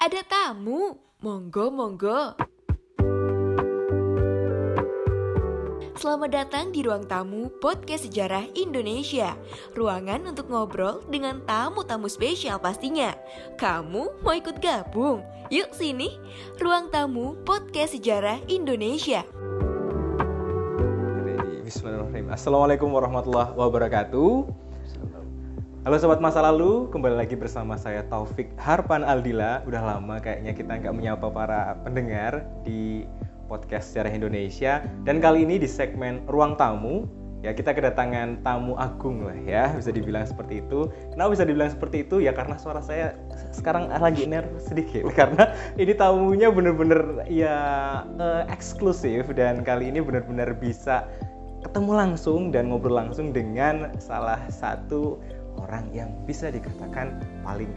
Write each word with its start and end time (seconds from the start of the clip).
Ada 0.00 0.24
tamu. 0.24 0.96
Monggo, 1.20 1.68
monggo. 1.68 2.32
Selamat 6.00 6.32
datang 6.32 6.72
di 6.72 6.80
ruang 6.80 7.04
tamu 7.04 7.52
Podcast 7.60 8.08
Sejarah 8.08 8.48
Indonesia. 8.56 9.36
Ruangan 9.76 10.32
untuk 10.32 10.48
ngobrol 10.48 11.04
dengan 11.12 11.44
tamu-tamu 11.44 12.08
spesial 12.08 12.56
pastinya. 12.56 13.12
Kamu 13.60 14.24
mau 14.24 14.32
ikut 14.32 14.64
gabung? 14.64 15.20
Yuk 15.52 15.76
sini, 15.76 16.16
ruang 16.56 16.88
tamu 16.88 17.36
Podcast 17.44 17.92
Sejarah 17.92 18.40
Indonesia. 18.48 19.28
Bismillahirrahmanirrahim. 21.60 22.32
Assalamualaikum 22.32 22.88
warahmatullahi 22.88 23.52
wabarakatuh. 23.52 24.69
Halo 25.80 25.96
sobat 25.96 26.20
masa 26.20 26.44
lalu, 26.44 26.92
kembali 26.92 27.16
lagi 27.24 27.32
bersama 27.40 27.72
saya 27.72 28.04
Taufik 28.04 28.52
Harpan 28.60 29.00
Aldila. 29.00 29.64
Udah 29.64 29.80
lama 29.80 30.20
kayaknya 30.20 30.52
kita 30.52 30.76
nggak 30.76 30.92
menyapa 30.92 31.32
para 31.32 31.72
pendengar 31.80 32.44
di 32.68 33.08
podcast 33.48 33.88
sejarah 33.88 34.12
Indonesia. 34.12 34.84
Dan 35.08 35.24
kali 35.24 35.48
ini 35.48 35.56
di 35.56 35.64
segmen 35.64 36.20
Ruang 36.28 36.60
Tamu, 36.60 37.08
ya 37.40 37.56
kita 37.56 37.72
kedatangan 37.72 38.44
tamu 38.44 38.76
agung 38.76 39.24
lah 39.24 39.40
ya, 39.40 39.72
bisa 39.72 39.88
dibilang 39.88 40.28
seperti 40.28 40.60
itu. 40.60 40.92
Kenapa 41.16 41.32
bisa 41.32 41.48
dibilang 41.48 41.72
seperti 41.72 42.04
itu? 42.04 42.20
Ya 42.20 42.36
karena 42.36 42.60
suara 42.60 42.84
saya 42.84 43.16
sekarang 43.56 43.88
lagi 43.88 44.28
nervous 44.28 44.68
sedikit 44.68 45.08
karena 45.16 45.56
ini 45.80 45.96
tamunya 45.96 46.52
bener-bener 46.52 47.24
ya 47.24 47.56
eh, 48.20 48.44
eksklusif 48.52 49.32
dan 49.32 49.64
kali 49.64 49.88
ini 49.88 50.04
bener-bener 50.04 50.52
bisa 50.52 51.08
ketemu 51.64 51.92
langsung 51.92 52.52
dan 52.52 52.72
ngobrol 52.72 52.96
langsung 52.96 53.32
dengan 53.32 53.92
salah 54.00 54.40
satu 54.48 55.20
orang 55.58 55.90
yang 55.90 56.12
bisa 56.28 56.52
dikatakan 56.52 57.18
paling 57.42 57.70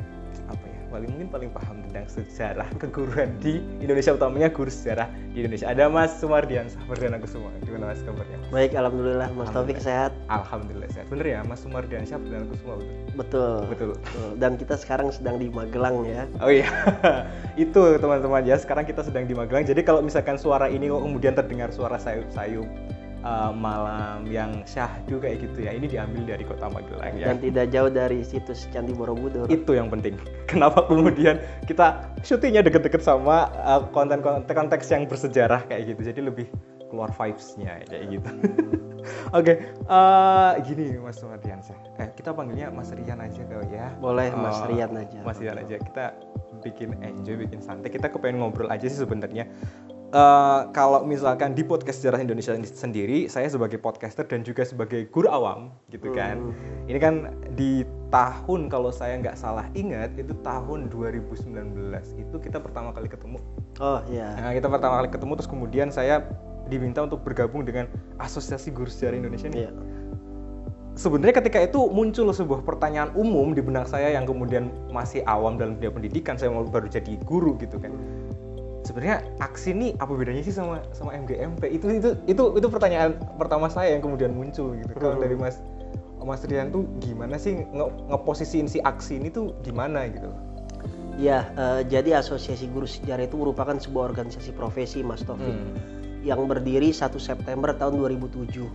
apa 0.50 0.66
ya 0.66 0.80
paling 0.90 1.10
mungkin 1.10 1.30
paling 1.30 1.50
paham 1.54 1.78
tentang 1.90 2.06
sejarah 2.06 2.70
keguruan 2.78 3.34
di 3.42 3.62
Indonesia 3.82 4.14
utamanya 4.14 4.50
guru 4.50 4.70
sejarah 4.70 5.10
di 5.34 5.42
Indonesia 5.42 5.66
ada 5.70 5.90
Mas 5.90 6.14
Sumardian 6.22 6.70
Perdana 6.86 7.18
Kusuma 7.18 7.50
gimana 7.66 7.90
Mas 7.94 8.02
kabarnya 8.06 8.38
Baik, 8.54 8.78
alhamdulillah 8.78 9.30
Mas 9.34 9.50
Taufik 9.50 9.82
sehat. 9.82 10.14
Alhamdulillah 10.30 10.90
sehat 10.94 11.10
bener 11.10 11.26
ya 11.26 11.40
Mas 11.46 11.66
Sumardian 11.66 12.06
Syah 12.06 12.22
Perdana 12.22 12.46
Kusuma 12.50 12.78
betul 12.78 12.94
Betul. 13.18 13.58
betul 13.70 13.90
Betul. 13.94 14.30
Dan 14.38 14.52
kita 14.58 14.76
sekarang 14.78 15.10
sedang 15.10 15.38
di 15.42 15.50
Magelang 15.50 16.06
ya. 16.06 16.26
Oh 16.42 16.50
iya, 16.50 16.66
itu 17.62 17.98
teman-teman 18.02 18.42
ya. 18.46 18.58
Sekarang 18.58 18.86
kita 18.86 19.06
sedang 19.06 19.26
di 19.30 19.34
Magelang. 19.38 19.66
Jadi 19.66 19.82
kalau 19.86 20.02
misalkan 20.02 20.38
suara 20.38 20.66
ini 20.66 20.90
kok 20.90 21.02
kemudian 21.02 21.34
terdengar 21.38 21.70
suara 21.70 21.98
sayup-sayup 21.98 22.66
uh, 23.24 23.52
malam 23.56 24.28
yang 24.30 24.62
syahdu 24.68 25.18
kayak 25.20 25.44
gitu 25.44 25.66
ya, 25.66 25.72
ini 25.74 25.90
diambil 25.90 26.24
dari 26.28 26.44
kota 26.44 26.70
Magelang 26.70 27.16
ya. 27.18 27.32
Dan 27.32 27.42
tidak 27.42 27.66
jauh 27.74 27.92
dari 27.92 28.20
situs 28.22 28.70
Candi 28.70 28.94
Borobudur. 28.94 29.50
Itu 29.50 29.76
yang 29.76 29.90
penting. 29.90 30.20
Kenapa 30.52 30.86
kemudian 30.86 31.40
kita 31.66 32.14
syutingnya 32.22 32.62
deket-deket 32.62 33.02
sama 33.02 33.50
uh, 33.64 33.83
konten-konten 33.92 34.45
konteks 34.48 34.92
yang 34.94 35.10
bersejarah 35.10 35.66
kayak 35.67 35.95
gitu. 35.95 36.14
Jadi 36.14 36.22
lebih 36.23 36.48
keluar 36.94 37.10
vibes-nya 37.10 37.82
kayak 37.89 38.06
gitu. 38.14 38.30
Oke, 39.38 39.54
eh, 39.66 40.52
gini 40.64 40.95
Mas 41.02 41.20
Mardiansyah. 41.20 41.80
Eh, 42.00 42.08
kita 42.16 42.32
panggilnya 42.32 42.72
Mas 42.72 42.94
Rian 42.94 43.20
aja 43.20 43.42
kali 43.44 43.73
ya. 43.73 43.92
Boleh 44.00 44.30
Mas 44.32 44.62
Rian 44.70 44.94
aja. 44.95 45.20
Mas 45.26 45.42
Rian 45.42 45.60
aja. 45.60 45.76
Kita 45.82 46.16
bikin 46.64 46.95
enjoy, 47.04 47.36
bikin 47.44 47.60
santai. 47.60 47.92
Kita 47.92 48.08
kepengen 48.14 48.39
ngobrol 48.39 48.72
aja 48.72 48.88
sih 48.88 49.02
sebenarnya. 49.02 49.50
Eh, 50.14 50.62
kalau 50.78 51.02
misalkan 51.02 51.58
di 51.58 51.66
podcast 51.66 51.98
sejarah 51.98 52.22
Indonesia 52.22 52.54
sendiri, 52.54 53.26
saya 53.26 53.50
sebagai 53.50 53.82
podcaster 53.82 54.22
dan 54.30 54.46
juga 54.46 54.62
sebagai 54.62 55.10
guru 55.10 55.26
awam, 55.26 55.74
gitu 55.90 56.14
kan. 56.14 56.38
Hmm. 56.38 56.86
Ini 56.86 57.00
kan 57.02 57.16
di 57.58 57.82
tahun 58.14 58.70
kalau 58.70 58.94
saya 58.94 59.18
nggak 59.18 59.34
salah 59.34 59.66
ingat 59.74 60.14
itu 60.14 60.38
tahun 60.46 60.94
2019 60.94 61.50
itu 62.14 62.36
kita 62.38 62.62
pertama 62.62 62.94
kali 62.94 63.10
ketemu. 63.10 63.42
Oh 63.82 64.06
iya. 64.06 64.38
Nah, 64.38 64.54
kita 64.54 64.70
pertama 64.70 65.02
kali 65.02 65.10
ketemu 65.10 65.34
terus 65.34 65.50
kemudian 65.50 65.90
saya 65.90 66.22
diminta 66.70 67.02
untuk 67.02 67.26
bergabung 67.26 67.66
dengan 67.66 67.90
Asosiasi 68.22 68.70
Guru 68.70 68.94
Sejarah 68.94 69.18
Indonesia 69.18 69.50
nih 69.50 69.66
Iya. 69.66 69.72
sebenarnya 70.94 71.42
ketika 71.42 71.58
itu 71.58 71.90
muncul 71.90 72.30
sebuah 72.30 72.62
pertanyaan 72.62 73.10
umum 73.18 73.58
di 73.58 73.66
benak 73.66 73.90
saya 73.90 74.14
yang 74.14 74.30
kemudian 74.30 74.70
masih 74.94 75.26
awam 75.26 75.58
dalam 75.58 75.76
dunia 75.82 75.90
pendidikan 75.90 76.38
saya 76.38 76.54
mau 76.54 76.64
baru 76.64 76.86
jadi 76.86 77.18
guru 77.26 77.58
gitu 77.58 77.82
kan 77.82 77.92
sebenarnya 78.83 79.17
aksi 79.39 79.71
ini 79.71 79.88
apa 79.98 80.11
bedanya 80.11 80.44
sih 80.44 80.52
sama 80.52 80.83
sama 80.92 81.16
MGMP 81.16 81.71
itu 81.71 81.88
itu 81.89 82.10
itu 82.27 82.44
itu 82.54 82.67
pertanyaan 82.67 83.16
pertama 83.36 83.67
saya 83.67 83.95
yang 83.95 84.04
kemudian 84.04 84.32
muncul 84.32 84.76
gitu 84.76 84.92
kalau 84.94 85.17
Hmm. 85.17 85.23
dari 85.23 85.36
Mas 85.36 85.58
Mas 86.20 86.44
Rian 86.44 86.71
tuh 86.71 86.88
gimana 86.99 87.36
sih 87.36 87.64
nge 87.64 87.86
ngeposisiin 88.08 88.67
si 88.67 88.80
aksi 88.80 89.17
ini 89.17 89.27
tuh 89.27 89.55
gimana 89.61 90.08
gitu 90.08 90.30
Iya, 91.14 91.45
eh, 91.54 91.82
jadi 91.86 92.17
Asosiasi 92.17 92.66
Guru 92.67 92.89
Sejarah 92.89 93.23
itu 93.23 93.38
merupakan 93.38 93.77
sebuah 93.77 94.10
organisasi 94.10 94.49
profesi 94.52 95.05
Mas 95.05 95.21
Taufik 95.21 95.45
Hmm. 95.45 95.77
yang 96.26 96.50
berdiri 96.50 96.89
1 96.89 97.21
September 97.21 97.70
tahun 97.70 98.02
2007. 98.02 98.65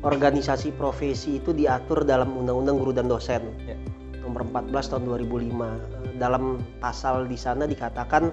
Organisasi 0.00 0.72
profesi 0.72 1.36
itu 1.36 1.52
diatur 1.52 2.08
dalam 2.08 2.32
Undang-Undang 2.32 2.76
Guru 2.80 2.92
dan 2.96 3.06
Dosen 3.06 3.44
Ya. 3.62 3.76
nomor 4.24 4.48
14 4.48 4.88
tahun 4.88 5.04
2005. 5.04 5.68
Eh, 6.00 6.16
Dalam 6.16 6.56
pasal 6.80 7.24
di 7.24 7.36
sana 7.36 7.64
dikatakan 7.64 8.32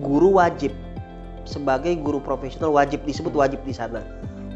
guru 0.00 0.40
wajib 0.40 0.72
sebagai 1.48 1.96
guru 1.98 2.20
profesional 2.22 2.70
wajib 2.74 3.02
disebut 3.04 3.32
wajib 3.34 3.60
di 3.66 3.74
sana. 3.74 4.04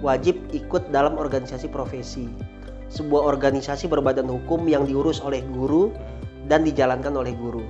Wajib 0.05 0.37
ikut 0.53 0.93
dalam 0.93 1.17
organisasi 1.17 1.73
profesi. 1.73 2.29
Sebuah 2.93 3.25
organisasi 3.25 3.89
berbadan 3.89 4.29
hukum 4.29 4.69
yang 4.69 4.85
diurus 4.85 5.19
oleh 5.25 5.41
guru 5.51 5.91
dan 6.47 6.63
dijalankan 6.63 7.17
oleh 7.17 7.33
guru. 7.35 7.65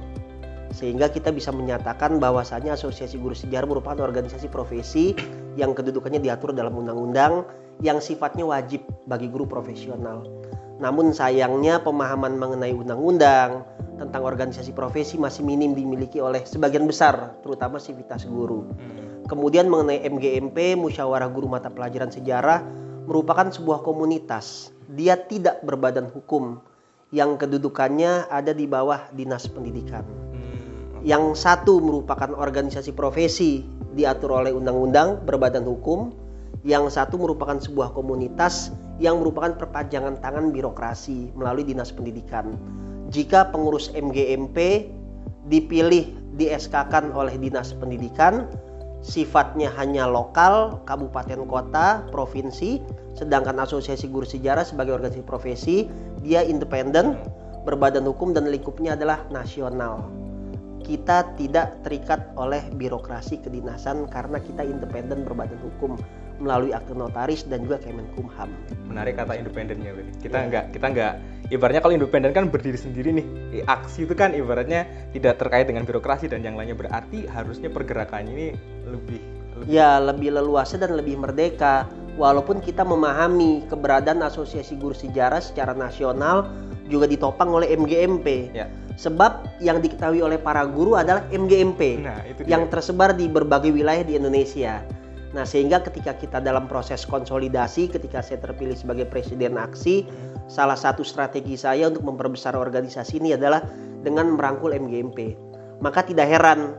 Sehingga 0.74 1.06
kita 1.06 1.30
bisa 1.30 1.54
menyatakan 1.54 2.18
bahwasannya 2.18 2.74
Asosiasi 2.74 3.14
Guru 3.22 3.30
Sejarah 3.30 3.70
merupakan 3.70 4.02
organisasi 4.02 4.50
profesi 4.50 5.14
yang 5.54 5.70
kedudukannya 5.70 6.18
diatur 6.18 6.50
dalam 6.50 6.74
undang-undang 6.74 7.46
yang 7.78 8.02
sifatnya 8.02 8.42
wajib 8.42 8.82
bagi 9.06 9.30
guru 9.30 9.46
profesional. 9.46 10.26
Namun 10.82 11.14
sayangnya 11.14 11.78
pemahaman 11.78 12.34
mengenai 12.34 12.74
undang-undang 12.74 13.62
tentang 13.94 14.26
organisasi 14.26 14.74
profesi 14.74 15.16
masih 15.16 15.46
minim 15.46 15.72
dimiliki 15.72 16.18
oleh 16.18 16.42
sebagian 16.42 16.84
besar, 16.86 17.38
terutama 17.40 17.78
sivitas 17.78 18.26
guru. 18.26 18.66
Kemudian 19.24 19.72
mengenai 19.72 20.04
MGMP, 20.04 20.76
Musyawarah 20.76 21.32
Guru 21.32 21.48
Mata 21.48 21.72
Pelajaran 21.72 22.12
Sejarah 22.12 22.60
merupakan 23.08 23.48
sebuah 23.48 23.80
komunitas. 23.80 24.68
Dia 24.84 25.16
tidak 25.16 25.64
berbadan 25.64 26.12
hukum 26.12 26.60
yang 27.08 27.40
kedudukannya 27.40 28.28
ada 28.28 28.52
di 28.52 28.68
bawah 28.68 29.08
Dinas 29.14 29.48
Pendidikan. 29.48 30.04
Hmm, 30.04 31.00
Yang 31.06 31.40
satu 31.40 31.80
merupakan 31.80 32.36
organisasi 32.36 32.92
profesi 32.92 33.64
diatur 33.94 34.44
oleh 34.44 34.50
undang-undang 34.52 35.22
berbadan 35.22 35.64
hukum, 35.64 36.12
yang 36.66 36.88
satu 36.88 37.20
merupakan 37.20 37.60
sebuah 37.60 37.94
komunitas 37.94 38.74
yang 38.98 39.20
merupakan 39.20 39.54
perpanjangan 39.56 40.18
tangan 40.18 40.50
birokrasi 40.50 41.32
melalui 41.36 41.64
Dinas 41.64 41.92
Pendidikan. 41.92 42.56
Jika 43.14 43.54
pengurus 43.54 43.94
MGMP 43.94 44.90
dipilih 45.46 46.10
di 46.34 46.50
SK-kan 46.50 47.14
oleh 47.14 47.38
Dinas 47.38 47.70
Pendidikan, 47.70 48.50
sifatnya 49.06 49.70
hanya 49.78 50.10
lokal, 50.10 50.82
kabupaten 50.82 51.46
kota, 51.46 52.02
provinsi, 52.10 52.82
sedangkan 53.14 53.62
Asosiasi 53.62 54.10
Guru 54.10 54.26
Sejarah 54.26 54.66
sebagai 54.66 54.98
organisasi 54.98 55.22
profesi 55.22 55.86
dia 56.26 56.42
independen, 56.42 57.14
berbadan 57.62 58.02
hukum 58.02 58.34
dan 58.34 58.50
lingkupnya 58.50 58.98
adalah 58.98 59.22
nasional. 59.30 60.10
Kita 60.82 61.38
tidak 61.38 61.86
terikat 61.86 62.34
oleh 62.34 62.66
birokrasi 62.74 63.38
kedinasan 63.46 64.10
karena 64.10 64.42
kita 64.42 64.66
independen 64.66 65.22
berbadan 65.22 65.62
hukum 65.62 65.94
melalui 66.36 66.74
akte 66.74 66.92
notaris 66.92 67.46
dan 67.46 67.62
juga 67.62 67.78
Kemenkumham. 67.78 68.50
menarik 68.86 69.14
kata 69.14 69.34
independennya 69.34 69.90
berarti. 69.90 70.12
kita 70.20 70.38
Iya. 70.38 70.46
nggak 70.50 70.64
kita 70.72 70.86
nggak 70.90 71.12
ibaratnya 71.50 71.80
kalau 71.80 71.94
independen 71.94 72.30
kan 72.30 72.44
berdiri 72.46 72.76
sendiri 72.76 73.10
nih 73.12 73.26
aksi 73.64 74.06
itu 74.06 74.14
kan 74.14 74.32
ibaratnya 74.32 74.86
tidak 75.10 75.38
terkait 75.38 75.66
dengan 75.66 75.82
birokrasi 75.82 76.26
dan 76.26 76.42
yang 76.42 76.54
lainnya 76.54 76.74
berarti 76.74 77.26
harusnya 77.26 77.68
pergerakannya 77.68 78.32
ini 78.32 78.46
lebih, 78.86 79.20
lebih 79.58 79.66
Ya 79.66 79.98
lebih 79.98 80.34
leluasa 80.34 80.74
dan 80.74 80.94
lebih 80.94 81.18
merdeka 81.18 81.86
walaupun 82.14 82.58
kita 82.58 82.82
memahami 82.82 83.66
keberadaan 83.66 84.22
Asosiasi 84.22 84.78
Guru 84.78 84.94
Sejarah 84.94 85.42
secara 85.42 85.74
nasional 85.74 86.46
juga 86.86 87.08
ditopang 87.08 87.48
oleh 87.50 87.72
MGMP. 87.72 88.52
Ya. 88.52 88.66
Sebab 88.94 89.58
yang 89.58 89.82
diketahui 89.82 90.22
oleh 90.22 90.38
para 90.38 90.62
guru 90.62 90.94
adalah 90.94 91.26
MGMP 91.34 91.98
Nah, 91.98 92.22
itu 92.30 92.46
dia. 92.46 92.54
yang 92.54 92.70
tersebar 92.70 93.10
di 93.10 93.26
berbagai 93.26 93.74
wilayah 93.74 94.06
di 94.06 94.14
Indonesia. 94.14 94.86
Nah, 95.34 95.42
sehingga 95.42 95.82
ketika 95.82 96.14
kita 96.14 96.38
dalam 96.38 96.70
proses 96.70 97.02
konsolidasi, 97.02 97.90
ketika 97.90 98.22
saya 98.22 98.38
terpilih 98.38 98.78
sebagai 98.78 99.10
presiden 99.10 99.58
aksi, 99.58 100.06
salah 100.46 100.78
satu 100.78 101.02
strategi 101.02 101.58
saya 101.58 101.90
untuk 101.90 102.06
memperbesar 102.06 102.54
organisasi 102.54 103.18
ini 103.18 103.34
adalah 103.34 103.66
dengan 104.06 104.30
merangkul 104.38 104.70
MGMP. 104.70 105.34
Maka 105.82 106.06
tidak 106.06 106.30
heran 106.30 106.78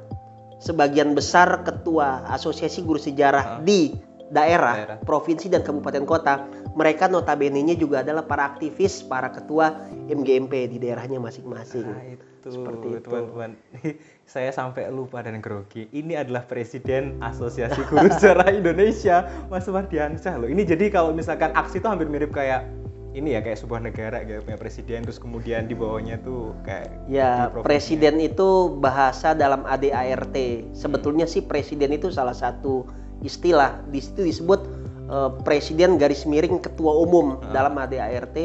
sebagian 0.63 1.11
besar 1.11 1.67
ketua 1.67 2.23
Asosiasi 2.31 2.79
Guru 2.87 2.95
Sejarah 2.95 3.59
di 3.59 3.91
daerah, 4.31 4.95
Daerah. 4.95 4.97
provinsi 5.03 5.51
dan 5.51 5.61
kabupaten 5.61 6.07
kota, 6.07 6.47
mereka 6.79 7.11
notabene-nya 7.11 7.75
juga 7.75 8.07
adalah 8.07 8.23
para 8.23 8.55
aktivis, 8.55 9.03
para 9.03 9.35
ketua 9.35 9.83
MGMP 10.07 10.71
di 10.71 10.77
daerahnya 10.79 11.19
masing-masing. 11.19 11.85
Nah, 11.85 12.07
itu 12.07 12.34
Seperti 12.47 12.87
itu. 12.93 13.01
teman-teman. 13.03 13.51
Saya 14.25 14.49
sampai 14.49 14.89
lupa 14.89 15.21
dan 15.21 15.37
grogi. 15.37 15.85
Ini 15.89 16.17
adalah 16.17 16.43
Presiden 16.43 17.17
Asosiasi 17.19 17.81
Guru 17.85 18.09
Sejarah 18.13 18.49
Indonesia, 18.49 19.25
Mas 19.47 19.65
Mardiansyah 19.65 20.35
loh. 20.37 20.49
Ini 20.49 20.61
jadi 20.63 20.89
kalau 20.89 21.09
misalkan 21.11 21.49
aksi 21.51 21.77
itu 21.77 21.85
hampir 21.85 22.05
mirip 22.05 22.29
kayak 22.29 22.65
ini 23.15 23.31
ya 23.31 23.39
kayak 23.39 23.55
sebuah 23.55 23.79
negara 23.79 24.19
kayak 24.21 24.43
punya 24.43 24.59
presiden 24.59 24.99
terus 24.99 25.15
kemudian 25.15 25.65
di 25.65 25.73
bawahnya 25.73 26.19
tuh 26.19 26.51
kayak 26.61 26.91
Ya, 27.07 27.47
presiden 27.63 28.19
itu 28.19 28.75
bahasa 28.75 29.31
dalam 29.31 29.63
ADART. 29.63 30.35
Sebetulnya 30.75 31.23
sih 31.23 31.39
presiden 31.39 31.95
itu 31.95 32.11
salah 32.11 32.35
satu 32.35 32.83
istilah. 33.21 33.79
Di 33.87 34.03
situ 34.03 34.21
disebut 34.21 34.59
eh, 35.07 35.31
presiden 35.47 35.95
garis 35.95 36.27
miring 36.27 36.59
ketua 36.59 36.91
umum 36.91 37.39
Ah. 37.39 37.55
dalam 37.55 37.79
ADART 37.79 38.35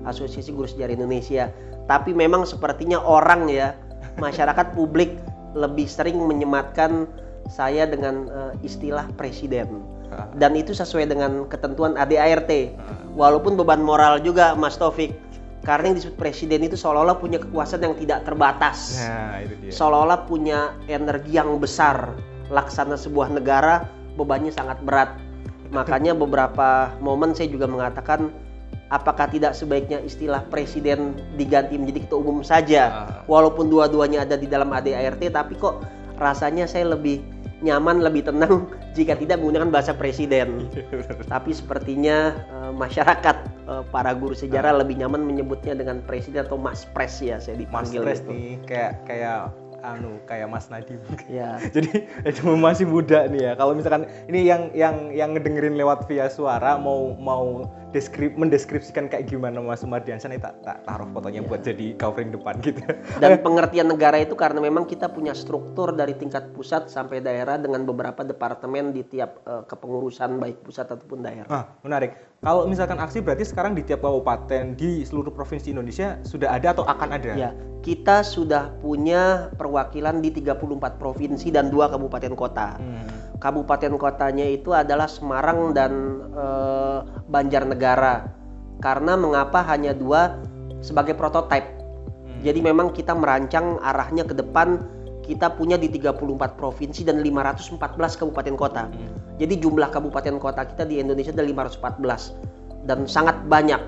Asosiasi 0.00 0.54
Guru 0.54 0.64
Sejarah 0.64 0.94
Indonesia. 0.94 1.50
Tapi 1.90 2.14
memang 2.14 2.46
sepertinya 2.46 3.02
orang 3.02 3.50
ya, 3.50 3.74
masyarakat 4.22 4.70
publik 4.78 5.18
lebih 5.58 5.90
sering 5.90 6.22
menyematkan 6.22 7.10
saya 7.50 7.82
dengan 7.90 8.30
eh, 8.30 8.52
istilah 8.62 9.10
presiden. 9.18 9.82
Ah. 10.14 10.30
Dan 10.38 10.54
itu 10.54 10.70
sesuai 10.70 11.10
dengan 11.10 11.50
ketentuan 11.50 11.98
ADART. 11.98 12.50
Ah. 12.78 12.94
Walaupun 13.18 13.58
beban 13.58 13.82
moral 13.82 14.22
juga 14.22 14.54
Mas 14.54 14.78
Taufik. 14.78 15.18
Karena 15.60 15.92
yang 15.92 15.96
disebut 16.00 16.16
presiden 16.16 16.64
itu 16.64 16.72
seolah-olah 16.72 17.20
punya 17.20 17.36
kekuasaan 17.36 17.84
yang 17.84 17.92
tidak 18.00 18.24
terbatas 18.24 18.96
Nah, 18.96 19.44
seolah-olah 19.68 20.24
punya 20.24 20.72
energi 20.88 21.36
yang 21.36 21.52
besar. 21.60 22.16
Laksana 22.48 22.96
sebuah 22.96 23.28
negara 23.28 23.84
bebannya 24.16 24.56
sangat 24.56 24.80
berat. 24.80 25.20
Makanya 25.68 26.16
beberapa 26.16 26.96
momen 27.04 27.36
saya 27.36 27.52
juga 27.52 27.68
mengatakan 27.68 28.32
apakah 28.90 29.30
tidak 29.30 29.54
sebaiknya 29.54 30.02
istilah 30.02 30.42
presiden 30.50 31.14
diganti 31.38 31.78
menjadi 31.78 32.06
ketua 32.06 32.20
umum 32.20 32.42
saja. 32.42 32.82
Ah. 32.90 33.06
Walaupun 33.30 33.70
dua-duanya 33.70 34.26
ada 34.26 34.34
di 34.34 34.50
dalam 34.50 34.74
ADART 34.74 35.22
tapi 35.30 35.54
kok 35.56 35.86
rasanya 36.18 36.66
saya 36.66 36.90
lebih 36.90 37.22
nyaman, 37.62 38.02
lebih 38.02 38.26
tenang 38.28 38.66
jika 38.98 39.14
tidak 39.16 39.38
menggunakan 39.40 39.70
bahasa 39.70 39.92
presiden. 39.94 40.68
Tapi 41.32 41.54
sepertinya 41.54 42.34
eh, 42.34 42.72
masyarakat 42.74 43.36
eh, 43.68 43.82
para 43.88 44.12
guru 44.16 44.34
sejarah 44.34 44.74
lebih 44.82 44.98
nyaman 44.98 45.22
menyebutnya 45.22 45.76
dengan 45.76 46.02
presiden 46.04 46.48
atau 46.48 46.58
mas 46.58 46.88
pres 46.90 47.22
ya 47.22 47.38
saya 47.38 47.56
Mas 47.56 47.62
dipanggil 47.62 48.00
Pres 48.02 48.20
gitu. 48.24 48.30
nih 48.32 48.48
kayak 48.66 48.92
kayak 49.06 49.52
anu 49.80 50.20
kayak 50.28 50.48
Mas 50.48 50.68
Nadiem. 50.68 51.00
Ya. 51.28 51.56
Jadi 51.74 52.04
cuma 52.40 52.56
masih 52.70 52.84
muda 52.88 53.24
nih 53.28 53.50
ya. 53.50 53.52
Kalau 53.56 53.72
misalkan 53.72 54.08
ini 54.28 54.44
yang 54.44 54.68
yang 54.76 55.12
yang 55.12 55.32
ngedengerin 55.36 55.76
lewat 55.76 56.04
via 56.08 56.28
suara 56.28 56.76
mau 56.76 57.16
mau 57.16 57.68
deskrip 57.90 58.38
mendeskripsikan 58.38 59.10
kayak 59.10 59.26
gimana 59.26 59.58
Mas 59.58 59.82
Mardiansyah 59.82 60.38
tak, 60.38 60.54
tak 60.62 60.78
taruh 60.86 61.10
fotonya 61.10 61.42
buat 61.42 61.66
jadi 61.66 61.98
covering 61.98 62.30
depan 62.30 62.58
gitu. 62.62 62.82
Dan 63.18 63.38
pengertian 63.46 63.90
negara 63.90 64.22
itu 64.22 64.38
karena 64.38 64.62
memang 64.62 64.86
kita 64.86 65.10
punya 65.10 65.34
struktur 65.34 65.90
dari 65.90 66.14
tingkat 66.14 66.54
pusat 66.54 66.86
sampai 66.86 67.18
daerah 67.18 67.58
dengan 67.58 67.82
beberapa 67.82 68.22
departemen 68.22 68.94
di 68.94 69.02
tiap 69.02 69.42
eh, 69.44 69.62
kepengurusan 69.66 70.38
baik 70.38 70.62
pusat 70.62 70.86
ataupun 70.90 71.26
daerah. 71.26 71.50
Ah, 71.50 71.64
menarik. 71.82 72.14
Kalau 72.40 72.64
misalkan 72.64 72.96
aksi 72.96 73.20
berarti 73.20 73.44
sekarang 73.44 73.76
di 73.76 73.84
tiap 73.84 74.00
kabupaten 74.00 74.72
di 74.72 75.04
seluruh 75.04 75.28
provinsi 75.28 75.76
Indonesia 75.76 76.16
sudah 76.24 76.56
ada 76.56 76.72
atau 76.72 76.88
akan 76.88 77.08
ada? 77.12 77.36
Ya, 77.36 77.50
kita 77.84 78.24
sudah 78.24 78.72
punya 78.80 79.52
perwakilan 79.60 80.24
di 80.24 80.32
34 80.32 80.96
provinsi 80.96 81.52
dan 81.52 81.68
dua 81.68 81.92
kabupaten 81.92 82.32
kota. 82.32 82.80
Hmm. 82.80 83.29
Kabupaten 83.40 83.96
kotanya 83.96 84.44
itu 84.44 84.76
adalah 84.76 85.08
Semarang 85.08 85.72
dan 85.72 86.20
eh, 86.28 86.98
Banjarnegara. 87.26 88.28
Karena 88.84 89.16
mengapa 89.16 89.64
hanya 89.64 89.96
dua 89.96 90.36
sebagai 90.84 91.16
prototipe. 91.16 91.68
Hmm. 91.68 92.40
Jadi 92.44 92.60
memang 92.60 92.92
kita 92.92 93.16
merancang 93.16 93.80
arahnya 93.80 94.28
ke 94.28 94.36
depan 94.36 94.80
kita 95.24 95.52
punya 95.56 95.80
di 95.80 95.86
34 95.88 96.58
provinsi 96.58 97.06
dan 97.06 97.24
514 97.24 97.80
kabupaten 97.96 98.54
kota. 98.60 98.82
Hmm. 98.88 99.16
Jadi 99.40 99.56
jumlah 99.56 99.88
kabupaten 99.88 100.36
kota 100.36 100.68
kita 100.68 100.84
di 100.84 101.00
Indonesia 101.00 101.32
ada 101.32 101.44
514 101.44 102.84
dan 102.84 103.08
sangat 103.08 103.40
banyak. 103.48 103.80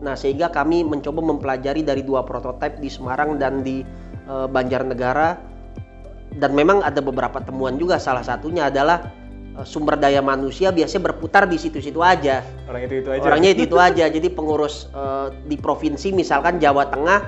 Nah, 0.00 0.14
sehingga 0.14 0.48
kami 0.48 0.86
mencoba 0.86 1.20
mempelajari 1.20 1.84
dari 1.84 2.00
dua 2.06 2.24
prototipe 2.24 2.78
di 2.78 2.88
Semarang 2.88 3.36
dan 3.42 3.66
di 3.66 3.82
eh, 4.30 4.46
Banjarnegara 4.46 5.50
dan 6.38 6.54
memang 6.54 6.84
ada 6.86 7.02
beberapa 7.02 7.42
temuan 7.42 7.74
juga 7.80 7.98
salah 7.98 8.22
satunya 8.22 8.70
adalah 8.70 9.10
eh, 9.58 9.66
sumber 9.66 9.98
daya 9.98 10.22
manusia 10.22 10.70
biasanya 10.70 11.10
berputar 11.10 11.50
di 11.50 11.58
situ-situ 11.58 11.98
aja. 12.04 12.46
Orang 12.70 12.86
itu 12.86 13.02
itu 13.02 13.10
aja. 13.10 13.22
Orangnya 13.26 13.50
itu 13.50 13.62
itu 13.66 13.76
aja. 13.88 14.04
Jadi 14.06 14.28
pengurus 14.30 14.86
eh, 14.94 15.34
di 15.50 15.58
provinsi 15.58 16.14
misalkan 16.14 16.62
Jawa 16.62 16.86
Tengah 16.86 17.20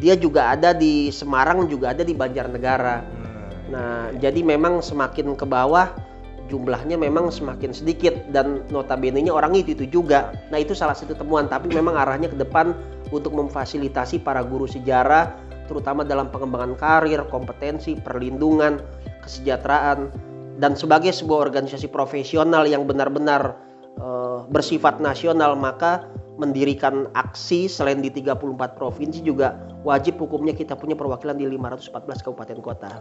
dia 0.00 0.16
juga 0.16 0.54
ada 0.54 0.72
di 0.72 1.12
Semarang 1.12 1.68
juga 1.70 1.94
ada 1.94 2.02
di 2.02 2.16
Banjarnegara. 2.16 2.96
Hmm. 3.04 3.48
Nah, 3.70 4.02
jadi 4.18 4.42
memang 4.42 4.82
semakin 4.82 5.38
ke 5.38 5.46
bawah 5.46 5.92
jumlahnya 6.50 6.98
memang 6.98 7.30
semakin 7.30 7.70
sedikit 7.70 8.10
dan 8.34 8.66
notabene-nya 8.74 9.30
orang 9.30 9.54
itu 9.54 9.78
itu 9.78 9.86
juga. 9.86 10.34
Nah, 10.50 10.58
itu 10.58 10.74
salah 10.74 10.98
satu 10.98 11.14
temuan, 11.14 11.46
tapi 11.46 11.70
memang 11.70 11.94
arahnya 11.94 12.26
ke 12.26 12.34
depan 12.34 12.74
untuk 13.14 13.30
memfasilitasi 13.30 14.26
para 14.26 14.42
guru 14.42 14.66
sejarah 14.66 15.49
terutama 15.70 16.02
dalam 16.02 16.26
pengembangan 16.34 16.74
karir, 16.74 17.22
kompetensi, 17.30 17.94
perlindungan, 17.94 18.82
kesejahteraan 19.22 20.10
dan 20.58 20.74
sebagai 20.74 21.14
sebuah 21.14 21.46
organisasi 21.46 21.86
profesional 21.88 22.66
yang 22.66 22.90
benar-benar 22.90 23.54
eh, 24.02 24.38
bersifat 24.50 24.98
nasional 24.98 25.54
maka 25.54 26.10
mendirikan 26.40 27.06
aksi 27.14 27.70
selain 27.70 28.02
di 28.02 28.10
34 28.10 28.74
provinsi 28.74 29.20
juga 29.22 29.54
wajib 29.86 30.18
hukumnya 30.18 30.56
kita 30.56 30.74
punya 30.74 30.96
perwakilan 30.96 31.36
di 31.36 31.46
514 31.46 32.24
kabupaten 32.24 32.58
kota. 32.64 32.92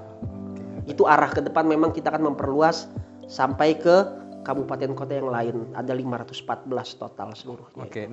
Itu 0.85 1.07
arah 1.07 1.31
ke 1.31 1.39
depan 1.39 1.65
memang 1.65 1.95
kita 1.95 2.11
akan 2.11 2.35
memperluas 2.35 2.91
sampai 3.31 3.79
ke 3.79 4.03
kabupaten 4.43 4.91
kota 4.91 5.13
yang 5.15 5.31
lain. 5.31 5.55
Ada 5.71 5.95
514 5.95 6.99
total 6.99 7.29
seluruhnya. 7.35 7.87
Oke, 7.87 8.11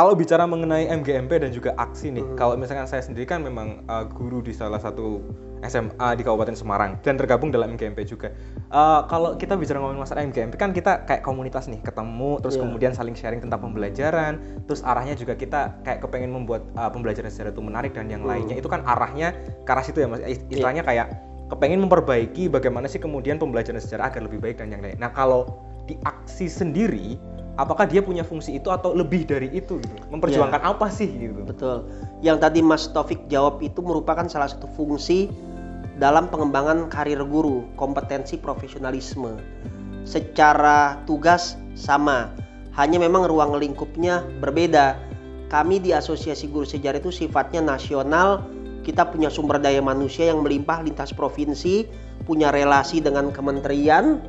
kalau 0.00 0.16
bicara 0.16 0.48
mengenai 0.48 0.88
MGMP 0.88 1.44
dan 1.44 1.52
juga 1.52 1.76
aksi 1.76 2.08
nih, 2.08 2.24
Hmm. 2.24 2.32
kalau 2.32 2.56
misalkan 2.56 2.88
saya 2.88 3.04
sendiri 3.04 3.28
kan 3.28 3.44
memang 3.44 3.84
uh, 3.84 4.08
guru 4.08 4.40
di 4.40 4.56
salah 4.56 4.80
satu 4.80 5.20
SMA 5.60 6.16
di 6.16 6.24
Kabupaten 6.24 6.56
Semarang 6.56 6.96
dan 7.04 7.20
tergabung 7.20 7.52
dalam 7.52 7.76
MGMP 7.76 8.08
juga. 8.08 8.32
Uh, 8.72 9.04
kalau 9.12 9.36
kita 9.36 9.60
bicara 9.60 9.76
ngomongin 9.76 10.00
masalah 10.00 10.24
MGMP 10.24 10.56
kan 10.56 10.72
kita 10.72 11.04
kayak 11.04 11.20
komunitas 11.20 11.68
nih, 11.68 11.84
ketemu 11.84 12.40
terus 12.40 12.56
Iya. 12.56 12.64
kemudian 12.64 12.92
saling 12.96 13.12
sharing 13.12 13.44
tentang 13.44 13.60
pembelajaran, 13.60 14.40
terus 14.64 14.80
arahnya 14.80 15.12
juga 15.20 15.36
kita 15.36 15.84
kayak 15.84 16.00
kepengen 16.00 16.32
membuat 16.32 16.64
uh, 16.80 16.88
pembelajaran 16.88 17.28
sejarah 17.28 17.52
itu 17.52 17.60
menarik 17.60 17.92
dan 17.92 18.08
yang 18.08 18.24
Hmm. 18.24 18.32
lainnya 18.32 18.56
itu 18.56 18.72
kan 18.72 18.80
arahnya 18.88 19.36
ke 19.36 19.68
arah 19.68 19.84
situ 19.84 20.00
ya 20.00 20.08
Mas. 20.08 20.24
Istilahnya 20.24 20.80
kayak 20.80 21.12
kepengen 21.52 21.84
memperbaiki 21.84 22.48
bagaimana 22.48 22.88
sih 22.88 23.04
kemudian 23.04 23.36
pembelajaran 23.36 23.76
sejarah 23.76 24.08
agar 24.08 24.24
lebih 24.24 24.40
baik 24.40 24.64
dan 24.64 24.72
yang 24.72 24.80
lain. 24.80 24.96
Nah, 24.96 25.12
kalau 25.12 25.44
di 25.84 25.98
aksi 26.08 26.48
sendiri 26.48 27.20
apakah 27.60 27.84
dia 27.84 28.00
punya 28.00 28.24
fungsi 28.24 28.56
itu 28.56 28.72
atau 28.72 28.96
lebih 28.96 29.28
dari 29.28 29.52
itu 29.52 29.76
gitu? 29.76 30.02
Memperjuangkan 30.08 30.64
apa 30.64 30.88
sih 30.88 31.12
gitu? 31.12 31.44
betul. 31.44 31.84
Yang 32.24 32.48
tadi 32.48 32.60
Mas 32.64 32.88
Taufik 32.88 33.28
jawab 33.28 33.60
itu 33.60 33.84
merupakan 33.84 34.24
salah 34.32 34.48
satu 34.48 34.64
fungsi 34.72 35.28
dalam 36.00 36.32
pengembangan 36.32 36.88
karir 36.88 37.20
guru 37.20 37.68
kompetensi 37.76 38.40
profesionalisme. 38.40 39.36
Secara 40.08 40.96
tugas 41.04 41.60
sama 41.76 42.32
hanya 42.72 42.96
memang 42.96 43.28
ruang 43.28 43.60
lingkupnya 43.60 44.24
berbeda. 44.40 44.96
Kami 45.52 45.82
di 45.82 45.90
Asosiasi 45.92 46.48
Guru 46.48 46.64
Sejarah 46.64 47.02
itu 47.02 47.12
sifatnya 47.12 47.60
nasional. 47.60 48.48
Kita 48.80 49.12
punya 49.12 49.28
sumber 49.28 49.60
daya 49.60 49.84
manusia 49.84 50.32
yang 50.32 50.40
melimpah 50.40 50.80
lintas 50.80 51.12
provinsi 51.12 51.84
punya 52.24 52.48
relasi 52.48 53.02
dengan 53.04 53.28
kementerian 53.28 54.22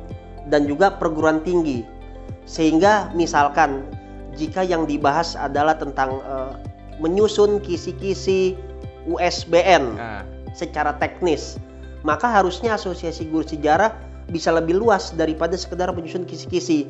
dan 0.50 0.68
juga 0.68 0.92
perguruan 0.98 1.40
tinggi 1.40 2.01
sehingga 2.44 3.10
misalkan 3.14 3.86
jika 4.34 4.64
yang 4.64 4.88
dibahas 4.88 5.36
adalah 5.36 5.76
tentang 5.76 6.18
eh, 6.24 6.52
menyusun 7.00 7.60
kisi-kisi 7.62 8.54
USBN 9.06 9.98
Nah, 9.98 10.22
secara 10.54 10.94
teknis 11.00 11.58
maka 12.02 12.26
harusnya 12.26 12.74
asosiasi 12.74 13.30
guru 13.30 13.46
sejarah 13.46 13.94
bisa 14.30 14.54
lebih 14.54 14.78
luas 14.78 15.10
daripada 15.14 15.54
sekedar 15.58 15.90
menyusun 15.90 16.26
kisi-kisi 16.26 16.86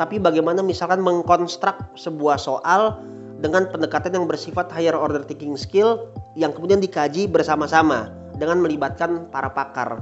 tapi 0.00 0.18
bagaimana 0.18 0.64
misalkan 0.64 1.04
mengkonstruk 1.04 1.76
sebuah 1.94 2.40
soal 2.40 2.98
dengan 3.42 3.66
pendekatan 3.68 4.14
yang 4.14 4.26
bersifat 4.30 4.70
higher 4.70 4.94
order 4.94 5.20
thinking 5.26 5.58
skill 5.58 6.08
yang 6.38 6.54
kemudian 6.54 6.78
dikaji 6.78 7.26
bersama-sama 7.26 8.14
dengan 8.38 8.62
melibatkan 8.62 9.28
para 9.28 9.50
pakar. 9.52 10.00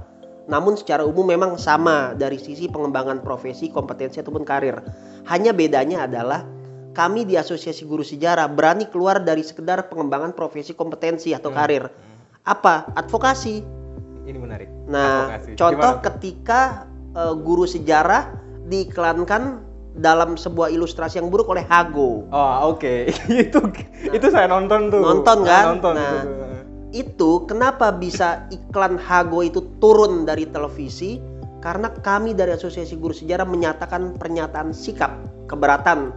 Namun 0.51 0.75
secara 0.75 1.07
umum 1.07 1.23
memang 1.23 1.55
sama 1.55 2.13
dari 2.19 2.37
sisi 2.37 2.67
pengembangan 2.67 3.23
profesi, 3.23 3.71
kompetensi 3.71 4.19
ataupun 4.19 4.43
karir. 4.43 4.83
Hanya 5.31 5.55
bedanya 5.55 6.11
adalah 6.11 6.43
kami 6.91 7.23
di 7.23 7.39
Asosiasi 7.39 7.87
Guru 7.87 8.03
Sejarah 8.03 8.51
berani 8.51 8.91
keluar 8.91 9.23
dari 9.23 9.47
sekedar 9.47 9.87
pengembangan 9.87 10.35
profesi, 10.35 10.75
kompetensi 10.75 11.31
atau 11.31 11.55
karir. 11.55 11.87
Apa? 12.43 12.91
Advokasi. 12.99 13.63
Ini 14.27 14.39
menarik. 14.43 14.67
Nah, 14.91 15.31
Advokasi. 15.39 15.51
contoh 15.55 15.93
Gimana? 15.97 16.07
ketika 16.11 16.61
eh, 17.15 17.35
guru 17.39 17.65
sejarah 17.65 18.35
diiklankan 18.67 19.63
dalam 19.95 20.39
sebuah 20.39 20.71
ilustrasi 20.71 21.19
yang 21.23 21.31
buruk 21.31 21.51
oleh 21.51 21.67
Hago. 21.67 22.27
Oh 22.31 22.75
oke 22.75 23.11
itu 23.47 23.59
itu 24.07 24.27
saya 24.31 24.47
nonton 24.47 24.91
tuh. 24.91 25.03
Nonton 25.03 25.43
Saya 25.43 25.51
kan? 25.51 25.65
Nonton 25.79 25.95
Nah. 25.95 26.11
itu. 26.11 26.31
Itu 26.91 27.47
kenapa 27.47 27.95
bisa 27.95 28.51
iklan 28.51 28.99
Hago 28.99 29.47
itu 29.47 29.63
turun 29.79 30.27
dari 30.27 30.51
televisi? 30.51 31.23
Karena 31.63 31.93
kami 31.93 32.35
dari 32.35 32.57
Asosiasi 32.57 32.99
Guru 32.99 33.15
Sejarah 33.15 33.47
menyatakan 33.47 34.19
pernyataan 34.19 34.75
sikap 34.75 35.13
keberatan 35.47 36.11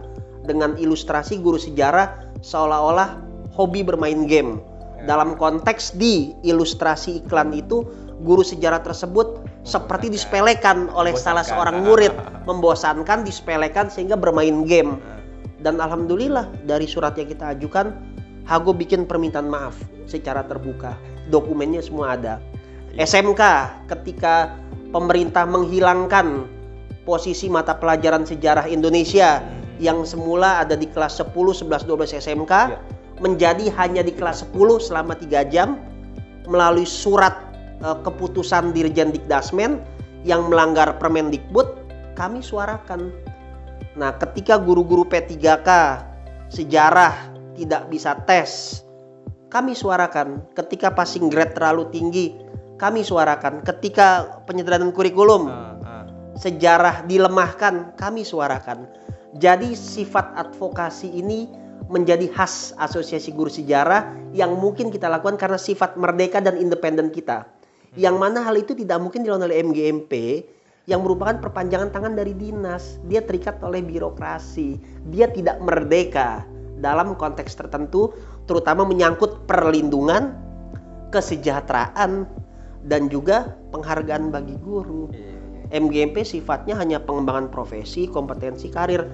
dengan 0.44 0.74
ilustrasi 0.74 1.40
guru 1.40 1.56
sejarah 1.56 2.26
seolah-olah 2.42 3.20
hobi 3.54 3.86
bermain 3.86 4.26
game. 4.26 4.58
Ya. 5.00 5.14
Dalam 5.14 5.36
konteks 5.36 5.94
di 5.94 6.32
ilustrasi 6.42 7.24
iklan 7.24 7.54
itu 7.54 7.84
guru 8.24 8.42
sejarah 8.42 8.80
tersebut 8.82 9.44
seperti 9.62 10.10
disepelekan 10.12 10.88
oleh 10.92 11.12
salah 11.14 11.44
seorang 11.44 11.84
murid, 11.86 12.12
membosankan, 12.48 13.22
disepelekan 13.22 13.92
sehingga 13.92 14.16
bermain 14.16 14.64
game. 14.64 14.96
Nah, 14.96 15.20
Dan 15.64 15.80
alhamdulillah 15.80 16.50
dari 16.68 16.84
surat 16.84 17.16
yang 17.16 17.28
kita 17.30 17.56
ajukan, 17.56 17.92
Hago 18.44 18.76
bikin 18.76 19.08
permintaan 19.08 19.48
maaf 19.48 19.93
secara 20.06 20.44
terbuka. 20.44 20.96
Dokumennya 21.28 21.80
semua 21.80 22.16
ada. 22.18 22.40
SMK 22.94 23.42
ketika 23.90 24.54
pemerintah 24.94 25.42
menghilangkan 25.48 26.46
posisi 27.02 27.50
mata 27.50 27.74
pelajaran 27.74 28.22
sejarah 28.22 28.70
Indonesia 28.70 29.42
yang 29.82 30.06
semula 30.06 30.62
ada 30.62 30.78
di 30.78 30.86
kelas 30.86 31.18
10, 31.18 31.34
11, 31.34 31.84
12 31.90 32.14
SMK 32.14 32.54
Iya. 32.54 32.78
menjadi 33.18 33.64
hanya 33.74 34.02
di 34.06 34.14
kelas 34.14 34.46
10 34.46 34.78
selama 34.78 35.18
3 35.18 35.42
jam 35.50 35.78
melalui 36.46 36.86
surat 36.86 37.34
eh, 37.82 37.98
keputusan 38.06 38.70
Dirjen 38.70 39.10
Dikdasmen 39.10 39.82
yang 40.22 40.46
melanggar 40.48 40.96
Permendikbud 41.02 41.66
kami 42.14 42.40
suarakan. 42.40 43.10
Nah, 43.98 44.14
ketika 44.18 44.58
guru-guru 44.58 45.06
P3K 45.06 45.68
sejarah 46.50 47.14
tidak 47.54 47.90
bisa 47.90 48.18
tes, 48.26 48.82
kami 49.54 49.78
suarakan. 49.78 50.42
Ketika 50.58 50.90
passing 50.90 51.30
grade 51.30 51.54
terlalu 51.54 51.86
tinggi, 51.94 52.34
kami 52.74 53.06
suarakan. 53.06 53.62
Ketika 53.62 54.42
penyederhanaan 54.50 54.90
kurikulum 54.90 55.46
ah, 55.46 55.78
ah. 55.86 56.04
sejarah 56.34 57.06
dilemahkan, 57.06 57.94
kami 57.94 58.26
suarakan. 58.26 58.90
Jadi 59.38 59.78
sifat 59.78 60.34
advokasi 60.34 61.06
ini 61.06 61.46
menjadi 61.86 62.26
khas 62.34 62.74
Asosiasi 62.82 63.30
Guru 63.30 63.50
Sejarah 63.50 64.10
yang 64.34 64.58
mungkin 64.58 64.90
kita 64.90 65.06
lakukan 65.06 65.38
karena 65.38 65.58
sifat 65.58 65.94
merdeka 65.94 66.42
dan 66.42 66.58
independen 66.58 67.14
kita. 67.14 67.46
Yang 67.94 68.16
mana 68.18 68.42
hal 68.42 68.58
itu 68.58 68.74
tidak 68.74 68.98
mungkin 68.98 69.22
dilakukan 69.22 69.46
oleh 69.46 69.62
MGMP 69.62 70.12
yang 70.90 71.06
merupakan 71.06 71.38
perpanjangan 71.38 71.94
tangan 71.94 72.18
dari 72.18 72.34
dinas. 72.34 72.98
Dia 73.06 73.22
terikat 73.22 73.62
oleh 73.62 73.86
birokrasi. 73.86 74.82
Dia 75.14 75.30
tidak 75.30 75.62
merdeka 75.62 76.42
dalam 76.84 77.14
konteks 77.14 77.54
tertentu 77.54 78.10
terutama 78.44 78.84
menyangkut 78.84 79.48
perlindungan, 79.48 80.36
kesejahteraan 81.12 82.28
dan 82.84 83.08
juga 83.08 83.56
penghargaan 83.72 84.28
bagi 84.28 84.56
guru. 84.60 85.08
Iya. 85.12 85.32
MGMP 85.74 86.22
sifatnya 86.22 86.76
hanya 86.76 87.00
pengembangan 87.00 87.48
profesi, 87.48 88.06
kompetensi 88.06 88.68
karir. 88.68 89.08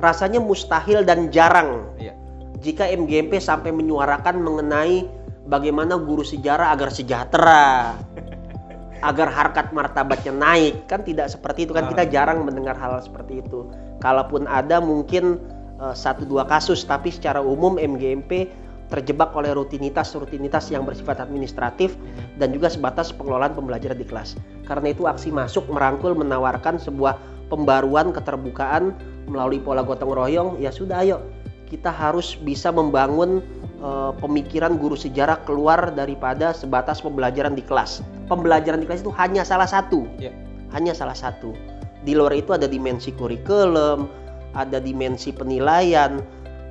Rasanya 0.00 0.40
mustahil 0.40 1.04
dan 1.04 1.28
jarang 1.28 1.84
Iya. 2.00 2.16
jika 2.64 2.88
MGMP 2.88 3.36
sampai 3.36 3.68
menyuarakan 3.68 4.40
mengenai 4.40 5.04
bagaimana 5.44 6.00
guru 6.00 6.24
sejarah 6.24 6.72
agar 6.72 6.88
sejahtera, 6.88 7.94
agar 9.08 9.28
harkat 9.28 9.76
martabatnya 9.76 10.32
naik. 10.32 10.88
Kan 10.88 11.04
tidak 11.04 11.28
seperti 11.28 11.68
itu 11.68 11.76
kan 11.76 11.88
kita 11.92 12.08
jarang 12.08 12.48
mendengar 12.48 12.76
hal 12.80 12.96
seperti 13.04 13.44
itu. 13.44 13.68
Kalaupun 14.00 14.48
ada 14.48 14.80
mungkin 14.80 15.36
eh, 15.76 15.94
satu 15.94 16.24
dua 16.24 16.48
kasus, 16.48 16.80
tapi 16.88 17.12
secara 17.12 17.44
umum 17.44 17.76
MGMP 17.76 18.48
terjebak 18.90 19.30
oleh 19.38 19.54
rutinitas-rutinitas 19.54 20.68
yang 20.74 20.82
bersifat 20.82 21.22
administratif 21.22 21.94
dan 22.36 22.50
juga 22.50 22.68
sebatas 22.68 23.14
pengelolaan 23.14 23.54
pembelajaran 23.54 23.96
di 23.96 24.06
kelas. 24.06 24.34
Karena 24.66 24.90
itu 24.90 25.06
aksi 25.06 25.30
masuk 25.30 25.70
merangkul 25.70 26.12
menawarkan 26.18 26.76
sebuah 26.76 27.16
pembaruan 27.50 28.10
keterbukaan 28.10 28.94
melalui 29.30 29.62
pola 29.62 29.86
gotong 29.86 30.10
royong 30.10 30.58
ya 30.58 30.74
sudah 30.74 31.02
ayo 31.02 31.22
kita 31.70 31.94
harus 31.94 32.34
bisa 32.42 32.74
membangun 32.74 33.38
eh, 33.78 34.12
pemikiran 34.18 34.74
guru 34.74 34.98
sejarah 34.98 35.38
keluar 35.46 35.94
daripada 35.94 36.50
sebatas 36.50 36.98
pembelajaran 36.98 37.54
di 37.54 37.62
kelas. 37.62 38.02
Pembelajaran 38.26 38.82
di 38.82 38.86
kelas 38.90 39.06
itu 39.06 39.14
hanya 39.14 39.46
salah 39.46 39.70
satu. 39.70 40.04
Iya. 40.18 40.34
Hanya 40.74 40.92
salah 40.92 41.14
satu. 41.14 41.54
Di 42.02 42.18
luar 42.18 42.34
itu 42.34 42.50
ada 42.50 42.66
dimensi 42.66 43.14
kurikulum, 43.14 44.10
ada 44.58 44.82
dimensi 44.82 45.30
penilaian, 45.30 46.18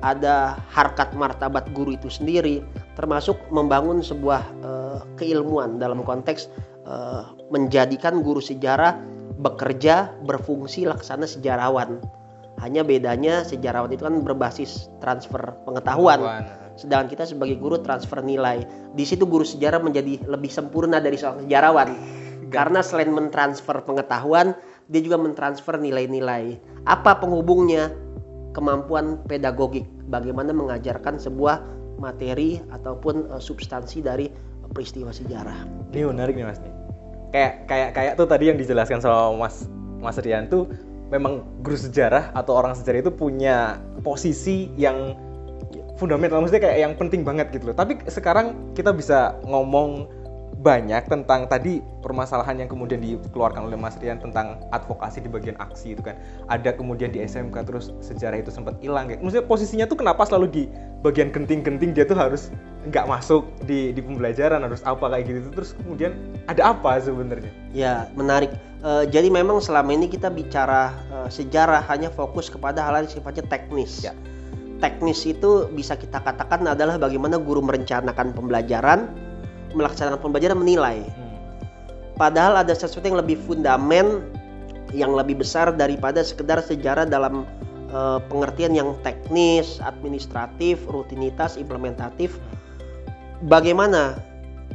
ada 0.00 0.56
harkat 0.72 1.12
martabat 1.12 1.68
guru 1.76 1.96
itu 1.96 2.08
sendiri, 2.08 2.64
termasuk 2.96 3.36
membangun 3.52 4.00
sebuah 4.00 4.42
eh, 4.64 4.98
keilmuan 5.20 5.76
dalam 5.76 6.04
konteks 6.04 6.48
eh, 6.88 7.22
menjadikan 7.52 8.24
guru 8.24 8.40
sejarah 8.40 8.96
bekerja 9.40 10.12
berfungsi 10.24 10.84
laksana 10.88 11.24
sejarawan. 11.24 12.00
Hanya 12.60 12.84
bedanya 12.84 13.40
sejarawan 13.40 13.88
itu 13.88 14.04
kan 14.04 14.20
berbasis 14.20 14.92
transfer 15.00 15.40
pengetahuan, 15.64 16.44
sedangkan 16.76 17.08
kita 17.08 17.24
sebagai 17.24 17.56
guru 17.56 17.80
transfer 17.80 18.20
nilai. 18.20 18.68
Di 18.92 19.08
situ 19.08 19.24
guru 19.24 19.48
sejarah 19.48 19.80
menjadi 19.80 20.20
lebih 20.28 20.52
sempurna 20.52 21.00
dari 21.00 21.16
seorang 21.16 21.48
sejarawan. 21.48 21.88
Karena 22.52 22.84
selain 22.84 23.14
mentransfer 23.14 23.80
pengetahuan, 23.86 24.52
dia 24.90 25.00
juga 25.00 25.16
mentransfer 25.16 25.78
nilai-nilai. 25.78 26.58
Apa 26.84 27.16
penghubungnya? 27.22 28.09
Kemampuan 28.50 29.22
pedagogik, 29.30 29.86
bagaimana 30.10 30.50
mengajarkan 30.50 31.22
sebuah 31.22 31.62
materi 32.00 32.58
ataupun 32.72 33.30
eh, 33.30 33.42
substansi 33.42 34.02
dari 34.02 34.26
peristiwa 34.70 35.10
sejarah. 35.10 35.66
Ini 35.94 36.06
menarik 36.06 36.38
nih 36.38 36.46
mas 36.46 36.58
nih. 36.62 36.72
Kayak 37.30 37.52
kayak 37.70 37.90
kayak 37.94 38.12
tuh 38.18 38.26
tadi 38.26 38.50
yang 38.50 38.58
dijelaskan 38.58 38.98
sama 38.98 39.34
Mas 39.38 39.70
Mas 40.02 40.18
Rian 40.18 40.50
tuh 40.50 40.66
memang 41.10 41.46
guru 41.62 41.78
sejarah 41.78 42.34
atau 42.34 42.58
orang 42.58 42.74
sejarah 42.74 43.06
itu 43.06 43.12
punya 43.14 43.78
posisi 44.02 44.70
yang 44.74 45.14
fundamental 45.98 46.40
maksudnya 46.40 46.64
kayak 46.64 46.78
yang 46.80 46.92
penting 46.98 47.22
banget 47.22 47.50
gitu 47.54 47.70
loh. 47.70 47.76
Tapi 47.76 47.98
sekarang 48.10 48.74
kita 48.74 48.90
bisa 48.94 49.36
ngomong 49.46 50.10
banyak 50.60 51.08
tentang 51.08 51.48
tadi 51.48 51.80
permasalahan 52.04 52.60
yang 52.60 52.68
kemudian 52.68 53.00
dikeluarkan 53.00 53.64
oleh 53.64 53.80
Mas 53.80 53.96
Rian 53.96 54.20
tentang 54.20 54.60
advokasi 54.76 55.24
di 55.24 55.32
bagian 55.32 55.56
aksi 55.56 55.96
itu 55.96 56.04
kan. 56.04 56.20
Ada 56.52 56.76
kemudian 56.76 57.08
di 57.08 57.24
SMK 57.24 57.64
terus 57.64 57.96
sejarah 58.04 58.44
itu 58.44 58.52
sempat 58.52 58.76
hilang 58.84 59.08
kayak. 59.08 59.24
Maksudnya 59.24 59.48
posisinya 59.48 59.88
tuh 59.88 59.96
kenapa 59.96 60.28
selalu 60.28 60.46
di 60.52 60.62
bagian 61.00 61.32
genting-genting 61.32 61.96
dia 61.96 62.04
tuh 62.04 62.20
harus 62.20 62.52
nggak 62.92 63.08
masuk 63.08 63.48
di 63.64 63.92
di 63.96 64.00
pembelajaran 64.04 64.60
harus 64.64 64.80
apa 64.84 65.08
kayak 65.12 65.28
gitu 65.28 65.48
terus 65.52 65.72
kemudian 65.80 66.12
ada 66.44 66.76
apa 66.76 67.00
sebenarnya? 67.00 67.48
Ya, 67.72 68.12
menarik. 68.12 68.52
Eh, 68.84 69.04
jadi 69.08 69.32
memang 69.32 69.64
selama 69.64 69.96
ini 69.96 70.12
kita 70.12 70.28
bicara 70.28 70.92
eh, 71.08 71.28
sejarah 71.32 71.88
hanya 71.88 72.12
fokus 72.12 72.52
kepada 72.52 72.84
hal 72.84 73.00
yang 73.00 73.08
sifatnya 73.08 73.48
teknis. 73.48 74.04
Ya. 74.04 74.12
Teknis 74.80 75.24
itu 75.24 75.68
bisa 75.72 75.96
kita 75.96 76.20
katakan 76.20 76.64
adalah 76.64 76.96
bagaimana 76.96 77.36
guru 77.36 77.60
merencanakan 77.60 78.32
pembelajaran, 78.32 79.12
melaksanakan 79.74 80.20
pembelajaran, 80.20 80.58
menilai. 80.58 81.02
Hmm. 81.04 81.30
Padahal 82.20 82.60
ada 82.60 82.76
sesuatu 82.76 83.08
yang 83.08 83.20
lebih 83.20 83.40
fundamen, 83.48 84.20
yang 84.92 85.14
lebih 85.14 85.40
besar 85.40 85.72
daripada 85.72 86.20
sekedar 86.20 86.60
sejarah 86.60 87.08
dalam 87.08 87.46
eh, 87.90 88.18
pengertian 88.28 88.76
yang 88.76 88.92
teknis, 89.06 89.80
administratif, 89.80 90.82
rutinitas, 90.90 91.56
implementatif. 91.56 92.36
Bagaimana 93.48 94.20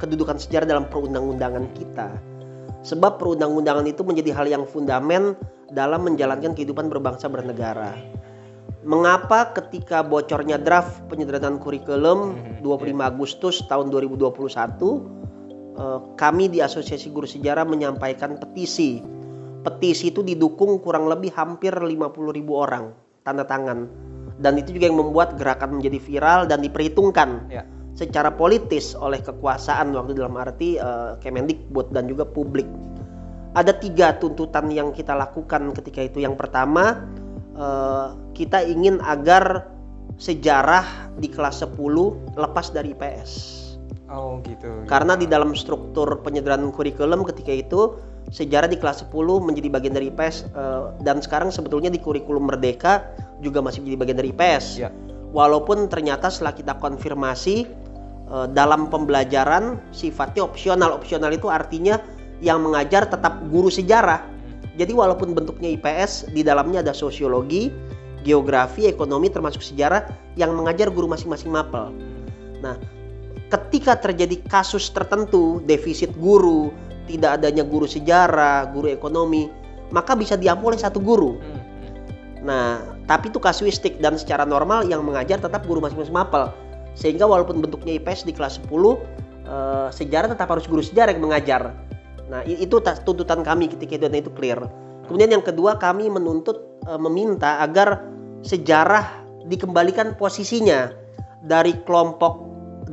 kedudukan 0.01 0.41
sejarah 0.41 0.65
dalam 0.65 0.85
perundang-undangan 0.89 1.69
kita? 1.77 2.09
Sebab 2.85 3.17
perundang-undangan 3.21 3.85
itu 3.85 4.01
menjadi 4.01 4.33
hal 4.33 4.45
yang 4.49 4.63
fundamen 4.65 5.37
dalam 5.73 6.05
menjalankan 6.05 6.53
kehidupan 6.53 6.89
berbangsa 6.89 7.25
bernegara. 7.29 7.93
Mengapa 8.85 9.49
ketika 9.51 10.05
bocornya 10.05 10.61
draft 10.61 11.09
penyederhanaan 11.09 11.57
kurikulum 11.57 12.37
Mhm, 12.37 12.61
25 12.61 13.01
Agustus 13.01 13.65
tahun 13.65 13.89
2021 13.89 15.01
eh, 15.75 15.99
kami 16.13 16.53
di 16.53 16.61
Asosiasi 16.61 17.09
Guru 17.09 17.25
Sejarah 17.25 17.65
menyampaikan 17.65 18.37
petisi 18.37 19.01
petisi 19.65 20.13
itu 20.13 20.21
didukung 20.21 20.77
kurang 20.77 21.09
lebih 21.09 21.33
hampir 21.33 21.73
50 21.73 21.89
ribu 22.29 22.61
orang 22.61 22.93
tanda 23.25 23.41
tangan 23.41 23.89
dan 24.37 24.53
itu 24.61 24.77
juga 24.77 24.93
yang 24.93 25.01
membuat 25.01 25.33
gerakan 25.33 25.81
menjadi 25.81 25.97
viral 25.97 26.39
dan 26.45 26.61
diperhitungkan 26.61 27.49
Ya. 27.49 27.65
secara 27.97 28.29
politis 28.29 28.93
oleh 28.93 29.17
kekuasaan 29.17 29.97
waktu 29.97 30.13
dalam 30.13 30.37
arti 30.37 30.77
eh, 30.77 31.17
Kemendikbud 31.17 31.89
dan 31.89 32.05
juga 32.05 32.29
publik. 32.29 32.69
Ada 33.55 33.71
tiga 33.73 34.13
tuntutan 34.19 34.67
yang 34.69 34.91
kita 34.91 35.15
lakukan 35.15 35.71
ketika 35.73 36.03
itu. 36.03 36.19
Yang 36.19 36.35
pertama, 36.35 37.07
kita 38.35 38.67
ingin 38.67 39.00
agar 39.00 39.71
sejarah 40.15 41.12
di 41.19 41.27
kelas 41.27 41.63
10 41.63 41.75
lepas 42.35 42.71
dari 42.71 42.95
IPS. 42.95 43.31
Oh 44.12 44.39
gitu. 44.45 44.85
Karena 44.85 45.17
di 45.17 45.25
dalam 45.25 45.57
struktur 45.57 46.21
penyederhanaan 46.21 46.69
kurikulum 46.69 47.25
ketika 47.25 47.51
itu 47.51 47.81
sejarah 48.29 48.69
di 48.69 48.77
kelas 48.77 49.05
10 49.09 49.12
menjadi 49.41 49.67
bagian 49.69 49.93
dari 49.97 50.13
IPS 50.13 50.50
eh, 50.53 50.83
dan 51.01 51.19
sekarang 51.21 51.50
sebetulnya 51.50 51.89
di 51.89 51.97
kurikulum 51.97 52.50
Merdeka 52.50 53.05
juga 53.41 53.65
masih 53.65 53.81
menjadi 53.81 53.97
bagian 53.97 54.17
dari 54.21 54.29
IPS. 54.31 54.65
Ya. 54.77 54.89
Walaupun 55.35 55.91
ternyata 55.91 56.31
setelah 56.31 56.53
kita 56.53 56.77
konfirmasi 56.77 57.65
eh, 58.29 58.47
dalam 58.53 58.88
pembelajaran 58.93 59.81
sifatnya 59.89 60.45
opsional. 60.45 60.95
Opsional 60.95 61.33
itu 61.33 61.50
artinya 61.50 61.97
yang 62.45 62.62
mengajar 62.62 63.09
tetap 63.09 63.41
guru 63.50 63.74
sejarah. 63.74 64.34
Jadi 64.75 64.91
walaupun 64.91 65.32
bentuknya 65.32 65.72
IPS, 65.75 66.32
di 66.36 66.44
dalamnya 66.44 66.84
ada 66.84 66.91
sosiologi, 66.91 67.72
geografi, 68.27 68.89
ekonomi 68.89 69.32
termasuk 69.32 69.63
sejarah 69.63 70.10
yang 70.36 70.51
mengajar 70.51 70.91
guru 70.91 71.08
masing-masing 71.08 71.53
mapel. 71.53 71.96
Nah, 72.60 72.75
ketika 73.53 73.96
terjadi 73.96 74.41
kasus 74.51 74.91
tertentu, 74.91 75.63
defisit 75.63 76.12
guru, 76.20 76.74
tidak 77.08 77.39
adanya 77.39 77.63
guru 77.63 77.86
sejarah, 77.88 78.74
guru 78.74 78.91
ekonomi, 78.91 79.48
maka 79.94 80.17
bisa 80.17 80.36
diampu 80.36 80.74
oleh 80.74 80.82
satu 80.82 80.98
guru. 80.98 81.38
Hmm, 81.38 81.55
hmm. 81.55 81.63
Nah, 82.44 82.82
tapi 83.05 83.29
itu 83.29 83.38
kasuistik 83.38 84.01
dan 84.01 84.17
secara 84.17 84.44
normal 84.44 84.89
yang 84.89 85.05
mengajar 85.05 85.38
tetap 85.38 85.63
guru 85.70 85.79
masing-masing 85.79 86.13
mapel. 86.13 86.50
Sehingga 86.98 87.29
walaupun 87.29 87.62
bentuknya 87.62 88.01
IPS 88.01 88.25
di 88.25 88.34
kelas 88.34 88.58
10, 88.65 88.98
eh, 89.46 89.88
sejarah 89.94 90.34
tetap 90.34 90.50
harus 90.50 90.65
guru 90.65 90.82
sejarah 90.82 91.13
yang 91.13 91.24
mengajar. 91.29 91.75
Nah, 92.25 92.41
itu 92.46 92.82
ta- 92.82 92.98
tuntutan 92.98 93.46
kami 93.46 93.70
ketika 93.70 94.01
itu 94.01 94.05
dan 94.10 94.17
itu 94.17 94.32
clear. 94.34 94.60
Kemudian 95.05 95.29
yang 95.38 95.46
kedua 95.46 95.77
kami 95.77 96.10
menuntut 96.10 96.82
eh, 96.89 96.98
meminta 96.98 97.62
agar 97.62 98.01
sejarah 98.41 99.25
dikembalikan 99.46 100.17
posisinya 100.17 100.89
dari 101.46 101.77
kelompok 101.86 102.41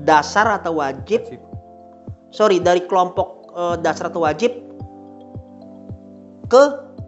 dasar 0.04 0.60
atau 0.60 0.80
wajib 0.80 1.24
sorry 2.32 2.60
dari 2.60 2.84
kelompok 2.84 3.52
eh, 3.52 3.76
dasar 3.80 4.12
atau 4.12 4.24
wajib 4.24 4.52
ke 6.48 6.62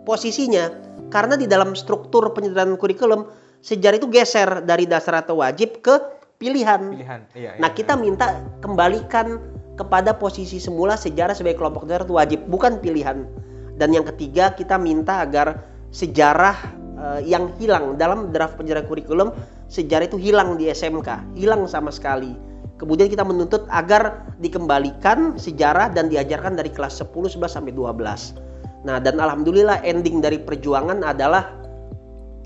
posisinya 0.09 0.73
karena 1.13 1.37
di 1.37 1.45
dalam 1.45 1.77
struktur 1.77 2.33
penyederhanaan 2.33 2.81
kurikulum 2.81 3.29
sejarah 3.61 4.01
itu 4.01 4.09
geser 4.09 4.65
dari 4.65 4.85
dasar 4.89 5.25
atau 5.25 5.41
wajib 5.41 5.81
ke 5.85 5.95
pilihan. 6.37 6.81
Pilihan. 6.93 7.21
Iya. 7.33 7.51
Nah 7.61 7.71
iya, 7.73 7.77
kita 7.77 7.97
minta 7.97 8.41
kembalikan 8.61 9.41
kepada 9.75 10.15
posisi 10.15 10.63
semula 10.63 10.95
sejarah 10.95 11.35
sebagai 11.35 11.59
kelompok 11.59 11.87
dasar 11.87 12.07
atau 12.07 12.19
wajib 12.19 12.47
bukan 12.47 12.79
pilihan. 12.79 13.27
Dan 13.75 13.91
yang 13.91 14.07
ketiga 14.07 14.55
kita 14.55 14.79
minta 14.79 15.23
agar 15.23 15.67
sejarah 15.91 16.57
eh, 16.99 17.21
yang 17.27 17.51
hilang 17.59 17.99
dalam 17.99 18.31
draft 18.31 18.55
penjara 18.59 18.87
kurikulum 18.87 19.35
sejarah 19.67 20.07
itu 20.07 20.19
hilang 20.19 20.55
di 20.55 20.71
SMK, 20.71 21.35
hilang 21.35 21.67
sama 21.67 21.91
sekali. 21.91 22.35
Kemudian 22.75 23.07
kita 23.07 23.23
menuntut 23.23 23.71
agar 23.71 24.27
dikembalikan 24.43 25.39
sejarah 25.39 25.95
dan 25.95 26.11
diajarkan 26.11 26.59
dari 26.59 26.75
kelas 26.75 26.99
10, 26.99 27.39
11 27.39 27.47
sampai 27.47 27.71
12. 27.71 28.85
Nah, 28.85 28.99
dan 29.01 29.17
alhamdulillah 29.17 29.81
ending 29.87 30.19
dari 30.19 30.43
perjuangan 30.43 31.01
adalah 31.07 31.55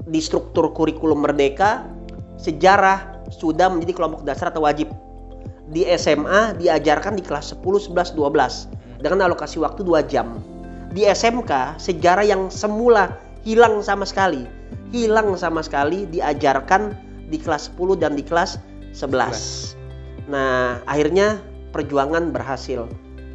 di 0.04 0.20
struktur 0.22 0.72
kurikulum 0.72 1.24
merdeka 1.24 1.84
sejarah 2.38 3.26
sudah 3.28 3.68
menjadi 3.68 3.92
kelompok 3.98 4.22
dasar 4.22 4.52
atau 4.52 4.64
wajib. 4.64 4.88
Di 5.68 5.84
SMA 6.00 6.56
diajarkan 6.56 7.16
di 7.16 7.24
kelas 7.24 7.52
10, 7.52 7.92
11, 7.92 8.16
12 8.16 9.04
dengan 9.04 9.28
alokasi 9.28 9.60
waktu 9.60 9.84
2 9.84 10.00
jam. 10.08 10.40
Di 10.96 11.04
SMK 11.04 11.76
sejarah 11.76 12.24
yang 12.24 12.48
semula 12.48 13.20
hilang 13.44 13.84
sama 13.84 14.08
sekali, 14.08 14.48
hilang 14.90 15.36
sama 15.36 15.60
sekali 15.60 16.08
diajarkan 16.08 16.96
di 17.28 17.36
kelas 17.36 17.68
10 17.76 18.00
dan 18.00 18.16
di 18.16 18.24
kelas 18.24 18.56
11. 18.96 19.76
Nah, 20.32 20.80
akhirnya 20.88 21.40
perjuangan 21.72 22.32
berhasil. 22.32 22.88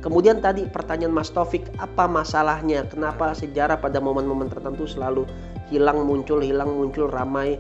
Kemudian 0.04 0.44
tadi 0.44 0.68
pertanyaan 0.68 1.16
Mas 1.16 1.32
Taufik, 1.32 1.64
apa 1.80 2.12
masalahnya? 2.12 2.84
Kenapa 2.92 3.32
sejarah 3.32 3.80
pada 3.80 4.04
momen-momen 4.04 4.52
tertentu 4.52 4.84
selalu 4.84 5.24
hilang 5.72 6.04
muncul, 6.04 6.44
hilang 6.44 6.76
muncul 6.76 7.08
ramai? 7.08 7.56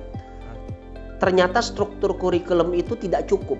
Ternyata 1.23 1.63
struktur 1.63 2.19
kurikulum 2.19 2.75
itu 2.75 2.99
tidak 2.99 3.31
cukup. 3.31 3.55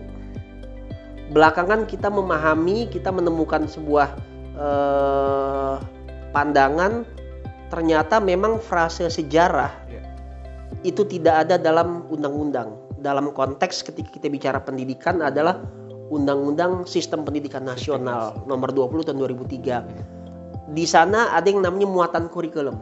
Belakangan 1.32 1.88
kita 1.88 2.12
memahami, 2.12 2.92
kita 2.92 3.14
menemukan 3.14 3.64
sebuah 3.70 4.12
eh, 4.58 5.76
pandangan 6.36 7.08
ternyata 7.70 8.22
memang 8.22 8.62
frase 8.62 9.10
sejarah 9.10 9.74
Iya. 9.90 10.02
itu 10.86 11.02
tidak 11.10 11.48
ada 11.48 11.56
dalam 11.58 12.06
undang-undang. 12.10 12.78
Dalam 13.02 13.34
konteks 13.34 13.84
ketika 13.84 14.10
kita 14.16 14.28
bicara 14.32 14.60
pendidikan 14.64 15.20
adalah 15.20 15.60
Undang-Undang 16.14 16.86
Sistem 16.86 17.26
Pendidikan 17.26 17.66
Nasional 17.66 18.46
nomor 18.46 18.70
20 18.70 19.08
tahun 19.08 19.18
2003. 19.18 20.72
Di 20.72 20.86
sana 20.86 21.34
ada 21.34 21.48
yang 21.50 21.66
namanya 21.66 21.90
muatan 21.90 22.30
kurikulum. 22.30 22.78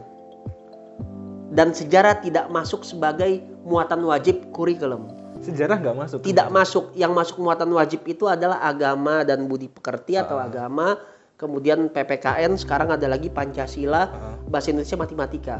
Dan 1.52 1.72
sejarah 1.72 2.20
tidak 2.24 2.48
masuk 2.52 2.84
sebagai 2.84 3.40
muatan 3.64 4.04
wajib 4.04 4.52
kurikulum. 4.52 5.21
Sejarah 5.42 5.76
nggak 5.82 5.96
masuk. 5.98 6.18
Tidak 6.22 6.48
masuk. 6.54 6.84
Yang 6.94 7.12
masuk 7.12 7.36
muatan 7.42 7.70
wajib 7.74 8.06
itu 8.06 8.30
adalah 8.30 8.62
agama 8.62 9.26
dan 9.26 9.50
budi 9.50 9.66
pekerti 9.66 10.14
atau 10.14 10.38
Ah. 10.38 10.46
agama. 10.46 10.94
Kemudian 11.34 11.90
PPKN, 11.90 12.54
sekarang 12.54 12.94
ada 12.94 13.10
lagi 13.10 13.26
Pancasila, 13.26 14.02
Ah. 14.06 14.08
bahasa 14.46 14.70
Indonesia 14.70 14.94
matematika. 14.94 15.56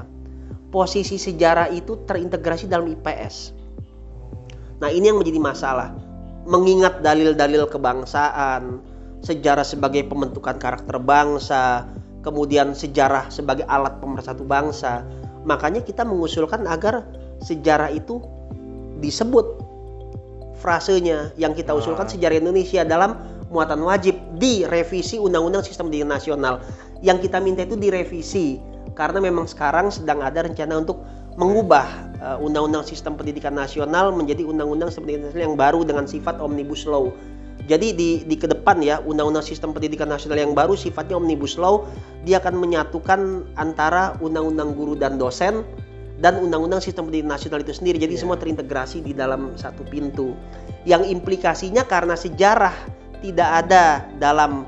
Posisi 0.71 1.19
sejarah 1.19 1.75
itu 1.75 2.07
terintegrasi 2.07 2.71
dalam 2.71 2.87
IPS. 2.87 3.51
Nah, 4.79 4.89
ini 4.89 5.11
yang 5.11 5.19
menjadi 5.19 5.43
masalah. 5.43 5.91
Mengingat 6.47 7.03
dalil-dalil 7.03 7.67
kebangsaan, 7.67 8.79
sejarah 9.23 9.67
sebagai 9.67 10.07
pembentukan 10.07 10.59
karakter 10.59 10.99
bangsa, 10.99 11.87
kemudian 12.23 12.75
sejarah 12.75 13.31
sebagai 13.31 13.67
alat 13.67 13.99
pemersatu 13.99 14.43
bangsa. 14.47 15.07
Makanya 15.43 15.83
kita 15.83 16.07
mengusulkan 16.07 16.67
agar 16.71 17.07
sejarah 17.43 17.91
itu 17.91 18.23
disebut 19.03 19.62
frasenya 20.63 21.35
yang 21.35 21.59
kita 21.59 21.75
usulkan 21.75 22.07
Ah. 22.07 22.13
sejarah 22.15 22.39
Indonesia 22.39 22.87
dalam 22.87 23.19
muatan 23.51 23.83
wajib 23.83 24.15
di 24.39 24.63
revisi 24.63 25.19
Undang-Undang 25.19 25.67
Sistem 25.67 25.91
Pendidikan 25.91 26.15
Nasional. 26.15 26.63
Yang 27.03 27.29
kita 27.29 27.43
minta 27.43 27.67
itu 27.67 27.75
direvisi 27.75 28.63
karena 28.95 29.19
memang 29.19 29.51
sekarang 29.51 29.91
sedang 29.91 30.23
ada 30.23 30.47
rencana 30.47 30.79
untuk 30.79 31.03
mengubah 31.35 31.85
uh, 32.23 32.39
Undang-Undang 32.39 32.87
Sistem 32.87 33.19
Pendidikan 33.19 33.59
Nasional 33.59 34.15
menjadi 34.15 34.47
Undang-Undang 34.47 34.95
Sistem 34.95 35.11
Pendidikan 35.11 35.29
Nasional 35.29 35.47
yang 35.53 35.59
baru 35.59 35.81
dengan 35.83 36.05
sifat 36.07 36.39
omnibus 36.39 36.87
law. 36.87 37.11
Jadi 37.71 37.95
di 37.95 38.11
di 38.27 38.35
ke 38.35 38.51
depan 38.51 38.83
ya 38.83 38.99
Undang-Undang 39.05 39.45
Sistem 39.45 39.71
Pendidikan 39.77 40.11
Nasional 40.11 40.41
yang 40.41 40.55
baru 40.57 40.75
sifatnya 40.75 41.19
omnibus 41.19 41.61
law, 41.61 41.87
dia 42.27 42.43
akan 42.43 42.59
menyatukan 42.59 43.47
antara 43.55 44.17
Undang-Undang 44.19 44.75
Guru 44.79 44.95
dan 44.99 45.17
Dosen 45.19 45.63
dan 46.23 46.39
Undang-Undang 46.39 46.79
Sistem 46.79 47.11
Pendidikan 47.11 47.35
Nasional 47.35 47.67
itu 47.67 47.75
sendiri. 47.75 47.99
Jadi 47.99 48.15
Iya. 48.15 48.23
semua 48.23 48.39
terintegrasi 48.39 49.03
di 49.03 49.11
dalam 49.11 49.59
satu 49.59 49.83
pintu. 49.91 50.39
Yang 50.87 51.11
implikasinya 51.11 51.83
karena 51.83 52.15
sejarah 52.15 52.73
tidak 53.19 53.67
ada 53.67 54.07
dalam 54.23 54.63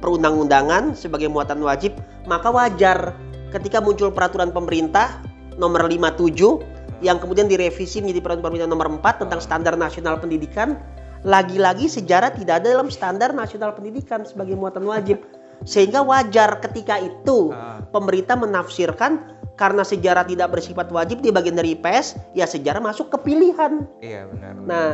perundang-undangan 0.00 0.96
sebagai 0.96 1.28
muatan 1.28 1.60
wajib, 1.60 1.96
maka 2.24 2.48
wajar 2.48 3.12
ketika 3.52 3.80
muncul 3.80 4.08
peraturan 4.08 4.52
pemerintah 4.52 5.20
nomor 5.56 5.84
57 5.88 6.60
yang 7.04 7.20
kemudian 7.20 7.44
direvisi 7.48 8.00
menjadi 8.00 8.20
peraturan 8.24 8.44
pemerintah 8.44 8.68
nomor 8.72 8.88
4 8.88 9.20
tentang 9.20 9.40
standar 9.40 9.76
nasional 9.76 10.16
pendidikan, 10.16 10.80
lagi-lagi 11.24 11.92
sejarah 11.92 12.32
tidak 12.32 12.64
ada 12.64 12.72
dalam 12.72 12.88
standar 12.88 13.36
nasional 13.36 13.76
pendidikan 13.76 14.24
sebagai 14.24 14.56
muatan 14.56 14.84
wajib. 14.88 15.20
Sehingga 15.64 16.04
wajar 16.04 16.60
ketika 16.60 17.00
itu 17.00 17.52
Ah. 17.52 17.80
pemerintah 17.88 18.36
menafsirkan 18.36 19.35
karena 19.56 19.82
sejarah 19.82 20.28
tidak 20.28 20.52
bersifat 20.52 20.92
wajib 20.92 21.24
di 21.24 21.32
bagian 21.32 21.56
dari 21.56 21.74
IPS, 21.74 22.36
ya 22.36 22.44
sejarah 22.44 22.80
masuk 22.80 23.08
ke 23.08 23.18
pilihan. 23.24 23.88
Iya 24.04 24.28
benar. 24.28 24.52
Nah, 24.68 24.88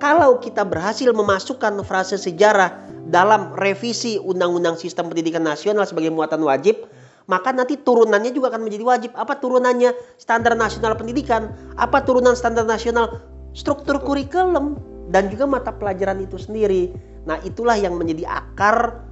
kalau 0.00 0.40
kita 0.40 0.64
berhasil 0.64 1.12
memasukkan 1.12 1.84
frase 1.84 2.16
sejarah 2.16 2.72
dalam 3.08 3.52
revisi 3.60 4.16
Undang-Undang 4.20 4.80
Sistem 4.80 5.12
Pendidikan 5.12 5.44
Nasional 5.44 5.84
sebagai 5.84 6.08
muatan 6.08 6.40
wajib, 6.44 6.88
maka 7.28 7.52
nanti 7.52 7.76
turunannya 7.76 8.32
juga 8.32 8.52
akan 8.56 8.64
menjadi 8.64 8.84
wajib. 8.84 9.10
Apa 9.14 9.38
turunannya? 9.38 9.92
Standar 10.16 10.56
nasional 10.56 10.96
pendidikan. 10.96 11.52
Apa 11.76 12.02
turunan 12.02 12.32
standar 12.32 12.64
nasional? 12.64 13.20
Struktur 13.52 14.00
kurikulum 14.00 14.80
dan 15.12 15.28
juga 15.30 15.44
mata 15.46 15.70
pelajaran 15.70 16.22
itu 16.24 16.40
sendiri. 16.40 16.96
Nah, 17.26 17.38
itulah 17.42 17.74
yang 17.74 17.98
menjadi 17.98 18.24
akar 18.30 19.04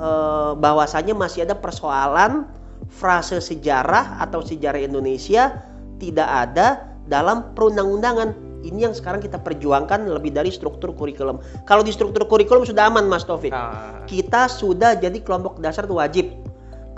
eh, 0.00 0.52
bahwasanya 0.56 1.12
masih 1.12 1.44
ada 1.44 1.56
persoalan 1.56 2.48
frase 2.88 3.38
sejarah 3.38 4.18
atau 4.18 4.40
sejarah 4.40 4.80
Indonesia 4.80 5.60
tidak 6.00 6.28
ada 6.28 6.88
dalam 7.06 7.52
perundang-undangan. 7.52 8.48
Ini 8.58 8.90
yang 8.90 8.94
sekarang 8.96 9.22
kita 9.22 9.38
perjuangkan 9.38 10.10
lebih 10.10 10.34
dari 10.34 10.50
struktur 10.50 10.90
kurikulum. 10.90 11.38
Kalau 11.62 11.86
di 11.86 11.94
struktur 11.94 12.26
kurikulum 12.26 12.66
sudah 12.66 12.90
aman, 12.90 13.06
Mas 13.06 13.22
Taufik. 13.22 13.54
Ah, 13.54 14.02
Kita 14.10 14.50
sudah 14.50 14.98
jadi 14.98 15.14
kelompok 15.22 15.62
dasar 15.62 15.86
itu 15.86 15.94
wajib. 15.94 16.26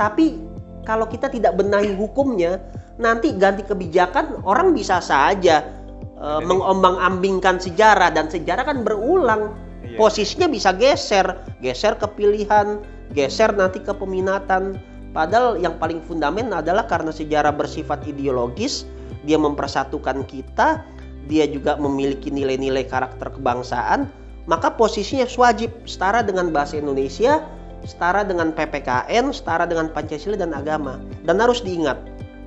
Tapi 0.00 0.40
kalau 0.88 1.04
kita 1.04 1.28
tidak 1.28 1.60
benahi 1.60 1.92
hukumnya, 1.92 2.64
nanti 2.96 3.36
ganti 3.36 3.60
kebijakan 3.60 4.40
orang 4.48 4.72
bisa 4.72 5.04
saja 5.04 5.60
Jadi- 5.60 6.48
mengombang-ambingkan 6.48 7.60
sejarah 7.60 8.08
dan 8.08 8.32
sejarah 8.32 8.64
kan 8.64 8.80
berulang. 8.80 9.52
Iya. 9.84 10.00
Posisinya 10.00 10.48
bisa 10.48 10.72
geser, 10.72 11.44
geser 11.60 11.96
ke 12.00 12.08
pilihan, 12.16 12.80
geser 13.12 13.52
nanti 13.52 13.84
ke 13.84 13.92
peminatan. 13.92 14.80
Padahal 15.10 15.58
yang 15.58 15.74
paling 15.82 15.98
fundamen 16.06 16.54
adalah 16.54 16.86
karena 16.86 17.10
sejarah 17.10 17.50
bersifat 17.50 18.06
ideologis, 18.06 18.86
dia 19.26 19.34
mempersatukan 19.34 20.22
kita, 20.22 20.86
dia 21.26 21.44
juga 21.50 21.74
memiliki 21.74 22.30
nilai-nilai 22.30 22.86
karakter 22.86 23.34
kebangsaan, 23.34 24.06
maka 24.46 24.70
posisinya 24.70 25.26
wajib 25.34 25.74
setara 25.82 26.22
dengan 26.22 26.54
bahasa 26.54 26.78
Indonesia, 26.78 27.42
setara 27.82 28.22
dengan 28.22 28.54
PPKN, 28.54 29.34
setara 29.34 29.66
dengan 29.66 29.90
Pancasila 29.90 30.38
dan 30.38 30.54
agama. 30.54 31.02
Dan 31.26 31.42
harus 31.42 31.58
diingat, 31.60 31.98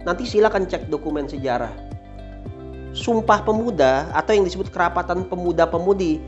nanti 0.08 0.24
silakan 0.24 0.64
cek 0.64 0.88
dokumen 0.88 1.28
sejarah. 1.28 1.72
Sumpah 2.94 3.42
Pemuda 3.42 4.08
atau 4.14 4.38
yang 4.38 4.46
disebut 4.46 4.70
Kerapatan 4.70 5.26
Pemuda-Pemudi 5.26 6.22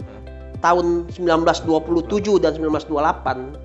tahun 0.65 1.07
1927 1.13 2.41
dan 2.41 2.57
1928 2.57 3.64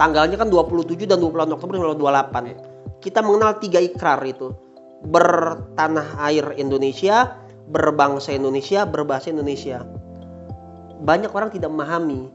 tanggalnya 0.00 0.36
kan 0.40 0.48
27 0.48 1.08
dan 1.08 1.18
28 1.20 1.56
Oktober 1.56 1.74
1928 1.96 2.72
kita 3.02 3.18
mengenal 3.20 3.58
tiga 3.58 3.82
ikrar 3.82 4.22
itu. 4.22 4.54
Bertanah 5.02 6.14
air 6.30 6.54
Indonesia 6.54 7.34
berbangsa 7.66 8.30
Indonesia 8.30 8.86
berbahasa 8.86 9.34
Indonesia. 9.34 9.82
Banyak 11.02 11.34
orang 11.34 11.50
tidak 11.50 11.74
memahami. 11.74 12.30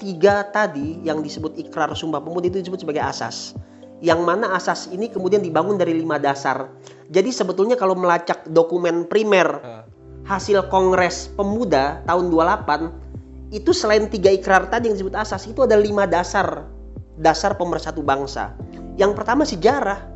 Tiga 0.00 0.48
tadi 0.48 1.04
yang 1.04 1.20
disebut 1.20 1.60
ikrar 1.60 1.92
sumpah 1.92 2.24
pemuda 2.24 2.48
itu 2.48 2.64
disebut 2.64 2.80
sebagai 2.88 3.04
asas. 3.04 3.52
Yang 4.00 4.20
mana 4.24 4.56
asas 4.56 4.88
ini 4.88 5.12
kemudian 5.12 5.44
dibangun 5.44 5.76
dari 5.76 5.92
lima 5.92 6.16
dasar. 6.16 6.72
Jadi 7.12 7.28
sebetulnya 7.28 7.76
kalau 7.76 7.98
melacak 7.98 8.46
dokumen 8.48 9.04
primer 9.10 9.48
ah. 9.60 9.84
hasil 10.24 10.70
Kongres 10.70 11.34
Pemuda 11.34 12.00
tahun 12.06 12.30
28 12.30 13.52
itu 13.58 13.74
selain 13.74 14.06
tiga 14.06 14.30
ikrar 14.30 14.70
tadi 14.70 14.86
yang 14.88 14.96
disebut 14.96 15.18
asas 15.18 15.50
itu 15.50 15.66
ada 15.66 15.74
lima 15.74 16.06
dasar 16.06 16.77
dasar 17.18 17.58
pemersatu 17.58 18.00
bangsa. 18.00 18.54
Yang 18.98 19.12
pertama 19.18 19.42
sejarah, 19.46 20.06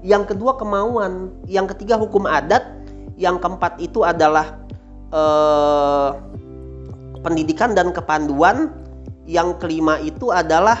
yang 0.00 0.24
kedua 0.24 0.56
kemauan, 0.56 1.32
yang 1.48 1.68
ketiga 1.68 1.96
hukum 2.00 2.24
adat, 2.24 2.64
yang 3.20 3.36
keempat 3.36 3.76
itu 3.80 4.04
adalah 4.04 4.56
eh, 5.12 6.10
pendidikan 7.20 7.76
dan 7.76 7.92
kepanduan, 7.92 8.72
yang 9.28 9.56
kelima 9.60 10.00
itu 10.00 10.32
adalah 10.32 10.80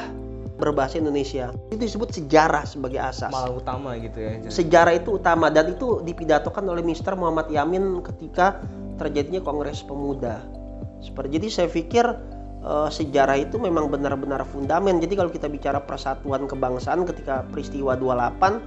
berbahasa 0.60 1.00
Indonesia. 1.00 1.52
Itu 1.72 1.80
disebut 1.80 2.12
sejarah 2.12 2.68
sebagai 2.68 3.00
asas 3.00 3.32
malah 3.32 3.56
utama 3.56 3.96
gitu 3.96 4.20
ya. 4.20 4.32
Jadi- 4.44 4.52
sejarah 4.52 4.92
itu 4.92 5.16
utama 5.16 5.48
dan 5.48 5.72
itu 5.72 6.04
dipidatokan 6.04 6.68
oleh 6.68 6.84
Mr. 6.84 7.16
Muhammad 7.16 7.48
Yamin 7.48 8.04
ketika 8.04 8.60
terjadinya 9.00 9.40
Kongres 9.40 9.80
Pemuda. 9.80 10.44
Seperti 11.00 11.40
jadi 11.40 11.48
saya 11.48 11.68
pikir 11.72 12.04
eh, 12.60 12.88
sejarah 12.92 13.36
itu 13.40 13.56
memang 13.56 13.88
benar-benar 13.88 14.44
fundamen. 14.48 15.00
Jadi 15.00 15.14
kalau 15.16 15.30
kita 15.32 15.48
bicara 15.48 15.80
persatuan 15.80 16.44
kebangsaan 16.46 17.04
ketika 17.08 17.44
peristiwa 17.48 17.96
28 17.96 18.60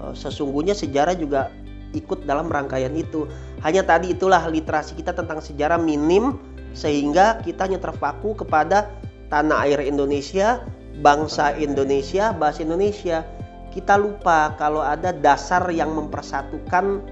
eh, 0.00 0.12
sesungguhnya 0.16 0.74
sejarah 0.76 1.14
juga 1.16 1.52
ikut 1.96 2.28
dalam 2.28 2.52
rangkaian 2.52 2.92
itu. 2.92 3.24
Hanya 3.64 3.86
tadi 3.86 4.12
itulah 4.12 4.44
literasi 4.48 4.98
kita 4.98 5.16
tentang 5.16 5.40
sejarah 5.40 5.80
minim 5.80 6.36
sehingga 6.76 7.40
kita 7.40 7.64
hanya 7.64 7.80
terpaku 7.80 8.36
kepada 8.36 8.92
tanah 9.32 9.64
air 9.64 9.80
Indonesia, 9.80 10.60
bangsa 11.00 11.56
Indonesia, 11.56 12.36
bahasa 12.36 12.62
Indonesia. 12.62 13.24
Kita 13.72 13.96
lupa 14.00 14.56
kalau 14.56 14.80
ada 14.80 15.12
dasar 15.12 15.68
yang 15.72 15.92
mempersatukan 15.92 17.04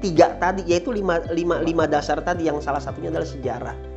tiga 0.00 0.36
tadi 0.36 0.64
yaitu 0.68 0.92
lima, 0.92 1.20
lima, 1.32 1.60
lima 1.60 1.84
dasar 1.88 2.20
tadi 2.20 2.48
yang 2.48 2.60
salah 2.60 2.80
satunya 2.80 3.08
adalah 3.12 3.28
sejarah. 3.28 3.95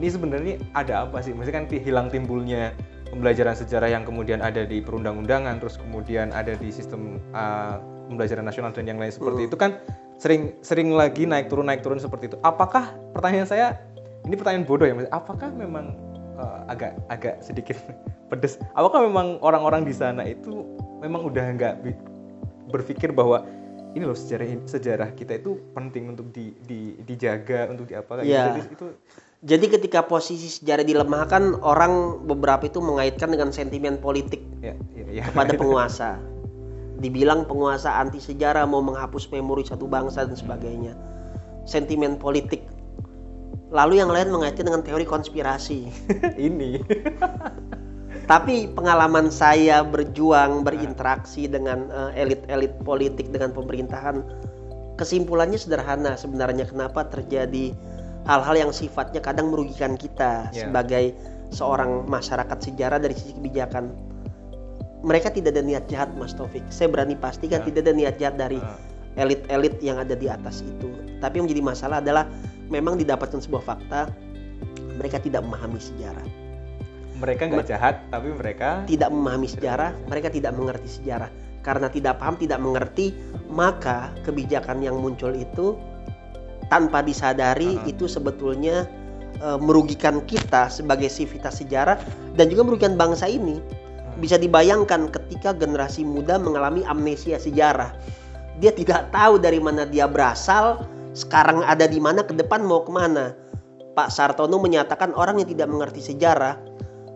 Ini 0.00 0.08
sebenarnya 0.08 0.54
ada 0.72 1.04
apa 1.04 1.20
sih? 1.20 1.36
Maksudnya 1.36 1.60
kan 1.60 1.66
hilang 1.68 2.08
timbulnya 2.08 2.72
pembelajaran 3.12 3.52
sejarah 3.52 3.92
yang 3.92 4.08
kemudian 4.08 4.40
ada 4.40 4.64
di 4.64 4.80
perundang-undangan, 4.80 5.60
terus 5.60 5.76
kemudian 5.76 6.32
ada 6.32 6.56
di 6.56 6.72
sistem 6.72 7.20
uh, 7.30 7.76
pembelajaran 8.08 8.42
nasional 8.42 8.72
dan 8.72 8.88
yang 8.88 8.96
lain 8.96 9.12
seperti 9.12 9.44
Hmm. 9.44 9.48
itu 9.52 9.56
kan 9.60 9.70
sering 10.16 10.56
sering 10.60 10.96
lagi 10.96 11.28
naik 11.28 11.52
turun 11.52 11.68
naik 11.68 11.84
turun 11.84 12.00
seperti 12.00 12.32
itu. 12.32 12.36
Apakah 12.40 12.96
pertanyaan 13.12 13.44
saya 13.44 13.66
ini 14.24 14.34
pertanyaan 14.34 14.64
bodoh 14.64 14.88
ya? 14.88 14.96
Mas? 14.96 15.04
Apakah 15.12 15.52
memang 15.52 15.92
uh, 16.34 16.64
agak 16.64 16.96
agak 17.12 17.44
sedikit 17.44 17.76
pedes? 18.32 18.56
Apakah 18.72 19.04
memang 19.04 19.36
orang-orang 19.44 19.84
di 19.84 19.92
sana 19.92 20.24
itu 20.24 20.64
memang 20.98 21.28
udah 21.28 21.44
nggak 21.52 21.74
berpikir 22.68 23.12
bahwa 23.12 23.44
ini 23.90 24.06
loh 24.06 24.14
sejarah 24.14 24.64
sejarah 24.64 25.08
kita 25.12 25.34
itu 25.36 25.58
penting 25.74 26.14
untuk 26.14 26.30
di, 26.30 26.54
di- 26.62 26.94
dijaga 27.02 27.66
untuk 27.68 27.90
diapa 27.90 28.22
kayak 28.22 28.24
Iya. 28.24 28.38
gitu. 28.38 28.48
Jadi 28.54 28.70
itu 28.70 28.86
Jadi 29.40 29.72
ketika 29.72 30.04
posisi 30.04 30.52
sejarah 30.52 30.84
dilemahkan, 30.84 31.64
orang 31.64 32.24
beberapa 32.28 32.68
itu 32.68 32.76
mengaitkan 32.84 33.32
dengan 33.32 33.48
sentimen 33.48 33.96
politik 33.96 34.44
ya, 34.60 34.76
ya, 34.92 35.06
ya. 35.08 35.22
kepada 35.32 35.56
penguasa. 35.60 36.20
Dibilang 37.00 37.48
penguasa 37.48 37.96
anti 37.96 38.20
sejarah 38.20 38.68
mau 38.68 38.84
menghapus 38.84 39.32
memori 39.32 39.64
satu 39.64 39.88
bangsa 39.88 40.28
dan 40.28 40.36
sebagainya. 40.36 40.92
Sentimen 41.64 42.20
politik. 42.20 42.60
Lalu 43.72 44.04
yang 44.04 44.12
lain 44.12 44.28
mengaitkan 44.28 44.68
dengan 44.68 44.84
teori 44.84 45.08
konspirasi. 45.08 45.88
ini 46.36 46.76
Tapi 48.30 48.68
pengalaman 48.76 49.32
saya 49.32 49.80
berjuang 49.80 50.68
berinteraksi 50.68 51.48
dengan 51.48 51.88
eh, 51.88 52.28
elit-elit 52.28 52.76
politik 52.84 53.32
dengan 53.32 53.56
pemerintahan, 53.56 54.20
kesimpulannya 55.00 55.56
sederhana 55.56 56.12
sebenarnya 56.14 56.68
kenapa 56.68 57.08
terjadi 57.08 57.72
hal-hal 58.30 58.54
yang 58.54 58.70
sifatnya 58.70 59.18
kadang 59.18 59.50
merugikan 59.50 59.98
kita 59.98 60.46
Ya. 60.54 60.70
sebagai 60.70 61.10
seorang 61.50 62.06
masyarakat 62.06 62.58
sejarah 62.62 63.02
dari 63.02 63.18
sisi 63.18 63.34
kebijakan. 63.34 63.90
Mereka 65.02 65.34
tidak 65.34 65.58
ada 65.58 65.64
niat 65.66 65.84
jahat, 65.90 66.14
Mas 66.14 66.36
Taufik. 66.38 66.62
Saya 66.70 66.86
berani 66.94 67.18
pastikan 67.18 67.64
Ya. 67.64 67.66
tidak 67.66 67.90
ada 67.90 67.92
niat 67.98 68.14
jahat 68.22 68.38
dari 68.38 68.62
Ah. 68.62 68.78
elit-elit 69.18 69.82
yang 69.82 69.98
ada 69.98 70.14
di 70.14 70.30
atas 70.30 70.62
itu. 70.62 70.86
Tapi 71.18 71.42
yang 71.42 71.50
menjadi 71.50 71.64
masalah 71.66 71.98
adalah 71.98 72.30
memang 72.70 72.94
didapatkan 72.94 73.42
sebuah 73.42 73.66
fakta 73.66 74.06
mereka 74.94 75.18
tidak 75.18 75.42
memahami 75.42 75.82
sejarah 75.82 76.22
mereka 77.20 77.42
nggak 77.52 77.68
jahat 77.68 77.94
tapi 78.08 78.32
mereka 78.32 78.82
tidak 78.88 79.12
memahami 79.12 79.48
sejarah, 79.50 79.92
mereka 80.08 80.32
tidak 80.32 80.52
mengerti 80.56 80.88
sejarah. 80.88 81.30
Karena 81.60 81.92
tidak 81.92 82.16
paham, 82.16 82.40
tidak 82.40 82.56
mengerti, 82.56 83.12
maka 83.52 84.08
kebijakan 84.24 84.80
yang 84.80 84.96
muncul 84.96 85.28
itu 85.36 85.76
tanpa 86.70 87.02
disadari 87.02 87.76
Uh-huh. 87.76 87.90
itu 87.90 88.06
sebetulnya 88.06 88.86
eh, 89.42 89.58
merugikan 89.60 90.22
kita 90.24 90.70
sebagai 90.70 91.10
sivitas 91.10 91.60
sejarah 91.60 91.98
dan 92.38 92.48
juga 92.48 92.64
merugikan 92.64 92.94
bangsa 92.96 93.26
ini. 93.26 93.60
Bisa 94.22 94.36
dibayangkan 94.36 95.10
ketika 95.10 95.56
generasi 95.56 96.06
muda 96.06 96.38
mengalami 96.38 96.86
amnesia 96.86 97.36
sejarah. 97.40 97.92
Dia 98.60 98.70
tidak 98.70 99.08
tahu 99.10 99.40
dari 99.40 99.56
mana 99.56 99.88
dia 99.88 100.04
berasal, 100.04 100.84
sekarang 101.16 101.64
ada 101.64 101.88
di 101.88 101.96
mana, 101.96 102.20
ke 102.20 102.36
depan 102.36 102.60
mau 102.60 102.84
ke 102.84 102.92
mana. 102.92 103.32
Pak 103.96 104.12
Sartono 104.12 104.60
menyatakan 104.60 105.16
orang 105.16 105.40
yang 105.40 105.48
tidak 105.48 105.68
mengerti 105.72 106.04
sejarah 106.04 106.54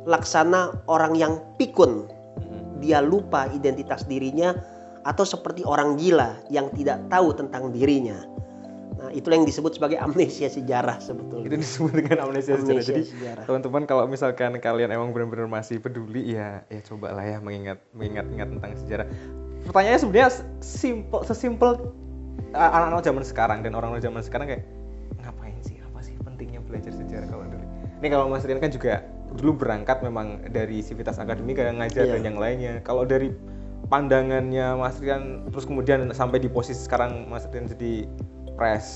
laksana 0.08 0.84
orang 0.88 1.16
yang 1.16 1.40
pikun. 1.60 2.08
Mm-mm. 2.08 2.80
Dia 2.80 3.04
lupa 3.04 3.48
identitas 3.52 4.04
dirinya 4.08 4.56
atau 5.04 5.24
seperti 5.24 5.64
orang 5.64 6.00
gila 6.00 6.40
yang 6.48 6.72
tidak 6.72 7.04
tahu 7.12 7.36
tentang 7.36 7.72
dirinya. 7.72 8.16
Nah, 9.04 9.12
itulah 9.12 9.36
yang 9.36 9.44
disebut 9.44 9.76
sebagai 9.76 10.00
amnesia 10.00 10.48
sejarah 10.48 10.96
sebetulnya. 10.96 11.44
itu 11.44 11.56
disebut 11.60 11.92
dengan 11.92 12.24
amnesia 12.24 12.56
sejarah 12.56 12.72
Amnesia 12.72 12.88
jadi 12.88 13.02
sejarah. 13.04 13.44
teman-teman 13.44 13.82
kalau 13.84 14.08
misalkan 14.08 14.56
kalian 14.56 14.88
emang 14.88 15.12
benar-benar 15.12 15.44
masih 15.44 15.76
peduli 15.76 16.32
ya 16.32 16.64
ya 16.66 16.80
cobalah 16.80 17.20
ya 17.20 17.36
mengingat 17.38 17.84
mengingat-ingat 17.92 18.48
tentang 18.48 18.72
sejarah 18.80 19.06
pertanyaannya 19.64 20.00
sebenarnya 20.00 20.28
simpel 20.58 21.20
sesimpel 21.20 21.70
uh, 22.52 22.70
anak-anak 22.72 23.04
zaman 23.04 23.22
sekarang 23.22 23.58
dan 23.60 23.76
orang-orang 23.76 24.00
zaman 24.00 24.24
sekarang 24.24 24.46
kayak 24.48 24.64
ngapain 25.20 25.56
sih 25.60 25.76
apa 25.80 26.00
sih 26.00 26.16
pentingnya 26.20 26.64
belajar 26.64 26.88
sejarah 26.90 27.28
kalau 27.28 27.44
dulu 27.44 27.64
ini 28.00 28.08
kalau 28.08 28.26
Mas 28.26 28.44
Rian 28.44 28.56
kan 28.56 28.72
juga 28.72 29.04
dulu 29.34 29.52
berangkat 29.60 30.00
memang 30.00 30.48
dari 30.48 30.80
sivitas 30.80 31.20
akademik 31.20 31.60
kayak 31.60 31.76
ngajar 31.76 32.08
Iya. 32.08 32.12
dan 32.16 32.22
yang 32.24 32.38
lainnya 32.40 32.72
kalau 32.80 33.04
dari 33.04 33.36
pandangannya 33.88 34.80
Mas 34.80 34.96
Rian 34.96 35.44
terus 35.52 35.68
kemudian 35.68 36.08
sampai 36.10 36.40
di 36.40 36.48
posisi 36.48 36.80
sekarang 36.80 37.28
Mas 37.28 37.44
Rian 37.48 37.68
jadi 37.68 38.08
pres 38.54 38.86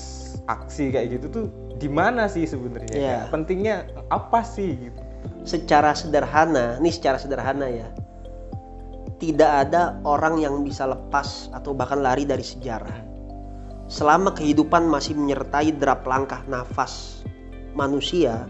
aksi 0.47 0.91
kayak 0.91 1.19
gitu 1.19 1.25
tuh 1.29 1.45
di 1.79 1.87
mana 1.87 2.27
sih 2.27 2.43
sebenarnya. 2.43 2.91
Kayak 2.91 3.23
pentingnya 3.31 3.75
apa 4.11 4.43
sih 4.43 4.75
gitu 4.75 4.99
Secara 5.43 5.95
sederhana, 5.95 6.79
ini 6.79 6.91
secara 6.91 7.19
sederhana 7.19 7.67
ya. 7.67 7.89
tidak 9.19 9.67
ada 9.67 9.99
orang 10.07 10.39
yang 10.39 10.63
bisa 10.63 10.87
lepas 10.87 11.51
atau 11.51 11.75
bahkan 11.75 11.99
lari 11.99 12.23
dari 12.23 12.39
sejarah. 12.39 13.03
Selama 13.91 14.31
kehidupan 14.31 14.87
masih 14.87 15.11
menyertai 15.11 15.75
derap 15.75 16.07
langkah 16.07 16.39
nafas 16.47 17.19
manusia, 17.75 18.47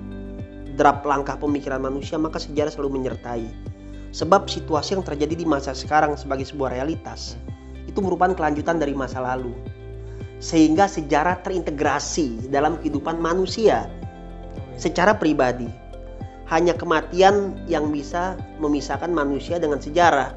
derap 0.77 1.01
langkah 1.09 1.41
pemikiran 1.41 1.81
manusia, 1.81 2.21
maka 2.21 2.37
sejarah 2.37 2.69
selalu 2.69 3.01
menyertai. 3.01 3.49
Sebab 4.13 4.45
situasi 4.45 4.93
yang 4.93 5.01
terjadi 5.01 5.33
di 5.33 5.45
masa 5.45 5.73
sekarang 5.73 6.13
sebagai 6.13 6.45
sebuah 6.45 6.77
realitas 6.77 7.33
itu 7.89 7.97
merupakan 8.05 8.37
kelanjutan 8.37 8.77
dari 8.77 8.93
masa 8.93 9.25
lalu. 9.25 9.53
Sehingga 10.39 10.87
sejarah 10.87 11.43
terintegrasi 11.43 12.47
dalam 12.47 12.79
kehidupan 12.79 13.19
manusia 13.19 13.91
secara 14.79 15.11
pribadi. 15.11 15.67
Hanya 16.47 16.73
kematian 16.73 17.59
yang 17.69 17.91
bisa 17.93 18.39
memisahkan 18.57 19.11
manusia 19.11 19.61
dengan 19.61 19.77
sejarah. 19.77 20.33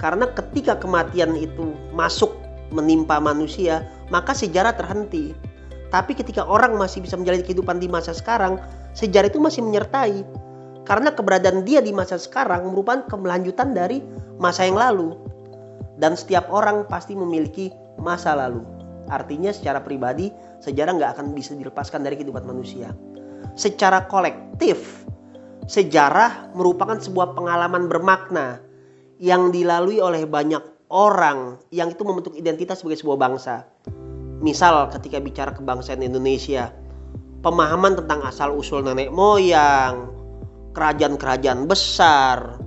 Karena 0.00 0.30
ketika 0.32 0.78
kematian 0.78 1.36
itu 1.36 1.76
masuk 1.92 2.32
menimpa 2.72 3.20
manusia, 3.20 3.84
maka 4.08 4.32
sejarah 4.32 4.72
terhenti. 4.78 5.36
Tapi 5.92 6.16
ketika 6.16 6.46
orang 6.46 6.74
masih 6.78 7.04
bisa 7.04 7.18
menjalani 7.18 7.44
kehidupan 7.44 7.78
di 7.78 7.88
masa 7.90 8.16
sekarang, 8.16 8.58
sejarah 8.96 9.28
itu 9.28 9.42
masih 9.42 9.60
menyertai. 9.60 10.24
Karena 10.86 11.10
keberadaan 11.10 11.66
dia 11.66 11.82
di 11.82 11.90
masa 11.90 12.14
sekarang 12.16 12.70
merupakan 12.70 13.04
kemelanjutan 13.10 13.74
dari 13.74 14.00
masa 14.38 14.64
yang 14.64 14.78
lalu. 14.78 15.18
Dan 15.98 16.14
setiap 16.14 16.46
orang 16.52 16.86
pasti 16.86 17.16
memiliki 17.16 17.72
masa 17.98 18.36
lalu. 18.36 18.75
Artinya 19.06 19.54
secara 19.54 19.82
pribadi, 19.82 20.30
sejarah 20.62 20.92
nggak 20.98 21.10
akan 21.18 21.26
bisa 21.32 21.54
dilepaskan 21.54 22.02
dari 22.02 22.18
kehidupan 22.18 22.42
manusia. 22.42 22.90
Secara 23.54 24.04
kolektif, 24.10 25.06
sejarah 25.66 26.52
merupakan 26.54 26.98
sebuah 26.98 27.34
pengalaman 27.34 27.86
bermakna 27.86 28.60
yang 29.16 29.50
dilalui 29.50 30.02
oleh 30.02 30.28
banyak 30.28 30.60
orang 30.92 31.58
yang 31.74 31.90
itu 31.90 32.02
membentuk 32.06 32.34
identitas 32.38 32.82
sebagai 32.82 33.00
sebuah 33.00 33.18
bangsa. 33.18 33.66
Misal 34.44 34.92
ketika 34.92 35.18
bicara 35.18 35.50
kebangsaan 35.56 36.04
Indonesia, 36.04 36.70
pemahaman 37.40 37.96
tentang 38.04 38.20
asal 38.28 38.52
usul 38.52 38.84
nenek 38.84 39.08
moyang, 39.08 40.12
kerajaan-kerajaan 40.76 41.64
besar, 41.64 42.60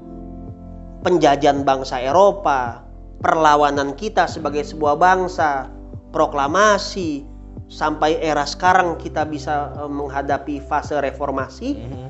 penjajahan 1.05 1.61
bangsa 1.61 2.01
Eropa, 2.01 2.83
perlawanan 3.21 3.93
kita 3.93 4.25
sebagai 4.25 4.65
sebuah 4.65 4.97
bangsa, 4.97 5.69
proklamasi, 6.09 7.25
sampai 7.69 8.17
era 8.17 8.43
sekarang 8.43 8.97
kita 8.97 9.23
bisa 9.29 9.73
eh, 9.77 9.89
menghadapi 9.89 10.59
fase 10.65 10.97
reformasi, 10.97 11.77
Mhm. 11.77 12.07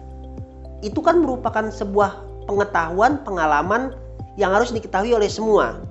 itu 0.82 1.00
kan 1.04 1.20
merupakan 1.20 1.68
sebuah 1.68 2.24
pengetahuan, 2.48 3.22
pengalaman 3.28 3.94
yang 4.40 4.56
harus 4.56 4.72
diketahui 4.72 5.12
oleh 5.12 5.28
semua. 5.28 5.84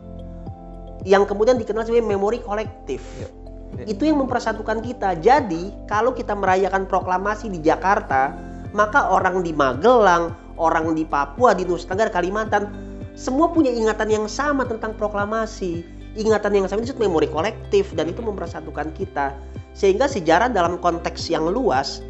Yang 1.04 1.30
kemudian 1.30 1.60
dikenal 1.60 1.86
sebagai 1.86 2.08
memori 2.08 2.42
kolektif. 2.42 3.04
Yep. 3.20 3.30
Yep. 3.78 3.86
Itu 3.86 4.02
yang 4.08 4.18
mempersatukan 4.24 4.80
kita. 4.82 5.20
Jadi, 5.20 5.70
kalau 5.86 6.16
kita 6.16 6.32
merayakan 6.32 6.88
proklamasi 6.88 7.52
di 7.52 7.60
Jakarta, 7.62 8.32
maka 8.72 9.12
orang 9.12 9.44
di 9.44 9.52
Magelang, 9.52 10.34
orang 10.56 10.96
di 10.96 11.04
Papua, 11.06 11.54
di 11.54 11.68
Nusa 11.68 11.86
Tenggara, 11.86 12.10
Kalimantan, 12.10 12.72
semua 13.14 13.52
punya 13.52 13.70
ingatan 13.70 14.08
yang 14.10 14.26
sama 14.26 14.64
tentang 14.66 14.96
proklamasi. 14.96 15.84
Ingatan 16.16 16.56
yang 16.56 16.66
sama 16.70 16.80
itu 16.80 16.92
disebut 16.92 17.04
memori 17.04 17.28
kolektif 17.28 17.92
dan 17.92 18.08
itu 18.08 18.24
mempersatukan 18.24 18.94
kita. 18.96 19.36
Sehingga 19.76 20.08
sejarah 20.08 20.48
dalam 20.48 20.80
konteks 20.80 21.28
yang 21.28 21.46
luas 21.50 22.00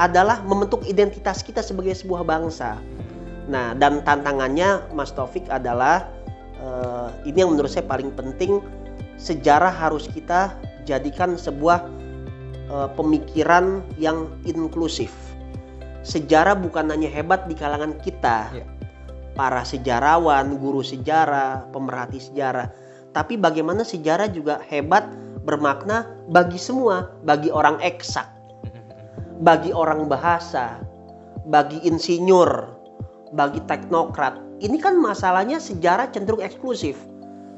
adalah 0.00 0.40
membentuk 0.48 0.82
identitas 0.88 1.44
kita 1.44 1.60
sebagai 1.60 1.92
sebuah 1.92 2.24
bangsa. 2.24 2.80
Nah, 3.50 3.76
dan 3.76 4.00
tantangannya 4.06 4.88
Mas 4.96 5.12
Taufik 5.12 5.44
adalah 5.52 6.08
eh, 6.56 7.08
ini 7.28 7.44
yang 7.44 7.52
menurut 7.52 7.68
saya 7.68 7.84
paling 7.84 8.14
penting 8.16 8.62
sejarah 9.20 9.70
harus 9.70 10.08
kita 10.08 10.56
jadikan 10.88 11.36
sebuah 11.36 11.84
eh, 12.72 12.88
pemikiran 12.96 13.84
yang 14.00 14.32
inklusif. 14.48 15.12
Sejarah 16.02 16.58
bukan 16.58 16.90
hanya 16.90 17.06
hebat 17.06 17.46
di 17.46 17.54
kalangan 17.54 17.94
kita, 18.02 18.50
Iya. 18.50 18.66
para 19.38 19.62
sejarawan, 19.62 20.58
guru 20.58 20.82
sejarah, 20.82 21.70
pemerhati 21.70 22.18
sejarah, 22.18 22.66
tapi 23.12 23.36
bagaimana 23.36 23.84
sejarah 23.84 24.28
juga 24.32 24.60
hebat 24.68 25.04
bermakna 25.44 26.08
bagi 26.32 26.56
semua, 26.56 27.12
bagi 27.24 27.52
orang 27.52 27.76
eksak, 27.84 28.24
bagi 29.44 29.74
orang 29.74 30.08
bahasa, 30.08 30.80
bagi 31.46 31.82
insinyur, 31.84 32.70
bagi 33.34 33.60
teknokrat. 33.66 34.38
Ini 34.62 34.78
kan 34.78 34.94
masalahnya 34.96 35.58
sejarah 35.58 36.08
cenderung 36.14 36.40
eksklusif. 36.40 36.94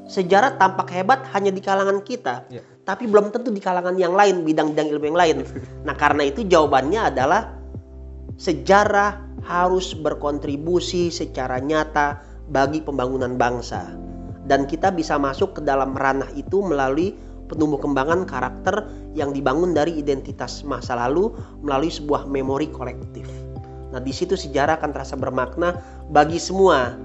Sejarah 0.05 0.57
tampak 0.61 0.93
hebat 0.93 1.25
hanya 1.33 1.49
di 1.49 1.61
kalangan 1.61 2.05
kita, 2.05 2.45
Iya. 2.53 2.61
tapi 2.85 3.09
belum 3.09 3.33
tentu 3.33 3.49
di 3.49 3.57
kalangan 3.57 3.97
yang 3.97 4.13
lain, 4.13 4.45
bidang-bidang 4.45 4.93
ilmu 4.93 5.05
yang 5.13 5.17
lain. 5.17 5.37
Nah, 5.81 5.97
karena 5.97 6.29
itu 6.29 6.45
jawabannya 6.45 7.09
adalah 7.09 7.57
sejarah 8.37 9.25
harus 9.45 9.97
berkontribusi 9.97 11.09
secara 11.09 11.57
nyata 11.57 12.21
bagi 12.49 12.85
pembangunan 12.85 13.33
bangsa. 13.33 13.89
Dan 14.45 14.69
kita 14.69 14.93
bisa 14.93 15.17
masuk 15.17 15.57
ke 15.57 15.61
dalam 15.65 15.97
ranah 15.97 16.29
itu 16.37 16.61
melalui 16.61 17.17
penumbuh 17.49 17.81
kembangan 17.81 18.25
karakter 18.25 18.85
yang 19.13 19.33
dibangun 19.33 19.73
dari 19.73 19.97
identitas 19.97 20.65
masa 20.65 20.97
lalu 20.97 21.33
melalui 21.61 21.89
sebuah 21.93 22.25
memori 22.29 22.69
kolektif. 22.69 23.25
Nah, 23.93 24.01
di 24.01 24.11
situ 24.11 24.33
sejarah 24.33 24.81
akan 24.81 24.91
terasa 24.91 25.15
bermakna 25.15 25.77
bagi 26.09 26.41
semua. 26.41 26.97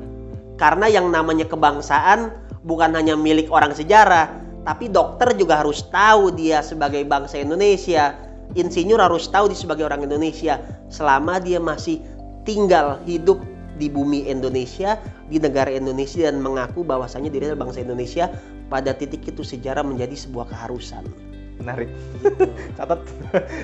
Karena 0.57 0.91
yang 0.93 1.09
namanya 1.09 1.49
kebangsaan 1.49 2.33
bukan 2.65 2.93
hanya 2.93 3.17
milik 3.17 3.49
orang 3.49 3.73
sejarah, 3.73 4.29
tapi 4.65 4.93
dokter 4.93 5.33
juga 5.37 5.65
harus 5.65 5.87
tahu 5.89 6.35
dia 6.37 6.61
sebagai 6.61 7.01
bangsa 7.09 7.41
Indonesia. 7.41 8.17
Insinyur 8.59 8.99
harus 8.99 9.31
tahu 9.31 9.49
dia 9.49 9.57
sebagai 9.57 9.87
orang 9.87 10.05
Indonesia 10.05 10.59
selama 10.91 11.39
dia 11.39 11.63
masih 11.63 12.03
tinggal 12.43 12.99
hidup 13.07 13.39
di 13.81 13.89
bumi 13.89 14.29
Indonesia, 14.29 15.01
di 15.27 15.41
negara 15.41 15.73
Indonesia 15.73 16.29
dan 16.29 16.45
mengaku 16.45 16.85
bahwasanya 16.85 17.33
diri 17.33 17.49
adalah 17.49 17.65
bangsa 17.65 17.81
Indonesia. 17.81 18.29
Pada 18.69 18.93
titik 18.93 19.25
itu 19.27 19.41
sejarah 19.41 19.83
menjadi 19.83 20.15
sebuah 20.15 20.53
keharusan. 20.53 21.03
menarik 21.61 21.93
catat 22.81 23.05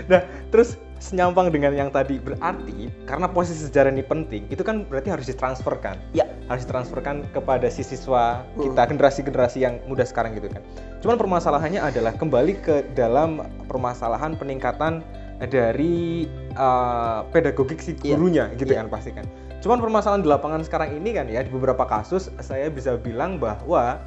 nah 0.05 0.21
terus 0.53 0.77
senyampang 1.01 1.49
dengan 1.49 1.73
yang 1.73 1.89
tadi 1.89 2.21
berarti 2.21 2.93
karena 3.09 3.25
posisi 3.25 3.65
sejarah 3.65 3.89
ini 3.89 4.05
penting 4.05 4.45
itu 4.53 4.61
kan 4.61 4.85
berarti 4.85 5.09
harus 5.09 5.25
ditransferkan 5.25 5.97
Ya, 6.13 6.29
harus 6.45 6.69
ditransferkan 6.69 7.25
kepada 7.33 7.73
si 7.73 7.81
siswa 7.81 8.45
kita 8.61 8.93
generasi-generasi 8.93 9.65
yang 9.65 9.81
muda 9.89 10.05
sekarang 10.05 10.37
gitu 10.37 10.53
kan 10.53 10.61
cuman 11.01 11.17
permasalahannya 11.17 11.81
adalah 11.81 12.13
kembali 12.13 12.61
ke 12.61 12.85
dalam 12.93 13.41
permasalahan 13.65 14.37
peningkatan 14.37 15.01
dari 15.49 16.29
uh, 16.53 17.25
pedagogik 17.33 17.81
si 17.81 17.97
Iya. 18.05 18.21
gurunya 18.21 18.45
gitu 18.61 18.77
Iya. 18.77 18.85
kan 18.85 18.89
pasti 18.93 19.11
kan 19.17 19.25
cuman 19.67 19.83
permasalahan 19.83 20.23
di 20.23 20.31
lapangan 20.31 20.63
sekarang 20.63 20.95
ini 20.95 21.11
kan 21.11 21.27
ya 21.27 21.43
di 21.43 21.51
beberapa 21.51 21.83
kasus 21.83 22.31
saya 22.39 22.71
bisa 22.71 22.95
bilang 22.95 23.43
bahwa 23.43 23.99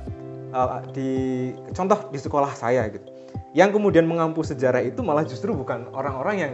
uh, 0.55 0.79
di 0.95 1.51
contoh 1.75 2.07
di 2.09 2.19
sekolah 2.19 2.55
saya 2.55 2.87
gitu 2.87 3.03
yang 3.51 3.75
kemudian 3.75 4.07
mengampu 4.07 4.39
sejarah 4.39 4.79
itu 4.79 5.03
malah 5.03 5.27
justru 5.27 5.51
bukan 5.51 5.91
orang-orang 5.91 6.35
yang 6.39 6.53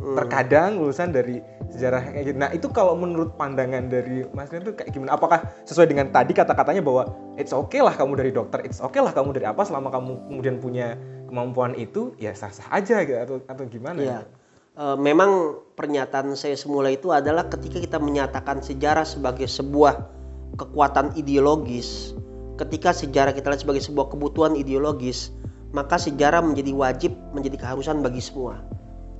Hmm. 0.00 0.16
terkadang 0.16 0.80
lulusan 0.80 1.12
dari 1.12 1.44
sejarah 1.68 2.00
kayak 2.00 2.32
gitu. 2.32 2.38
Nah 2.40 2.48
itu 2.56 2.72
kalau 2.72 2.96
menurut 2.96 3.36
pandangan 3.36 3.84
dari 3.92 4.24
Mas 4.32 4.48
Rian 4.48 4.64
itu 4.64 4.72
kayak 4.72 4.96
gimana? 4.96 5.12
Apakah 5.12 5.44
sesuai 5.68 5.92
dengan 5.92 6.08
tadi 6.08 6.32
kata-katanya 6.32 6.80
bahwa 6.80 7.04
it's 7.36 7.52
okay 7.52 7.84
lah 7.84 7.92
kamu 7.92 8.16
dari 8.16 8.32
dokter, 8.32 8.64
it's 8.64 8.80
okay 8.80 9.04
lah 9.04 9.12
kamu 9.12 9.36
dari 9.36 9.44
apa 9.44 9.60
selama 9.60 9.92
kamu 9.92 10.12
kemudian 10.32 10.56
punya 10.56 10.96
kemampuan 11.28 11.76
itu 11.76 12.16
ya 12.16 12.32
sah-sah 12.32 12.64
aja 12.72 13.04
gitu 13.04 13.20
atau 13.20 13.36
atau 13.44 13.64
gimana? 13.68 14.00
Iya. 14.00 14.18
Eh, 14.24 14.39
memang 14.80 15.60
pernyataan 15.76 16.32
saya 16.36 16.56
semula 16.56 16.88
itu 16.88 17.12
adalah 17.12 17.52
ketika 17.52 17.76
kita 17.76 17.98
menyatakan 18.00 18.64
sejarah 18.64 19.04
sebagai 19.04 19.44
sebuah 19.44 20.08
kekuatan 20.56 21.14
ideologis, 21.20 22.16
ketika 22.56 22.96
sejarah 22.96 23.36
kita 23.36 23.52
lihat 23.52 23.62
sebagai 23.64 23.84
sebuah 23.84 24.08
kebutuhan 24.08 24.56
ideologis, 24.56 25.36
maka 25.76 26.00
sejarah 26.00 26.42
menjadi 26.42 26.72
wajib, 26.72 27.12
menjadi 27.36 27.60
keharusan 27.60 28.00
bagi 28.00 28.24
semua, 28.24 28.58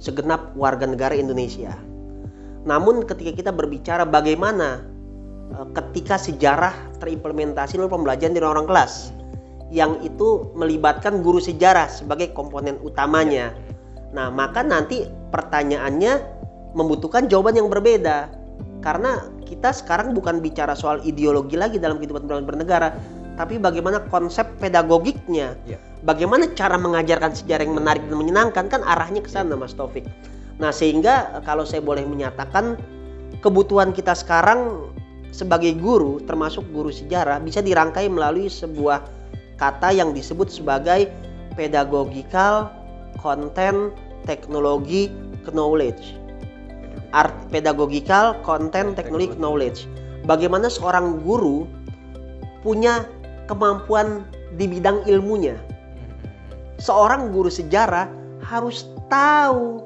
segenap 0.01 0.57
warga 0.57 0.88
negara 0.88 1.12
Indonesia. 1.12 1.77
Namun 2.64 3.05
ketika 3.05 3.33
kita 3.33 3.51
berbicara 3.53 4.05
bagaimana 4.05 4.85
eh, 5.55 5.66
ketika 5.77 6.16
sejarah 6.16 6.73
terimplementasi 7.05 7.77
dalam 7.77 7.92
pembelajaran 7.92 8.33
di 8.33 8.40
orang 8.40 8.66
kelas, 8.68 9.12
yang 9.70 10.03
itu 10.03 10.51
melibatkan 10.59 11.23
guru 11.23 11.38
sejarah 11.38 11.87
sebagai 11.87 12.35
komponen 12.35 12.77
utamanya. 12.83 13.55
Nah, 14.11 14.27
maka 14.27 14.66
nanti 14.66 15.20
pertanyaannya 15.31 16.12
membutuhkan 16.75 17.27
jawaban 17.27 17.59
yang 17.59 17.71
berbeda. 17.71 18.31
Karena 18.81 19.29
kita 19.45 19.75
sekarang 19.75 20.14
bukan 20.14 20.38
bicara 20.38 20.73
soal 20.79 21.03
ideologi 21.03 21.59
lagi 21.59 21.77
dalam 21.77 21.99
kehidupan 21.99 22.27
bernegara, 22.47 22.95
tapi 23.35 23.59
bagaimana 23.59 24.05
konsep 24.09 24.47
pedagogiknya. 24.62 25.57
Iya. 25.66 25.79
Bagaimana 26.01 26.49
cara 26.57 26.81
mengajarkan 26.81 27.37
sejarah 27.37 27.69
yang 27.69 27.77
menarik 27.77 28.03
dan 28.09 28.16
menyenangkan 28.16 28.64
kan 28.73 28.81
arahnya 28.85 29.21
ke 29.21 29.29
sana 29.29 29.53
Mas 29.53 29.77
Taufik. 29.77 30.09
Nah, 30.61 30.73
sehingga 30.73 31.37
eh, 31.37 31.43
kalau 31.45 31.64
saya 31.64 31.85
boleh 31.85 32.05
menyatakan 32.05 32.81
kebutuhan 33.45 33.93
kita 33.93 34.16
sekarang 34.16 34.93
sebagai 35.31 35.73
guru 35.79 36.19
termasuk 36.27 36.66
guru 36.75 36.90
sejarah 36.90 37.38
bisa 37.38 37.62
dirangkai 37.62 38.11
melalui 38.11 38.51
sebuah 38.51 39.07
kata 39.57 39.95
yang 39.95 40.11
disebut 40.11 40.51
sebagai 40.51 41.07
pedagogical 41.55 42.69
content 43.23 43.95
teknologi 44.25 45.13
knowledge. 45.51 46.17
Art 47.11 47.35
pedagogical 47.51 48.39
content 48.47 48.95
teknologi 48.95 49.35
knowledge. 49.39 49.87
Bagaimana 50.29 50.71
seorang 50.71 51.25
guru 51.25 51.67
punya 52.63 53.09
kemampuan 53.51 54.23
di 54.55 54.71
bidang 54.71 55.03
ilmunya? 55.09 55.59
Seorang 56.81 57.35
guru 57.35 57.51
sejarah 57.51 58.09
harus 58.47 58.89
tahu 59.13 59.83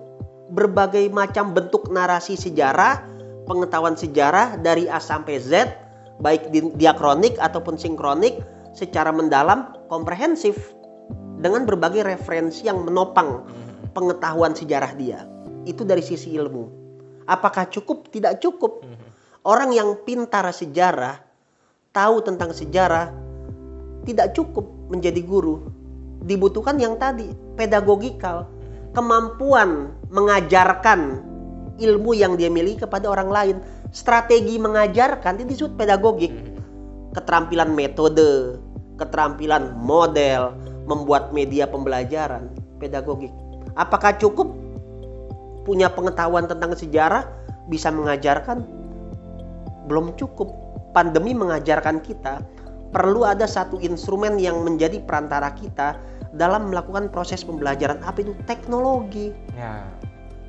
berbagai 0.53 1.09
macam 1.11 1.57
bentuk 1.57 1.91
narasi 1.91 2.37
sejarah, 2.37 3.03
pengetahuan 3.49 3.97
sejarah 3.97 4.61
dari 4.61 4.87
A 4.87 5.01
sampai 5.01 5.41
Z, 5.41 5.75
baik 6.21 6.53
di- 6.55 6.75
diakronik 6.79 7.35
ataupun 7.41 7.75
sinkronik 7.75 8.39
secara 8.77 9.11
mendalam, 9.11 9.75
komprehensif 9.89 10.75
dengan 11.41 11.67
berbagai 11.67 12.07
referensi 12.07 12.67
yang 12.67 12.85
menopang 12.87 13.45
pengetahuan 13.95 14.53
sejarah 14.53 14.93
dia. 14.99 15.25
Itu 15.65 15.87
dari 15.87 16.03
sisi 16.05 16.35
ilmu. 16.35 16.69
Apakah 17.25 17.71
cukup? 17.73 18.11
Tidak 18.13 18.43
cukup. 18.43 18.85
Orang 19.45 19.73
yang 19.73 19.97
pintar 20.05 20.45
sejarah, 20.53 21.21
tahu 21.95 22.21
tentang 22.25 22.53
sejarah, 22.53 23.13
tidak 24.05 24.37
cukup 24.37 24.69
menjadi 24.93 25.21
guru. 25.25 25.69
Dibutuhkan 26.25 26.77
yang 26.81 26.97
tadi, 27.01 27.29
pedagogikal, 27.57 28.49
kemampuan 28.97 29.93
mengajarkan 30.09 31.21
ilmu 31.77 32.17
yang 32.17 32.37
dia 32.37 32.49
miliki 32.49 32.85
kepada 32.85 33.09
orang 33.09 33.29
lain. 33.29 33.57
Strategi 33.95 34.57
mengajarkan 34.57 35.41
itu 35.41 35.55
disebut 35.55 35.73
pedagogik. 35.77 36.33
Keterampilan 37.15 37.71
metode, 37.71 38.59
keterampilan 38.97 39.77
model, 39.79 40.57
membuat 40.89 41.31
media 41.37 41.69
pembelajaran, 41.69 42.49
pedagogik. 42.81 43.33
Apakah 43.75 44.15
cukup 44.19 44.55
punya 45.67 45.91
pengetahuan 45.91 46.47
tentang 46.47 46.79
sejarah 46.79 47.27
bisa 47.67 47.91
mengajarkan? 47.91 48.63
Belum 49.91 50.15
cukup. 50.15 50.51
Pandemi 50.95 51.35
mengajarkan 51.35 51.99
kita 52.07 52.39
perlu 52.95 53.27
ada 53.27 53.51
satu 53.51 53.83
instrumen 53.83 54.39
yang 54.39 54.63
menjadi 54.63 55.03
perantara 55.03 55.51
kita 55.59 55.99
dalam 56.39 56.71
melakukan 56.71 57.11
proses 57.11 57.43
pembelajaran 57.43 57.99
apa 58.07 58.23
itu 58.23 58.31
teknologi. 58.47 59.35
Ya. 59.59 59.83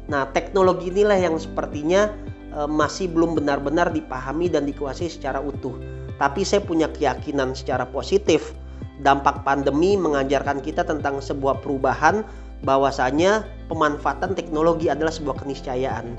Nah, 0.05 0.29
teknologi 0.37 0.93
inilah 0.93 1.17
yang 1.17 1.41
sepertinya 1.41 2.13
eh, 2.53 2.69
masih 2.69 3.09
belum 3.09 3.41
benar-benar 3.41 3.89
dipahami 3.89 4.53
dan 4.53 4.69
dikuasai 4.69 5.09
secara 5.09 5.41
utuh. 5.41 5.73
Tapi 6.21 6.45
saya 6.45 6.61
punya 6.61 6.85
keyakinan 6.93 7.57
secara 7.57 7.89
positif 7.89 8.53
dampak 9.01 9.43
pandemi 9.43 9.99
mengajarkan 9.99 10.63
kita 10.63 10.87
tentang 10.87 11.19
sebuah 11.19 11.59
perubahan 11.59 12.23
bahwasanya 12.63 13.43
pemanfaatan 13.67 14.37
teknologi 14.37 14.87
adalah 14.87 15.11
sebuah 15.11 15.41
keniscayaan. 15.41 16.15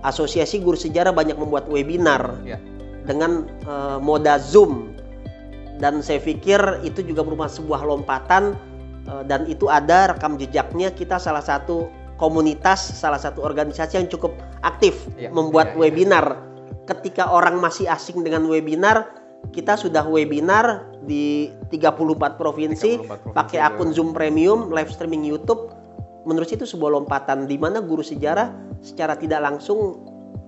Asosiasi 0.00 0.60
Guru 0.60 0.76
Sejarah 0.76 1.12
banyak 1.12 1.36
membuat 1.36 1.68
webinar 1.68 2.40
Ya. 2.40 2.56
dengan 3.04 3.48
eh, 3.64 3.98
moda 4.00 4.38
Zoom 4.38 4.94
dan 5.80 6.00
saya 6.00 6.20
pikir 6.20 6.60
itu 6.84 7.00
juga 7.00 7.24
merupakan 7.24 7.52
sebuah 7.52 7.84
lompatan 7.84 8.56
eh, 9.08 9.22
dan 9.28 9.44
itu 9.44 9.68
ada 9.68 10.12
rekam 10.12 10.36
jejaknya 10.36 10.88
kita 10.88 11.20
salah 11.20 11.44
satu 11.44 11.88
komunitas 12.16 12.80
salah 12.80 13.16
satu 13.20 13.40
organisasi 13.40 13.96
yang 14.00 14.08
cukup 14.08 14.36
aktif 14.60 15.08
Iya, 15.16 15.32
membuat 15.32 15.72
iya, 15.72 15.76
iya. 15.76 15.80
webinar 15.80 16.24
ketika 16.84 17.28
orang 17.28 17.60
masih 17.60 17.88
asing 17.88 18.20
dengan 18.20 18.44
webinar 18.44 19.08
kita 19.56 19.72
sudah 19.72 20.04
webinar 20.04 20.84
di 21.04 21.48
34 21.72 22.36
provinsi 22.36 23.00
34 23.00 23.00
provinsi, 23.00 23.32
pakai 23.32 23.56
ya. 23.60 23.72
akun 23.72 23.88
Zoom 23.92 24.12
Premium 24.12 24.68
live 24.68 24.92
streaming 24.92 25.24
YouTube 25.24 25.72
menurut 26.30 26.46
saya 26.46 26.62
itu 26.62 26.70
sebuah 26.70 27.02
lompatan 27.02 27.50
di 27.50 27.58
mana 27.58 27.82
guru 27.82 28.06
sejarah 28.06 28.54
secara 28.78 29.18
tidak 29.18 29.42
langsung 29.42 29.98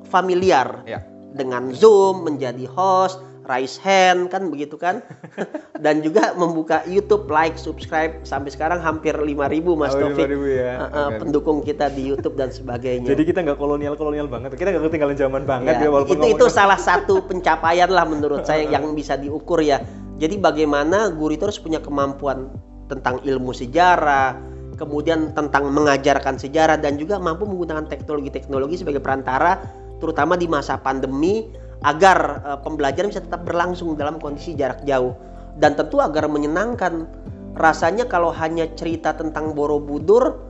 familiar 0.07 0.87
Ya. 0.87 1.03
dengan 1.35 1.75
Zoom 1.75 2.23
menjadi 2.23 2.69
host, 2.69 3.19
raise 3.49 3.81
hand 3.81 4.31
kan 4.31 4.47
begitu 4.53 4.79
kan? 4.79 5.03
Dan 5.85 5.99
juga 5.99 6.31
membuka 6.39 6.87
YouTube, 6.87 7.27
like, 7.27 7.59
subscribe 7.59 8.23
sampai 8.23 8.55
sekarang 8.55 8.79
hampir 8.79 9.17
5000 9.17 9.35
Mas 9.75 9.97
Oh, 9.97 10.07
Taufik. 10.07 10.31
5.000 10.31 10.63
ya. 10.63 10.73
Uh, 10.79 10.85
uh, 10.87 11.09
pendukung 11.19 11.59
kita 11.67 11.91
di 11.91 12.07
YouTube 12.07 12.39
dan 12.39 12.55
sebagainya. 12.55 13.09
Jadi 13.11 13.23
kita 13.27 13.43
nggak 13.43 13.59
kolonial 13.59 13.99
kolonial 13.99 14.31
banget. 14.31 14.55
Kita 14.55 14.71
nggak 14.71 14.85
ketinggalan 14.87 15.17
zaman 15.19 15.43
banget 15.43 15.75
Ya, 15.81 15.89
ya, 15.89 15.91
walaupun 15.91 16.23
itu 16.23 16.39
itu 16.39 16.47
salah 16.47 16.79
satu 16.79 17.25
pencapaian 17.27 17.91
lah 17.91 18.07
menurut 18.07 18.47
saya 18.47 18.69
yang 18.69 18.95
bisa 18.95 19.19
diukur 19.19 19.59
ya. 19.59 19.83
Jadi 20.23 20.39
bagaimana 20.39 21.11
guru 21.11 21.35
itu 21.35 21.43
harus 21.51 21.59
punya 21.59 21.83
kemampuan 21.83 22.47
tentang 22.87 23.19
ilmu 23.25 23.51
sejarah, 23.51 24.39
kemudian 24.77 25.37
tentang 25.37 25.69
mengajarkan 25.71 26.41
sejarah 26.41 26.81
dan 26.81 26.97
juga 26.97 27.21
mampu 27.21 27.45
menggunakan 27.45 27.87
teknologi-teknologi 27.89 28.81
sebagai 28.81 29.01
perantara 29.05 29.61
terutama 30.03 30.35
di 30.35 30.51
masa 30.51 30.81
pandemi 30.81 31.47
agar 31.87 32.43
eh, 32.43 32.59
pembelajaran 32.63 33.11
bisa 33.11 33.23
tetap 33.23 33.47
berlangsung 33.47 33.95
dalam 33.95 34.19
kondisi 34.19 34.55
jarak 34.59 34.83
jauh 34.87 35.15
dan 35.61 35.77
tentu 35.77 36.01
agar 36.01 36.27
menyenangkan. 36.27 37.07
Rasanya 37.53 38.09
kalau 38.09 38.33
hanya 38.33 38.65
cerita 38.81 39.13
tentang 39.13 39.53
Borobudur 39.53 40.41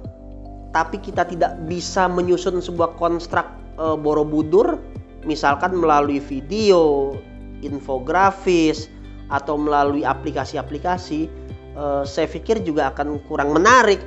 tapi 0.70 1.02
kita 1.02 1.26
tidak 1.28 1.58
bisa 1.68 2.06
menyusun 2.06 2.62
sebuah 2.62 2.96
konstruk 2.96 3.44
eh, 3.76 3.96
Borobudur 3.98 4.78
misalkan 5.26 5.78
melalui 5.78 6.18
video, 6.18 7.14
infografis 7.62 8.90
atau 9.32 9.56
melalui 9.56 10.04
aplikasi-aplikasi 10.04 11.41
eh, 11.76 12.02
saya 12.04 12.28
pikir 12.28 12.62
juga 12.62 12.92
akan 12.92 13.20
kurang 13.26 13.56
menarik. 13.56 14.00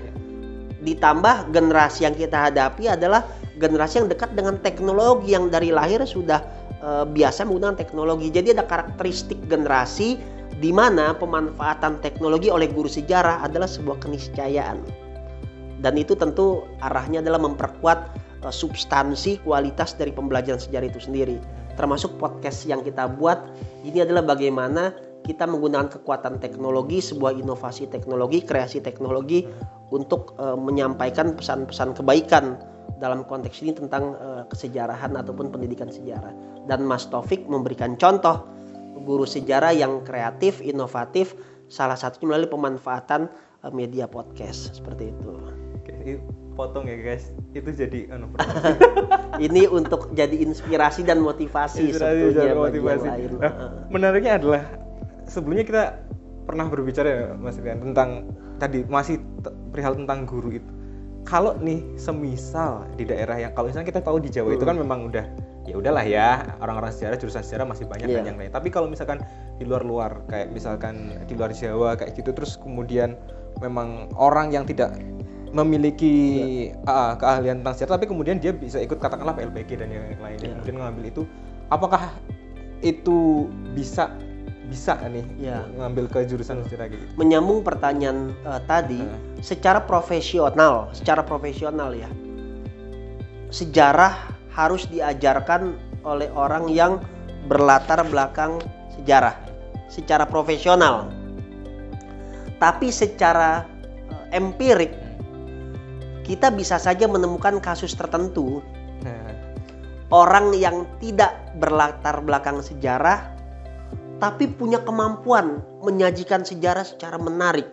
Ditambah 0.86 1.50
generasi 1.50 2.06
yang 2.06 2.14
kita 2.14 2.50
hadapi 2.52 2.94
adalah 2.94 3.26
generasi 3.58 4.04
yang 4.04 4.08
dekat 4.12 4.36
dengan 4.36 4.60
teknologi 4.60 5.34
yang 5.34 5.48
dari 5.48 5.72
lahir 5.72 6.04
sudah 6.04 6.44
eh, 6.84 7.06
biasa 7.08 7.48
menggunakan 7.48 7.78
teknologi. 7.80 8.30
Jadi 8.30 8.56
ada 8.56 8.64
karakteristik 8.68 9.40
generasi 9.48 10.20
di 10.60 10.72
mana 10.72 11.12
pemanfaatan 11.18 12.00
teknologi 12.00 12.48
oleh 12.48 12.72
guru 12.72 12.88
sejarah 12.88 13.44
adalah 13.44 13.68
sebuah 13.68 14.00
keniscayaan. 14.00 14.80
Dan 15.84 16.00
itu 16.00 16.16
tentu 16.16 16.64
arahnya 16.80 17.20
adalah 17.20 17.42
memperkuat 17.44 18.00
eh, 18.46 18.54
substansi 18.54 19.44
kualitas 19.44 19.96
dari 19.96 20.12
pembelajaran 20.12 20.60
sejarah 20.62 20.88
itu 20.88 21.02
sendiri. 21.02 21.38
Termasuk 21.76 22.16
podcast 22.16 22.64
yang 22.64 22.80
kita 22.88 23.12
buat. 23.20 23.52
Ini 23.84 24.08
adalah 24.08 24.24
bagaimana 24.24 24.96
kita 25.26 25.50
menggunakan 25.50 25.90
kekuatan 25.90 26.38
teknologi 26.38 27.02
sebuah 27.02 27.34
inovasi 27.34 27.90
teknologi 27.90 28.46
kreasi 28.46 28.80
teknologi 28.86 29.42
untuk 29.90 30.38
eh, 30.38 30.54
menyampaikan 30.54 31.34
pesan-pesan 31.34 31.98
kebaikan 31.98 32.62
dalam 33.02 33.26
konteks 33.26 33.66
ini 33.66 33.74
tentang 33.74 34.14
eh, 34.14 34.44
kesejarahan 34.46 35.18
ataupun 35.18 35.50
pendidikan 35.50 35.90
sejarah 35.90 36.32
dan 36.70 36.86
Mas 36.86 37.10
Taufik 37.10 37.50
memberikan 37.50 37.98
contoh 37.98 38.46
guru 39.02 39.26
sejarah 39.26 39.74
yang 39.74 40.06
kreatif 40.06 40.62
inovatif 40.62 41.34
salah 41.68 41.98
satunya 41.98 42.38
melalui 42.38 42.50
pemanfaatan 42.54 43.28
eh, 43.66 43.74
media 43.74 44.06
podcast 44.06 44.78
seperti 44.78 45.10
itu. 45.10 45.34
Oke, 45.82 46.22
potong 46.58 46.86
ya 46.86 46.98
guys. 46.98 47.34
Itu 47.52 47.70
jadi 47.74 48.10
anu 48.14 48.32
Ini 49.46 49.68
untuk 49.70 50.16
jadi 50.16 50.34
inspirasi 50.34 51.04
dan 51.04 51.20
motivasi 51.20 51.92
Inspirasi 51.92 52.32
sebetulnya 52.32 52.54
dan 52.56 52.58
motivasi. 52.58 53.08
lain. 53.10 53.32
Nah, 53.38 53.54
menariknya 53.92 54.34
adalah 54.40 54.85
sebelumnya 55.36 55.66
kita 55.68 55.84
pernah 56.48 56.66
berbicara 56.66 57.08
ya 57.10 57.26
Mas 57.36 57.60
Rian 57.60 57.84
tentang 57.84 58.32
tadi 58.56 58.88
masih 58.88 59.20
perihal 59.70 60.00
tentang 60.00 60.24
guru 60.24 60.56
itu. 60.56 60.70
Kalau 61.26 61.58
nih 61.58 61.82
semisal 61.98 62.86
di 62.96 63.04
daerah 63.04 63.36
yang 63.36 63.52
kalau 63.52 63.68
misalnya 63.68 63.90
kita 63.90 64.00
tahu 64.00 64.22
di 64.22 64.30
Jawa 64.30 64.54
itu 64.54 64.62
Hmm. 64.62 64.72
kan 64.72 64.78
memang 64.78 65.00
udah 65.10 65.26
ya 65.66 65.74
udahlah 65.74 66.06
ya 66.06 66.30
orang-orang 66.62 66.94
sejarah 66.94 67.18
jurusan 67.18 67.42
sejarah 67.42 67.66
masih 67.66 67.90
banyak 67.90 68.06
dan 68.08 68.24
yang 68.24 68.38
lain. 68.38 68.54
Tapi 68.54 68.70
kalau 68.70 68.86
misalkan 68.86 69.20
di 69.58 69.66
luar-luar 69.66 70.22
kayak 70.30 70.54
misalkan 70.54 71.18
di 71.26 71.34
luar 71.34 71.50
Jawa 71.52 71.98
kayak 71.98 72.14
gitu 72.14 72.30
terus 72.32 72.56
kemudian 72.56 73.18
memang 73.58 74.14
orang 74.16 74.54
yang 74.54 74.64
tidak 74.64 74.94
memiliki 75.50 76.14
ah, 76.86 77.16
keahlian 77.16 77.64
tentang 77.64 77.74
sejarah 77.74 77.94
tapi 77.98 78.06
kemudian 78.06 78.38
dia 78.38 78.52
bisa 78.52 78.78
ikut 78.78 79.00
katakanlah 79.00 79.34
PLPG 79.34 79.80
dan 79.80 79.90
yang 79.90 80.06
lain 80.20 80.38
Iya. 80.38 80.52
kemudian 80.54 80.76
ngambil 80.78 81.06
itu 81.10 81.22
apakah 81.72 82.12
itu 82.84 83.48
bisa 83.74 84.12
bisa 84.70 84.98
nih 85.06 85.26
Iya. 85.38 85.66
ngambil 85.78 86.10
ke 86.10 86.26
jurusan 86.26 86.66
sejarah 86.66 86.90
gitu 86.90 87.06
Menyambung 87.16 87.62
pertanyaan 87.62 88.34
eh, 88.44 88.62
tadi, 88.66 89.00
Heeh. 89.00 89.42
secara 89.44 89.84
profesional, 89.84 90.90
secara 90.92 91.22
profesional 91.22 91.94
ya, 91.94 92.10
sejarah 93.54 94.14
harus 94.52 94.88
diajarkan 94.90 95.76
oleh 96.06 96.30
orang 96.34 96.70
yang 96.72 97.02
berlatar 97.46 98.02
belakang 98.10 98.58
sejarah, 98.98 99.36
secara 99.92 100.26
profesional. 100.26 101.10
Tapi 102.58 102.90
secara 102.90 103.68
eh, 104.32 104.38
empirik, 104.40 105.06
kita 106.26 106.50
bisa 106.50 106.82
saja 106.82 107.06
menemukan 107.06 107.62
kasus 107.62 107.94
tertentu 107.94 108.66
nah 109.06 109.30
orang 110.10 110.50
yang 110.58 110.90
tidak 110.98 111.38
berlatar 111.62 112.18
belakang 112.26 112.58
sejarah 112.66 113.35
tapi 114.18 114.48
punya 114.48 114.80
kemampuan 114.82 115.60
menyajikan 115.84 116.48
sejarah 116.48 116.88
secara 116.88 117.20
menarik 117.20 117.68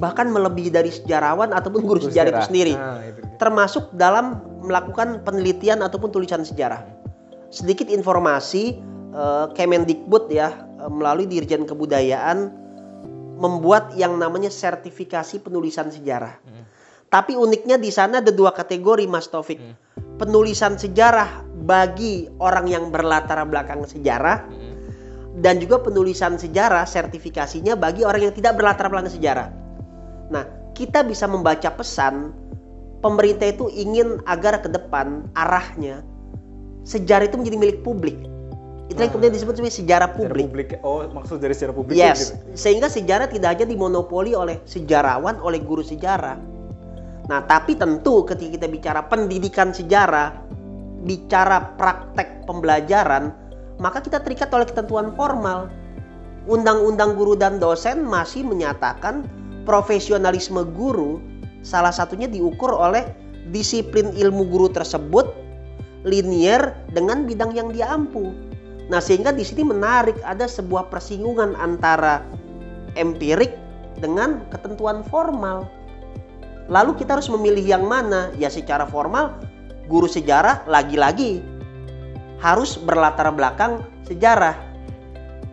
bahkan 0.00 0.32
melebihi 0.32 0.72
dari 0.72 0.88
sejarawan 0.88 1.52
ataupun 1.52 1.84
guru, 1.84 2.00
sejarah, 2.00 2.32
itu 2.32 2.40
sendiri 2.48 2.74
Nah, 2.76 3.04
itu 3.04 3.20
termasuk 3.36 3.92
dalam 3.92 4.40
melakukan 4.64 5.20
penelitian 5.26 5.84
ataupun 5.84 6.08
tulisan 6.08 6.46
sejarah 6.46 6.80
sedikit 7.52 7.92
informasi 7.92 8.78
eh, 9.12 9.46
Kemendikbud 9.52 10.32
ya 10.32 10.48
eh, 10.80 10.88
melalui 10.88 11.28
Dirjen 11.28 11.68
Kebudayaan 11.68 12.62
membuat 13.36 13.92
yang 13.98 14.16
namanya 14.16 14.48
sertifikasi 14.48 15.42
penulisan 15.42 15.90
sejarah 15.92 16.40
Hmm. 16.40 16.64
tapi 17.12 17.36
uniknya 17.36 17.76
di 17.76 17.92
sana 17.92 18.24
ada 18.24 18.32
dua 18.32 18.54
kategori 18.56 19.04
Mas 19.10 19.28
Taufik 19.28 19.60
Hmm. 19.60 19.76
penulisan 20.16 20.80
sejarah 20.80 21.44
bagi 21.62 22.32
orang 22.40 22.64
yang 22.64 22.88
berlatar 22.88 23.44
belakang 23.44 23.84
sejarah 23.84 24.48
Hmm. 24.48 24.61
Dan 25.40 25.56
juga 25.56 25.80
penulisan 25.80 26.36
sejarah 26.36 26.84
sertifikasinya 26.84 27.72
bagi 27.72 28.04
orang 28.04 28.28
yang 28.28 28.34
tidak 28.36 28.60
berlatar 28.60 28.92
belakang 28.92 29.12
sejarah. 29.16 29.48
Nah, 30.28 30.44
kita 30.76 31.04
bisa 31.04 31.24
membaca 31.24 31.72
pesan 31.72 32.36
pemerintah 33.00 33.48
itu 33.48 33.72
ingin 33.72 34.20
agar 34.28 34.60
ke 34.60 34.68
depan 34.68 35.24
arahnya 35.32 36.04
sejarah 36.84 37.26
itu 37.30 37.40
menjadi 37.40 37.56
milik 37.58 37.78
publik. 37.80 38.18
Itu 38.92 39.00
yang 39.00 39.12
kemudian 39.14 39.32
disebut 39.32 39.56
sebagai 39.56 39.72
sejarah 39.72 40.08
publik. 40.12 40.44
publik. 40.52 40.68
Oh, 40.84 41.00
maksud 41.00 41.40
dari 41.40 41.56
secara 41.56 41.72
publik 41.72 41.96
Yes, 41.96 42.28
gitu. 42.28 42.52
sehingga 42.52 42.92
sejarah 42.92 43.24
tidak 43.24 43.56
hanya 43.56 43.64
dimonopoli 43.64 44.36
oleh 44.36 44.60
sejarawan, 44.68 45.40
oleh 45.40 45.64
guru 45.64 45.80
sejarah. 45.80 46.36
Nah, 47.24 47.40
tapi 47.48 47.78
tentu 47.78 48.26
ketika 48.28 48.60
kita 48.60 48.66
bicara 48.68 49.00
pendidikan 49.08 49.72
sejarah, 49.72 50.44
bicara 51.08 51.72
praktek 51.80 52.44
pembelajaran, 52.44 53.32
maka 53.82 53.98
kita 53.98 54.22
terikat 54.22 54.48
oleh 54.54 54.64
ketentuan 54.64 55.10
formal. 55.18 55.66
Undang-undang 56.46 57.18
guru 57.18 57.34
dan 57.34 57.58
dosen 57.58 58.06
masih 58.06 58.46
menyatakan 58.46 59.26
profesionalisme 59.66 60.62
guru 60.74 61.18
salah 61.66 61.90
satunya 61.90 62.30
diukur 62.30 62.70
oleh 62.70 63.02
disiplin 63.50 64.14
ilmu 64.14 64.46
guru 64.46 64.70
tersebut 64.70 65.34
linier 66.06 66.74
dengan 66.94 67.26
bidang 67.26 67.54
yang 67.54 67.70
dia 67.74 67.90
ampu. 67.90 68.30
Nah, 68.90 68.98
sehingga 68.98 69.30
di 69.30 69.46
sini 69.46 69.62
menarik 69.62 70.18
ada 70.26 70.46
sebuah 70.46 70.90
persinggungan 70.90 71.54
antara 71.58 72.26
empirik 72.98 73.54
dengan 74.02 74.42
ketentuan 74.50 75.06
formal. 75.06 75.70
Lalu 76.66 76.98
kita 76.98 77.18
harus 77.18 77.30
memilih 77.30 77.62
yang 77.62 77.84
mana? 77.86 78.34
Ya 78.34 78.50
secara 78.50 78.86
formal 78.86 79.38
guru 79.86 80.06
sejarah 80.06 80.66
lagi-lagi 80.66 81.42
harus 82.42 82.74
berlatar 82.76 83.30
belakang 83.30 83.86
sejarah. 84.04 84.58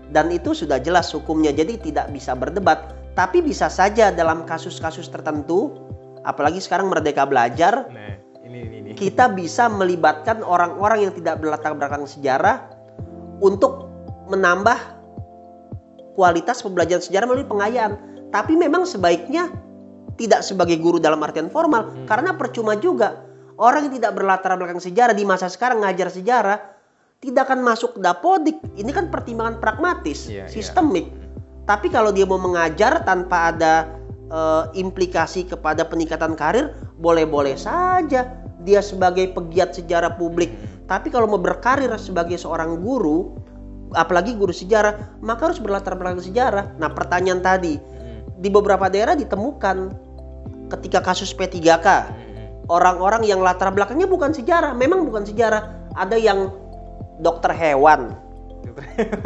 Dan 0.10 0.34
itu 0.34 0.58
sudah 0.58 0.82
jelas 0.82 1.14
hukumnya 1.14 1.54
jadi 1.54 1.78
tidak 1.78 2.10
bisa 2.10 2.34
berdebat. 2.34 2.98
Tapi 3.14 3.46
bisa 3.46 3.70
saja 3.70 4.10
dalam 4.10 4.42
kasus-kasus 4.50 5.06
tertentu 5.14 5.78
apalagi 6.26 6.58
sekarang 6.58 6.90
merdeka 6.90 7.24
belajar 7.30 7.88
Nah, 7.94 8.18
ini 8.44 8.60
ini 8.66 8.76
ini. 8.82 8.90
kita 8.98 9.30
bisa 9.32 9.70
melibatkan 9.70 10.42
orang-orang 10.42 11.06
yang 11.06 11.14
tidak 11.14 11.38
berlatar 11.38 11.78
belakang 11.78 12.10
sejarah 12.10 12.74
untuk 13.40 13.86
menambah 14.34 14.76
kualitas 16.18 16.66
pembelajaran 16.66 17.06
sejarah 17.06 17.26
melalui 17.30 17.46
pengayaan. 17.48 17.94
Tapi 18.34 18.58
memang 18.58 18.90
sebaiknya 18.90 19.54
tidak 20.18 20.42
sebagai 20.42 20.82
guru 20.82 20.98
dalam 20.98 21.22
artian 21.22 21.48
formal 21.54 21.86
Hmm. 21.86 22.06
karena 22.10 22.34
percuma 22.36 22.76
juga 22.76 23.24
orang 23.62 23.88
yang 23.88 23.94
tidak 24.02 24.12
berlatar 24.18 24.58
belakang 24.58 24.82
sejarah 24.82 25.16
di 25.16 25.24
masa 25.24 25.48
sekarang 25.48 25.86
ngajar 25.86 26.12
sejarah 26.12 26.79
tidak 27.20 27.52
akan 27.52 27.60
masuk 27.64 28.00
dapodik. 28.00 28.58
Ini 28.80 28.92
kan 28.96 29.12
pertimbangan 29.12 29.60
pragmatis, 29.60 30.28
Iya, 30.28 30.48
iya. 30.48 30.52
sistemik. 30.52 31.12
Tapi 31.68 31.92
kalau 31.92 32.10
dia 32.10 32.26
mau 32.26 32.40
mengajar 32.40 33.04
tanpa 33.04 33.54
ada 33.54 33.74
eh, 34.30 34.64
implikasi 34.78 35.50
kepada 35.50 35.90
peningkatan 35.90 36.38
karir, 36.38 36.78
boleh-boleh 37.02 37.58
saja 37.58 38.30
dia 38.62 38.78
sebagai 38.78 39.26
pegiat 39.34 39.74
sejarah 39.74 40.22
publik. 40.22 40.54
Tapi 40.86 41.10
kalau 41.10 41.26
mau 41.26 41.42
berkarir 41.42 41.90
sebagai 41.98 42.38
seorang 42.38 42.78
guru, 42.78 43.34
apalagi 43.98 44.38
guru 44.38 44.54
sejarah, 44.54 45.18
maka 45.26 45.50
harus 45.50 45.58
berlatar 45.58 45.98
belakang 45.98 46.22
sejarah. 46.22 46.78
Nah, 46.78 46.94
pertanyaan 46.94 47.42
tadi 47.42 47.82
Hmm. 47.82 48.22
di 48.38 48.50
beberapa 48.54 48.86
daerah 48.86 49.18
ditemukan 49.18 49.78
ketika 50.78 51.02
kasus 51.02 51.34
P3K, 51.34 51.88
Hmm. 51.90 52.70
orang-orang 52.70 53.26
yang 53.26 53.42
latar 53.42 53.74
belakangnya 53.74 54.06
bukan 54.06 54.30
sejarah, 54.30 54.78
memang 54.78 55.10
bukan 55.10 55.26
sejarah. 55.26 55.90
Ada 55.98 56.22
yang 56.22 56.54
dokter 57.20 57.52
hewan, 57.62 58.16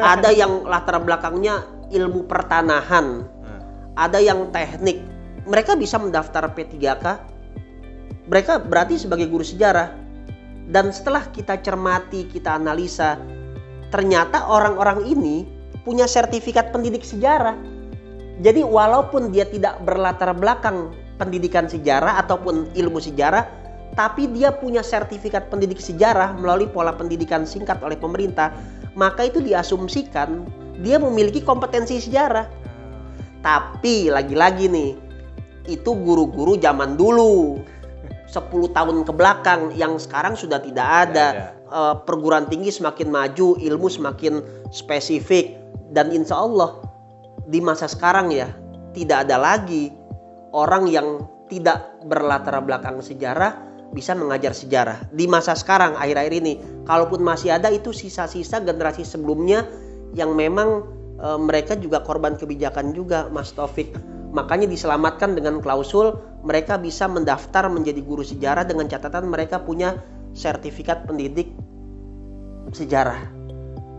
ada 0.01 0.29
yang 0.33 0.65
latar 0.65 0.99
belakangnya 1.01 1.65
ilmu 1.93 2.25
pertanahan, 2.25 3.25
Nah, 3.43 3.59
ada 3.97 4.17
yang 4.17 4.49
teknik. 4.49 5.01
Mereka 5.43 5.75
bisa 5.75 5.99
mendaftar 5.99 6.47
P3K. 6.55 7.05
Mereka 8.31 8.65
berarti 8.71 8.95
sebagai 8.95 9.27
guru 9.27 9.43
sejarah. 9.43 9.91
Dan 10.71 10.95
setelah 10.95 11.27
kita 11.35 11.59
cermati, 11.59 12.23
kita 12.31 12.55
analisa, 12.55 13.19
ternyata 13.91 14.47
orang-orang 14.47 15.03
ini 15.03 15.43
punya 15.83 16.07
sertifikat 16.07 16.71
pendidik 16.71 17.03
sejarah. 17.03 17.53
Jadi 18.39 18.63
walaupun 18.63 19.29
dia 19.35 19.43
tidak 19.43 19.83
berlatar 19.83 20.31
belakang 20.33 20.95
pendidikan 21.19 21.67
sejarah 21.67 22.17
ataupun 22.23 22.71
ilmu 22.73 22.97
sejarah, 22.97 23.45
tapi 23.93 24.25
dia 24.33 24.49
punya 24.49 24.81
sertifikat 24.81 25.53
pendidik 25.53 25.77
sejarah 25.77 26.33
melalui 26.37 26.65
pola 26.69 26.93
pendidikan 26.93 27.45
singkat 27.45 27.77
oleh 27.85 27.97
pemerintah, 27.97 28.49
maka 28.97 29.29
itu 29.29 29.37
diasumsikan 29.41 30.45
dia 30.81 30.97
memiliki 30.97 31.45
kompetensi 31.45 32.01
sejarah. 32.01 32.49
Tapi 33.43 34.09
lagi-lagi 34.09 34.71
nih, 34.71 34.91
itu 35.69 35.91
guru-guru 35.93 36.57
zaman 36.57 36.97
dulu. 36.97 37.61
10 38.33 38.49
tahun 38.73 39.05
ke 39.05 39.13
belakang 39.13 39.77
yang 39.77 40.01
sekarang 40.01 40.33
sudah 40.33 40.57
tidak 40.57 40.87
ada. 41.05 41.53
Eh, 41.73 41.95
perguruan 42.05 42.45
tinggi 42.49 42.69
semakin 42.69 43.09
maju, 43.09 43.57
ilmu 43.57 43.89
semakin 43.89 44.41
spesifik 44.69 45.57
dan 45.89 46.13
insya 46.13 46.41
Allah 46.41 46.81
di 47.49 47.57
masa 47.61 47.89
sekarang 47.89 48.29
ya 48.29 48.45
tidak 48.93 49.25
ada 49.25 49.41
lagi 49.41 49.89
orang 50.53 50.85
yang 50.85 51.25
tidak 51.49 51.97
berlatar 52.05 52.61
belakang 52.61 53.01
sejarah 53.01 53.72
bisa 53.93 54.17
mengajar 54.17 54.51
sejarah. 54.57 55.13
Di 55.13 55.29
masa 55.29 55.53
sekarang 55.53 55.95
akhir-akhir 55.95 56.33
ini, 56.33 56.53
kalaupun 56.83 57.21
masih 57.21 57.53
ada 57.53 57.69
itu 57.69 57.93
sisa-sisa 57.93 58.59
generasi 58.65 59.05
sebelumnya 59.05 59.63
yang 60.17 60.33
memang 60.33 60.83
eh, 61.21 61.39
mereka 61.39 61.77
juga 61.77 62.01
korban 62.01 62.35
kebijakan 62.35 62.91
juga 62.91 63.29
Mas 63.29 63.53
Taufik. 63.53 63.93
Makanya 64.33 64.65
diselamatkan 64.65 65.37
dengan 65.37 65.61
klausul 65.61 66.17
mereka 66.41 66.81
bisa 66.81 67.05
mendaftar 67.05 67.69
menjadi 67.69 68.01
guru 68.01 68.25
sejarah 68.25 68.65
dengan 68.65 68.89
catatan 68.89 69.29
mereka 69.29 69.61
punya 69.61 70.01
sertifikat 70.33 71.05
pendidik 71.05 71.53
sejarah. 72.73 73.29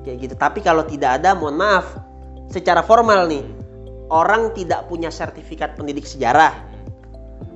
Kayak 0.03 0.17
gitu. 0.27 0.35
Tapi 0.35 0.61
kalau 0.61 0.83
tidak 0.85 1.23
ada, 1.23 1.39
mohon 1.39 1.55
maaf, 1.55 1.87
secara 2.51 2.83
formal 2.83 3.31
nih, 3.31 3.47
orang 4.11 4.53
tidak 4.53 4.91
punya 4.91 5.09
sertifikat 5.09 5.79
pendidik 5.79 6.05
sejarah 6.05 6.74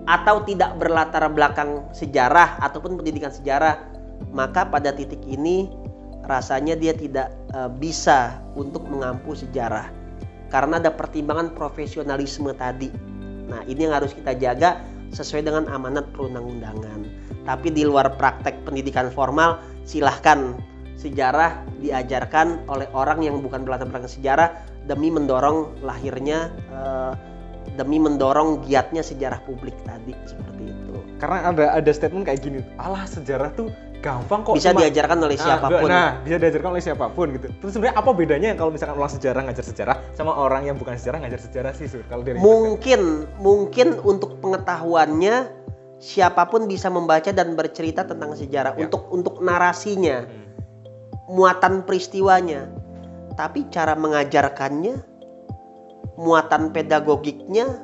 atau 0.09 0.41
tidak 0.49 0.81
berlatar 0.81 1.21
belakang 1.29 1.85
sejarah 1.93 2.57
ataupun 2.65 2.97
pendidikan 2.97 3.29
sejarah, 3.29 3.77
maka 4.33 4.65
pada 4.65 4.97
titik 4.97 5.21
ini 5.29 5.69
rasanya 6.25 6.73
dia 6.81 6.97
tidak 6.97 7.29
eh, 7.53 7.69
bisa 7.77 8.41
untuk 8.57 8.89
mengampu 8.89 9.37
sejarah 9.37 9.93
karena 10.49 10.81
ada 10.81 10.89
pertimbangan 10.89 11.53
profesionalisme 11.53 12.49
tadi. 12.57 12.89
Nah, 13.49 13.65
ini 13.69 13.85
yang 13.89 13.97
harus 13.97 14.17
kita 14.17 14.33
jaga 14.37 14.81
sesuai 15.13 15.45
dengan 15.45 15.69
amanat 15.73 16.09
perundang-undangan. 16.13 17.05
Tapi 17.45 17.69
di 17.73 17.85
luar 17.85 18.17
praktek 18.17 18.65
pendidikan 18.65 19.09
formal, 19.13 19.61
silahkan 19.89 20.57
sejarah 21.01 21.65
diajarkan 21.81 22.69
oleh 22.69 22.89
orang 22.93 23.23
yang 23.25 23.41
bukan 23.41 23.63
berlatar 23.63 23.89
belakang 23.89 24.11
sejarah 24.11 24.51
demi 24.89 25.13
mendorong 25.13 25.85
lahirnya 25.85 26.49
eh, 26.73 27.13
demi 27.75 27.99
mendorong 27.99 28.65
giatnya 28.65 29.03
sejarah 29.03 29.43
publik 29.45 29.75
tadi 29.83 30.15
seperti 30.25 30.71
itu. 30.71 30.97
Karena 31.19 31.51
ada 31.51 31.65
ada 31.75 31.91
statement 31.91 32.25
kayak 32.25 32.41
gini, 32.41 32.61
alah 32.79 33.05
sejarah 33.05 33.51
tuh 33.53 33.69
gampang 33.99 34.47
kok. 34.47 34.55
Bisa 34.55 34.71
cuma- 34.71 34.87
diajarkan 34.87 35.19
oleh 35.19 35.35
Nah, 35.35 35.45
siapa 35.45 35.67
pun. 35.67 35.89
Nah, 35.91 36.11
bisa 36.23 36.37
diajarkan 36.39 36.71
oleh 36.71 36.83
siapa 36.83 37.07
pun 37.11 37.27
gitu. 37.35 37.47
Terus 37.59 37.73
sebenarnya 37.75 37.97
apa 37.99 38.11
bedanya 38.15 38.49
kalau 38.55 38.71
misalkan 38.71 38.95
orang 38.95 39.11
sejarah 39.11 39.41
ngajar 39.43 39.65
sejarah 39.67 39.97
sama 40.15 40.33
orang 40.39 40.63
yang 40.71 40.79
bukan 40.79 40.95
sejarah 40.95 41.19
ngajar 41.27 41.41
sejarah 41.43 41.73
sih, 41.75 41.91
Sur? 41.91 42.07
Kalau 42.07 42.23
dari 42.23 42.39
Mungkin 42.39 43.27
mungkin 43.43 43.99
untuk 44.01 44.39
pengetahuannya 44.39 45.37
siapa 45.99 46.47
pun 46.47 46.71
bisa 46.71 46.87
membaca 46.87 47.35
dan 47.35 47.59
bercerita 47.59 48.07
tentang 48.07 48.39
sejarah 48.39 48.79
Ya. 48.79 48.87
untuk 48.87 49.11
untuk 49.11 49.43
narasinya, 49.43 50.23
Hmm. 50.23 50.47
muatan 51.27 51.83
peristiwanya. 51.83 52.71
Tapi 53.35 53.67
cara 53.67 53.99
mengajarkannya, 53.99 54.95
muatan 56.19 56.75
pedagogiknya, 56.75 57.79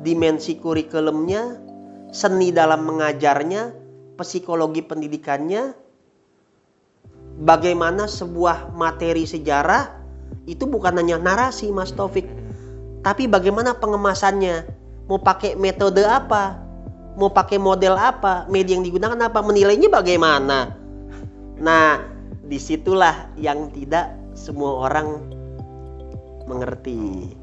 dimensi 0.00 0.56
kurikulumnya, 0.56 1.60
seni 2.10 2.48
dalam 2.50 2.88
mengajarnya, 2.88 3.76
psikologi 4.16 4.80
pendidikannya 4.80 5.76
bagaimana 7.40 8.04
sebuah 8.04 8.76
materi 8.76 9.24
sejarah 9.24 9.96
itu 10.44 10.68
bukan 10.68 11.00
hanya 11.00 11.16
narasi 11.16 11.72
Mas 11.72 11.90
Taufik, 11.92 12.28
tapi 13.00 13.26
bagaimana 13.26 13.76
pengemasannya. 13.76 14.78
Mau 15.10 15.18
pakai 15.18 15.58
metode 15.58 16.06
apa? 16.06 16.54
Mau 17.18 17.34
pakai 17.34 17.58
model 17.58 17.98
apa? 17.98 18.46
Media 18.46 18.78
yang 18.78 18.86
digunakan 18.86 19.18
apa? 19.18 19.42
Menilainya 19.42 19.90
bagaimana? 19.90 20.70
Nah, 21.58 21.98
di 22.46 22.54
situlah 22.62 23.34
yang 23.34 23.74
tidak 23.74 24.14
semua 24.38 24.86
orang 24.86 25.18
mengerti. 26.46 27.34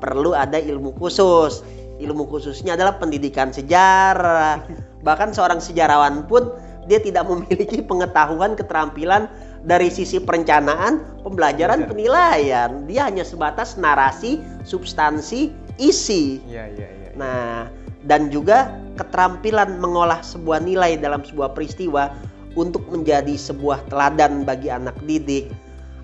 Perlu 0.00 0.32
ada 0.32 0.56
ilmu 0.56 0.96
khusus. 0.96 1.62
Ilmu 2.00 2.24
khususnya 2.32 2.74
adalah 2.74 2.96
pendidikan 2.96 3.52
sejarah. 3.52 4.64
Bahkan 5.06 5.36
seorang 5.36 5.60
sejarawan 5.60 6.24
pun 6.24 6.48
dia 6.88 6.98
tidak 6.98 7.28
memiliki 7.28 7.84
pengetahuan 7.84 8.56
keterampilan 8.56 9.28
dari 9.60 9.92
sisi 9.92 10.16
perencanaan, 10.16 11.22
pembelajaran, 11.22 11.84
penilaian. 11.84 12.88
Dia 12.88 13.06
hanya 13.06 13.22
sebatas 13.22 13.76
narasi, 13.76 14.40
substansi, 14.64 15.52
isi. 15.76 16.40
Iya, 16.48 16.72
iya, 16.72 16.88
iya. 16.88 17.10
Nah, 17.14 17.68
dan 18.08 18.32
juga 18.32 18.72
keterampilan 18.96 19.76
mengolah 19.76 20.24
sebuah 20.24 20.64
nilai 20.64 20.96
dalam 20.96 21.20
sebuah 21.20 21.52
peristiwa 21.52 22.12
untuk 22.56 22.82
menjadi 22.88 23.36
sebuah 23.36 23.86
teladan 23.92 24.42
bagi 24.48 24.72
anak 24.72 24.96
didik 25.04 25.52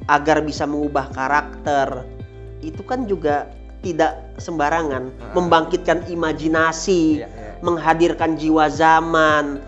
agar 0.06 0.44
bisa 0.44 0.68
mengubah 0.68 1.10
karakter. 1.16 2.04
Itu 2.60 2.84
kan 2.84 3.08
juga 3.08 3.50
tidak 3.86 4.18
sembarangan, 4.42 5.14
membangkitkan 5.38 6.02
imajinasi, 6.10 7.22
Iya, 7.22 7.30
iya. 7.30 7.50
menghadirkan 7.62 8.34
jiwa 8.34 8.66
zaman, 8.66 9.62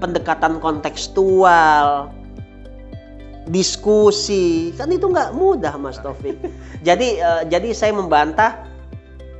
pendekatan 0.00 0.56
kontekstual, 0.64 2.08
diskusi, 3.52 4.72
kan 4.80 4.88
itu 4.88 5.12
nggak 5.12 5.36
mudah, 5.36 5.76
Mas 5.76 6.00
Taufik. 6.00 6.40
jadi, 6.88 7.08
eh, 7.20 7.42
jadi 7.52 7.68
saya 7.76 7.92
membantah 7.92 8.64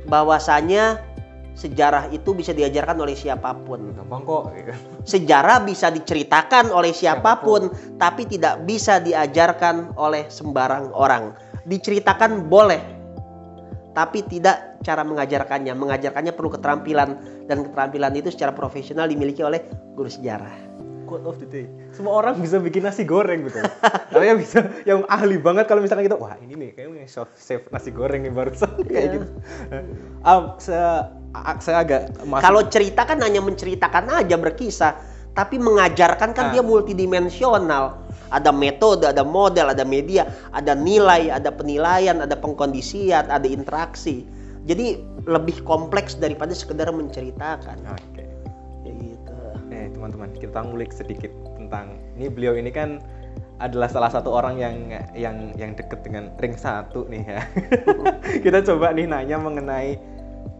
bahwasanya 0.05 1.01
sejarah 1.59 2.07
itu 2.15 2.31
bisa 2.31 2.55
diajarkan 2.55 2.95
oleh 3.03 3.19
siapa 3.19 3.51
pun. 3.67 3.91
Gampang 3.91 4.23
kok. 4.23 4.43
gitu. 4.55 4.71
Sejarah 5.03 5.59
bisa 5.67 5.91
diceritakan 5.91 6.71
oleh 6.71 6.95
siapa 6.95 7.43
pun, 7.43 7.67
tapi 7.99 8.23
tidak 8.23 8.63
bisa 8.63 9.03
diajarkan 9.03 9.91
oleh 9.99 10.31
sembarang 10.31 10.95
orang. 10.95 11.35
Diceritakan 11.67 12.47
boleh, 12.47 12.79
tapi 13.99 14.23
tidak 14.23 14.79
cara 14.79 15.03
mengajarkannya. 15.03 15.75
Mengajarkannya 15.75 16.31
perlu 16.31 16.55
keterampilan 16.55 17.19
dan 17.51 17.67
keterampilan 17.67 18.15
itu 18.15 18.31
secara 18.31 18.55
profesional 18.55 19.11
dimiliki 19.11 19.43
oleh 19.43 19.59
guru 19.91 20.07
sejarah. 20.07 20.71
Quote 21.03 21.27
of 21.27 21.35
the 21.43 21.49
day. 21.49 21.67
Semua 21.91 22.15
orang 22.23 22.39
bisa 22.39 22.63
bikin 22.63 22.87
nasi 22.87 23.03
goreng 23.03 23.43
gitu. 23.43 23.59
Tapi 24.13 24.23
yang 24.23 24.39
bisa 24.39 24.63
yang 24.87 25.03
ahli 25.11 25.35
banget 25.35 25.67
kalau 25.67 25.83
misalkan 25.83 26.07
kita 26.07 26.15
wah 26.15 26.39
ini 26.39 26.55
nih 26.55 26.69
kayaknya 26.71 27.03
yang 27.03 27.11
chef 27.11 27.27
chef 27.35 27.61
nasi 27.75 27.91
goreng 27.91 28.23
nih 28.23 28.31
barusan 28.31 28.71
kayak 28.87 29.19
gitu. 29.19 29.27
Um, 30.23 30.55
saya 30.63 31.11
saya 31.59 31.83
agak 31.83 32.01
masuk 32.23 32.45
Kalau 32.45 32.61
cerita 32.71 33.03
kan 33.03 33.19
hanya 33.19 33.43
menceritakan 33.43 34.05
aja 34.15 34.37
berkisah, 34.39 34.95
tapi 35.35 35.59
mengajarkan 35.59 36.31
kan 36.31 36.45
Ah. 36.49 36.51
dia 36.55 36.63
multidimensional. 36.63 37.99
Ada 38.29 38.53
metode, 38.53 39.09
ada 39.09 39.25
model, 39.25 39.73
ada 39.73 39.81
media, 39.85 40.29
ada 40.53 40.77
nilai, 40.77 41.33
ada 41.33 41.49
penilaian, 41.49 42.21
ada 42.21 42.37
pengkondisian, 42.37 43.29
ada 43.29 43.45
interaksi. 43.49 44.25
Jadi 44.69 45.01
lebih 45.25 45.65
kompleks 45.65 46.13
daripada 46.13 46.53
sekedar 46.53 46.89
menceritakan. 46.93 47.77
Oke. 47.89 48.25
Ya 48.85 48.93
gitu. 48.93 49.37
Eh 49.73 49.89
teman-teman 49.93 50.29
kita 50.37 50.61
ngulik 50.61 50.93
sedikit 50.93 51.33
tentang 51.57 51.97
ini 52.17 52.29
beliau 52.29 52.53
ini 52.53 52.69
kan 52.69 53.01
adalah 53.59 53.91
salah 53.91 54.07
satu 54.07 54.31
orang 54.31 54.55
yang 54.55 54.75
yang 55.17 55.51
yang 55.59 55.75
deket 55.75 55.99
dengan 56.05 56.31
ring 56.39 56.55
satu 56.55 57.09
nih 57.11 57.23
ya. 57.27 57.41
kita 58.45 58.63
coba 58.63 58.93
nih 58.95 59.09
nanya 59.09 59.35
mengenai 59.35 59.99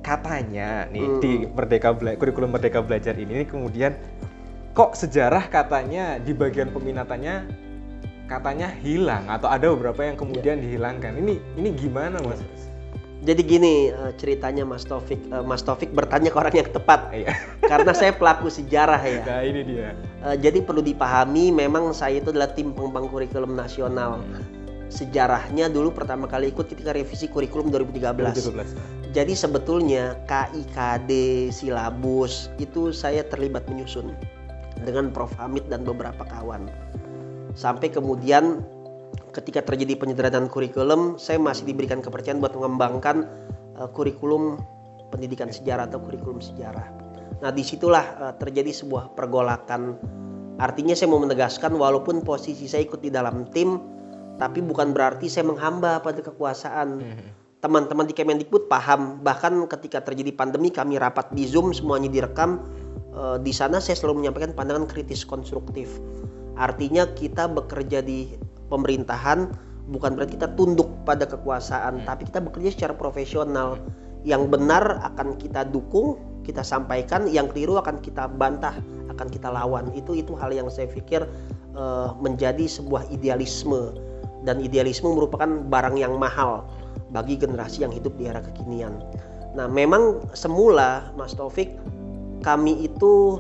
katanya 0.04 0.88
nih 0.92 1.06
Hmm. 1.06 1.20
di 1.22 1.32
Merdeka 1.48 1.96
Bela 1.96 2.16
kurikulum 2.16 2.56
Merdeka 2.56 2.80
Belajar 2.84 3.16
ini 3.16 3.44
kemudian 3.48 3.96
kok 4.74 4.96
sejarah 4.96 5.50
katanya 5.50 6.22
di 6.22 6.32
bagian 6.32 6.70
peminatannya 6.70 7.50
katanya 8.30 8.70
hilang 8.70 9.26
atau 9.26 9.50
ada 9.50 9.74
beberapa 9.74 10.06
yang 10.06 10.16
kemudian 10.16 10.62
dihilangkan. 10.62 11.18
Ini 11.18 11.34
ini 11.58 11.70
gimana 11.74 12.22
mas? 12.22 12.40
Jadi 13.20 13.42
gini 13.44 13.92
eh, 13.92 14.14
ceritanya 14.16 14.64
Mas 14.64 14.88
Taufik. 14.88 15.20
Eh, 15.28 15.44
Mas 15.44 15.60
Taufik 15.60 15.92
bertanya 15.92 16.32
ke 16.32 16.38
orang 16.40 16.56
yang 16.56 16.70
tepat 16.72 17.12
Iya. 17.12 17.36
karena 17.72 17.92
saya 17.92 18.16
pelaku 18.16 18.48
sejarah 18.48 19.02
ya. 19.04 19.24
Nah 19.28 19.44
ini 19.44 19.62
dia. 19.68 19.92
Eh, 20.24 20.36
jadi 20.40 20.64
perlu 20.64 20.80
dipahami 20.80 21.52
memang 21.52 21.92
saya 21.92 22.24
itu 22.24 22.32
adalah 22.32 22.56
tim 22.56 22.72
pengembang 22.72 23.12
kurikulum 23.12 23.60
nasional. 23.60 24.24
Sejarahnya 24.90 25.68
dulu 25.70 25.92
pertama 25.94 26.26
kali 26.26 26.50
ikut 26.50 26.72
ketika 26.72 26.96
revisi 26.96 27.28
kurikulum 27.28 27.70
2013. 27.70 28.40
2017. 28.56 29.12
Jadi 29.12 29.34
sebetulnya 29.36 30.16
KIKD 30.24 31.12
silabus 31.52 32.48
itu 32.62 32.96
saya 32.96 33.26
terlibat 33.28 33.68
menyusun 33.68 34.16
dengan 34.84 35.12
Prof 35.12 35.32
Hamid 35.40 35.68
dan 35.68 35.84
beberapa 35.84 36.24
kawan. 36.24 36.70
Sampai 37.58 37.92
kemudian 37.92 38.64
ketika 39.34 39.66
terjadi 39.66 39.98
penyederhanaan 40.00 40.48
kurikulum, 40.48 41.18
saya 41.18 41.38
masih 41.42 41.68
diberikan 41.68 42.00
kepercayaan 42.00 42.40
buat 42.40 42.54
mengembangkan 42.56 43.26
eh, 43.80 43.90
kurikulum 43.92 44.60
pendidikan 45.10 45.50
sejarah 45.50 45.90
atau 45.90 46.00
kurikulum 46.02 46.40
sejarah. 46.40 46.86
Nah 47.40 47.52
di 47.52 47.64
situlah 47.66 48.06
eh, 48.30 48.34
terjadi 48.38 48.72
sebuah 48.72 49.18
pergolakan. 49.18 49.98
Artinya 50.60 50.92
saya 50.92 51.08
mau 51.08 51.24
menegaskan 51.24 51.72
walaupun 51.72 52.20
posisi 52.28 52.68
saya 52.68 52.84
ikut 52.84 53.00
di 53.00 53.08
dalam 53.08 53.48
tim, 53.56 53.80
tapi 54.36 54.60
bukan 54.60 54.92
berarti 54.92 55.32
saya 55.32 55.48
menghamba 55.48 56.04
pada 56.04 56.20
kekuasaan 56.20 57.00
teman-teman 57.60 58.08
di 58.08 58.16
Kemendikbud 58.16 58.72
paham 58.72 59.20
bahkan 59.20 59.68
ketika 59.68 60.00
terjadi 60.00 60.32
pandemi 60.32 60.72
kami 60.72 60.96
rapat 60.96 61.28
di 61.36 61.44
Zoom 61.44 61.76
semuanya 61.76 62.08
direkam 62.08 62.64
Eh, 63.10 63.38
di 63.41 63.49
sana 63.49 63.82
saya 63.82 63.97
selalu 63.97 64.26
menyampaikan 64.26 64.53
pandangan 64.53 64.86
kritis 64.86 65.26
konstruktif. 65.26 65.97
Artinya 66.60 67.10
kita 67.18 67.49
bekerja 67.49 68.05
di 68.05 68.38
pemerintahan 68.70 69.49
bukan 69.89 70.14
berarti 70.14 70.38
kita 70.38 70.53
tunduk 70.53 70.86
pada 71.01 71.26
kekuasaan 71.26 72.05
tapi 72.05 72.30
kita 72.30 72.43
bekerja 72.43 72.70
secara 72.70 72.93
profesional. 72.93 73.82
Yang 74.28 74.51
benar 74.51 74.99
akan 75.16 75.39
kita 75.39 75.66
dukung 75.72 76.20
kita 76.45 76.62
sampaikan 76.62 77.26
yang 77.30 77.49
keliru 77.49 77.82
akan 77.82 77.97
kita 78.03 78.30
bantah 78.30 78.78
akan 79.10 79.28
kita 79.32 79.49
lawan. 79.49 79.89
Itu 79.97 80.14
itu 80.14 80.38
hal 80.38 80.53
yang 80.53 80.70
saya 80.70 80.86
pikir 80.86 81.26
eh, 81.74 82.10
menjadi 82.22 82.70
sebuah 82.70 83.10
idealisme. 83.10 83.97
Dan 84.39 84.64
idealisme 84.64 85.12
merupakan 85.12 85.49
barang 85.68 85.99
yang 85.99 86.16
mahal 86.16 86.64
bagi 87.12 87.36
generasi 87.36 87.84
yang 87.84 87.91
hidup 87.91 88.16
di 88.16 88.32
era 88.32 88.39
kekinian. 88.39 88.95
Nah, 89.57 89.68
memang 89.68 90.24
semula 90.32 91.12
Mas 91.20 91.36
Taufik 91.36 91.76
kami 92.42 92.88
itu 92.88 93.40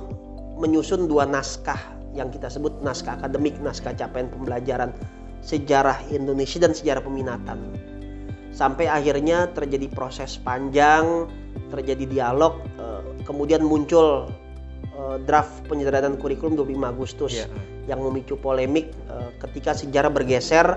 menyusun 0.59 1.07
dua 1.07 1.23
naskah 1.23 1.79
yang 2.11 2.33
kita 2.33 2.51
sebut 2.51 2.83
naskah 2.83 3.15
akademik, 3.15 3.55
naskah 3.63 3.95
capaian 3.95 4.27
pembelajaran 4.27 4.91
sejarah 5.39 5.95
Indonesia 6.11 6.59
dan 6.59 6.75
sejarah 6.75 6.99
peminatan. 6.99 7.59
Sampai 8.51 8.91
akhirnya 8.91 9.47
terjadi 9.55 9.87
proses 9.93 10.35
panjang, 10.41 11.29
terjadi 11.71 12.03
dialog, 12.09 12.59
eh, 12.75 13.01
kemudian 13.23 13.63
muncul 13.63 14.27
eh, 14.99 15.17
draft 15.23 15.63
penyederhanaan 15.71 16.19
kurikulum 16.19 16.59
25 16.59 16.91
Agustus 16.91 17.33
Iya. 17.39 17.47
yang 17.87 18.03
memicu 18.03 18.35
polemik 18.35 18.91
eh, 19.07 19.29
ketika 19.47 19.71
sejarah 19.71 20.11
bergeser 20.11 20.75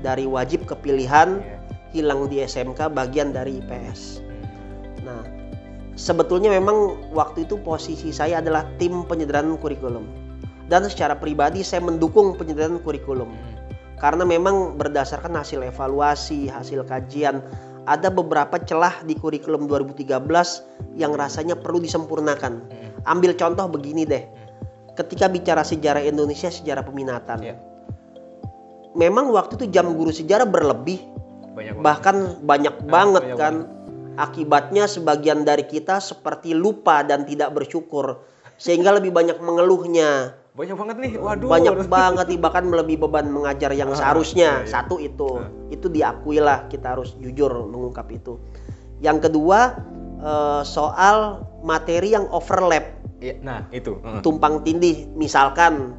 dari 0.00 0.24
wajib 0.24 0.64
ke 0.64 0.72
pilihan 0.78 1.42
Iya. 1.42 1.58
hilang 1.92 2.32
di 2.32 2.40
SMK 2.40 2.88
bagian 2.88 3.36
dari 3.36 3.60
IPS. 3.60 4.24
Nah, 5.04 5.20
sebetulnya 5.98 6.54
memang 6.54 7.10
waktu 7.10 7.42
itu 7.44 7.58
posisi 7.58 8.14
saya 8.14 8.38
adalah 8.38 8.62
tim 8.78 9.02
penyederhanaan 9.02 9.58
kurikulum. 9.58 10.06
Dan 10.70 10.86
secara 10.86 11.18
pribadi 11.18 11.66
saya 11.66 11.82
mendukung 11.82 12.38
penyederhanaan 12.38 12.78
kurikulum. 12.86 13.34
Karena 13.98 14.22
memang 14.22 14.78
berdasarkan 14.78 15.34
hasil 15.34 15.66
evaluasi, 15.66 16.46
hasil 16.46 16.86
kajian, 16.86 17.42
ada 17.90 18.12
beberapa 18.14 18.62
celah 18.62 19.02
di 19.02 19.18
kurikulum 19.18 19.66
2013 19.66 20.22
yang 20.94 21.18
rasanya 21.18 21.58
perlu 21.58 21.82
disempurnakan. 21.82 22.62
Ambil 23.10 23.34
contoh 23.34 23.66
begini 23.66 24.06
deh. 24.06 24.22
Ketika 24.94 25.26
bicara 25.26 25.66
sejarah 25.66 26.04
Indonesia, 26.06 26.46
sejarah 26.46 26.86
peminatan. 26.86 27.42
Iya. 27.42 27.56
Memang 28.94 29.34
waktu 29.34 29.58
itu 29.58 29.66
jam 29.70 29.94
guru 29.94 30.10
sejarah 30.10 30.46
berlebih 30.46 30.98
Banyak 31.58 31.82
bahkan 31.82 32.38
banyak 32.46 32.86
banget 32.86 33.24
banyak 33.34 33.38
kan 33.38 33.54
akibatnya 34.18 34.84
sebagian 34.84 35.46
dari 35.46 35.62
kita 35.62 36.02
seperti 36.02 36.52
lupa 36.52 37.06
dan 37.06 37.22
tidak 37.22 37.54
bersyukur 37.54 38.18
sehingga 38.58 38.90
lebih 38.90 39.14
banyak 39.14 39.38
mengeluhnya 39.38 40.34
banyak 40.52 40.74
banget 40.74 40.96
nih. 40.98 41.12
Waduh. 41.16 41.46
banyak 41.46 41.74
banget 41.86 42.26
nih 42.28 42.40
bahkan 42.42 42.66
melebihi 42.66 42.98
beban 42.98 43.30
mengajar 43.30 43.70
yang 43.70 43.94
Ah, 43.94 43.96
seharusnya 43.96 44.50
iya, 44.60 44.66
iya. 44.66 44.70
satu 44.74 44.98
itu 44.98 45.38
Ah. 45.38 45.46
itu 45.70 45.86
diakui 45.86 46.42
lah 46.42 46.66
kita 46.66 46.98
harus 46.98 47.14
jujur 47.16 47.62
mengungkap 47.64 48.10
itu 48.10 48.42
yang 48.98 49.22
kedua 49.22 49.78
eh, 50.18 50.62
soal 50.66 51.46
materi 51.62 52.10
yang 52.10 52.26
overlap 52.34 52.98
Iya, 53.18 53.34
nah 53.42 53.66
itu. 53.70 53.98
Tumpang 54.22 54.62
tindih 54.62 55.06
misalkan 55.14 55.94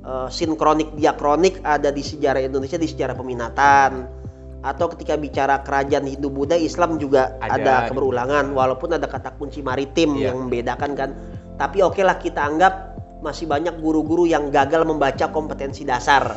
eh, 0.00 0.28
sinkronik 0.30 0.94
diakronik 0.94 1.58
ada 1.66 1.90
di 1.90 2.02
sejarah 2.02 2.38
Indonesia 2.38 2.78
di 2.78 2.86
sejarah 2.86 3.18
peminatan 3.18 3.90
atau 4.64 4.88
ketika 4.96 5.20
bicara 5.20 5.60
kerajaan 5.60 6.08
Hindu 6.08 6.32
Buddha 6.32 6.56
Islam 6.56 6.96
juga 6.96 7.36
Ada. 7.36 7.52
ada, 7.60 7.74
keberulangan 7.92 8.48
walaupun 8.56 8.96
ada 8.96 9.04
kata 9.04 9.36
kunci 9.36 9.60
maritim 9.60 10.16
Iya. 10.16 10.32
yang 10.32 10.48
membedakan 10.48 10.96
kan 10.96 11.10
tapi 11.60 11.84
oke 11.84 12.00
lah 12.00 12.16
kita 12.16 12.40
anggap 12.40 12.96
masih 13.20 13.44
banyak 13.44 13.76
guru-guru 13.78 14.24
yang 14.24 14.48
gagal 14.48 14.88
membaca 14.88 15.28
kompetensi 15.28 15.84
dasar 15.84 16.32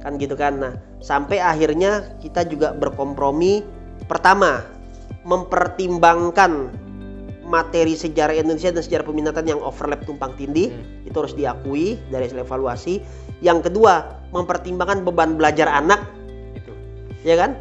kan 0.00 0.14
gitu 0.16 0.38
kan 0.38 0.62
nah 0.62 0.72
sampai 1.02 1.42
akhirnya 1.42 2.16
kita 2.22 2.46
juga 2.46 2.70
berkompromi 2.70 3.66
pertama 4.06 4.62
mempertimbangkan 5.26 6.70
materi 7.50 7.98
sejarah 7.98 8.38
Indonesia 8.38 8.70
dan 8.70 8.78
sejarah 8.86 9.02
peminatan 9.10 9.42
yang 9.42 9.58
overlap 9.58 10.06
tumpang 10.06 10.30
tindih 10.38 10.70
Hmm. 10.70 11.02
itu 11.10 11.16
harus 11.18 11.34
diakui 11.34 11.98
dari 12.14 12.30
hasil 12.30 12.46
evaluasi 12.46 13.02
yang 13.42 13.58
kedua 13.58 14.22
mempertimbangkan 14.30 15.02
beban 15.02 15.34
belajar 15.34 15.66
anak. 15.66 16.19
Ya 17.24 17.36
kan? 17.36 17.60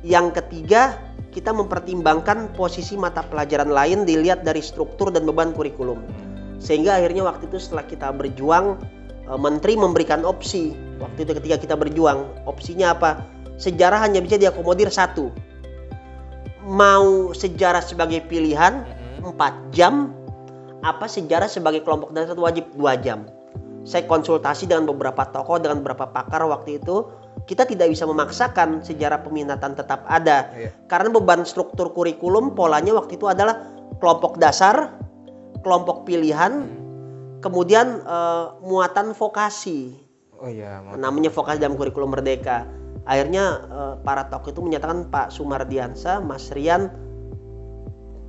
Yang 0.00 0.40
ketiga 0.40 0.96
kita 1.30 1.54
mempertimbangkan 1.54 2.54
posisi 2.58 2.98
mata 2.98 3.22
pelajaran 3.22 3.70
lain 3.70 4.02
dilihat 4.02 4.42
dari 4.42 4.58
struktur 4.58 5.14
dan 5.14 5.22
beban 5.26 5.54
kurikulum. 5.54 6.02
Sehingga 6.60 6.98
akhirnya 6.98 7.24
waktu 7.24 7.46
itu 7.48 7.56
setelah 7.62 7.86
kita 7.86 8.10
berjuang 8.10 8.76
eh, 9.30 9.38
menteri 9.40 9.78
memberikan 9.78 10.26
opsi. 10.26 10.74
Waktu 11.00 11.24
itu 11.24 11.32
ketika 11.38 11.56
kita 11.56 11.74
berjuang 11.78 12.44
opsinya 12.44 12.92
apa? 12.92 13.24
Sejarah 13.56 14.02
hanya 14.04 14.20
bisa 14.20 14.36
diakomodir 14.36 14.90
satu. 14.90 15.30
Mau 16.64 17.32
sejarah 17.32 17.80
sebagai 17.80 18.20
pilihan 18.28 18.84
Mm-mm. 19.24 19.36
4 19.36 19.74
jam 19.74 20.12
apa 20.80 21.08
sejarah 21.08 21.48
sebagai 21.48 21.84
kelompok 21.84 22.12
dasar 22.12 22.36
wajib 22.36 22.68
2 22.76 23.04
jam. 23.04 23.28
Saya 23.84 24.04
konsultasi 24.04 24.68
dengan 24.68 24.92
beberapa 24.92 25.24
tokoh 25.24 25.56
dengan 25.56 25.80
beberapa 25.80 26.08
pakar 26.08 26.44
waktu 26.44 26.80
itu 26.80 27.08
kita 27.50 27.66
tidak 27.66 27.90
bisa 27.90 28.06
memaksakan 28.06 28.86
sejarah 28.86 29.26
peminatan 29.26 29.74
tetap 29.74 30.06
ada. 30.06 30.54
Iya. 30.54 30.70
karena 30.86 31.10
beban 31.10 31.42
struktur 31.42 31.90
kurikulum 31.90 32.54
polanya 32.54 32.94
waktu 32.94 33.18
itu 33.18 33.26
adalah 33.26 33.66
kelompok 33.98 34.38
dasar 34.38 34.94
kelompok 35.66 36.06
pilihan 36.06 36.70
kemudian 37.42 38.06
eh, 38.06 38.46
muatan 38.62 39.16
vokasi. 39.18 39.98
Oh 40.40 40.48
iya, 40.48 40.80
mau- 40.80 40.96
namanya 40.96 41.28
vokasi 41.34 41.58
dalam 41.58 41.74
kurikulum 41.74 42.14
merdeka. 42.14 42.70
Akhirnya 43.02 43.44
eh, 43.66 43.94
para 44.06 44.30
tokoh 44.30 44.54
itu 44.54 44.60
menyatakan 44.62 45.10
Pak 45.10 45.34
Sumardiansa 45.34 46.22
Mas 46.22 46.54
Rian 46.54 46.86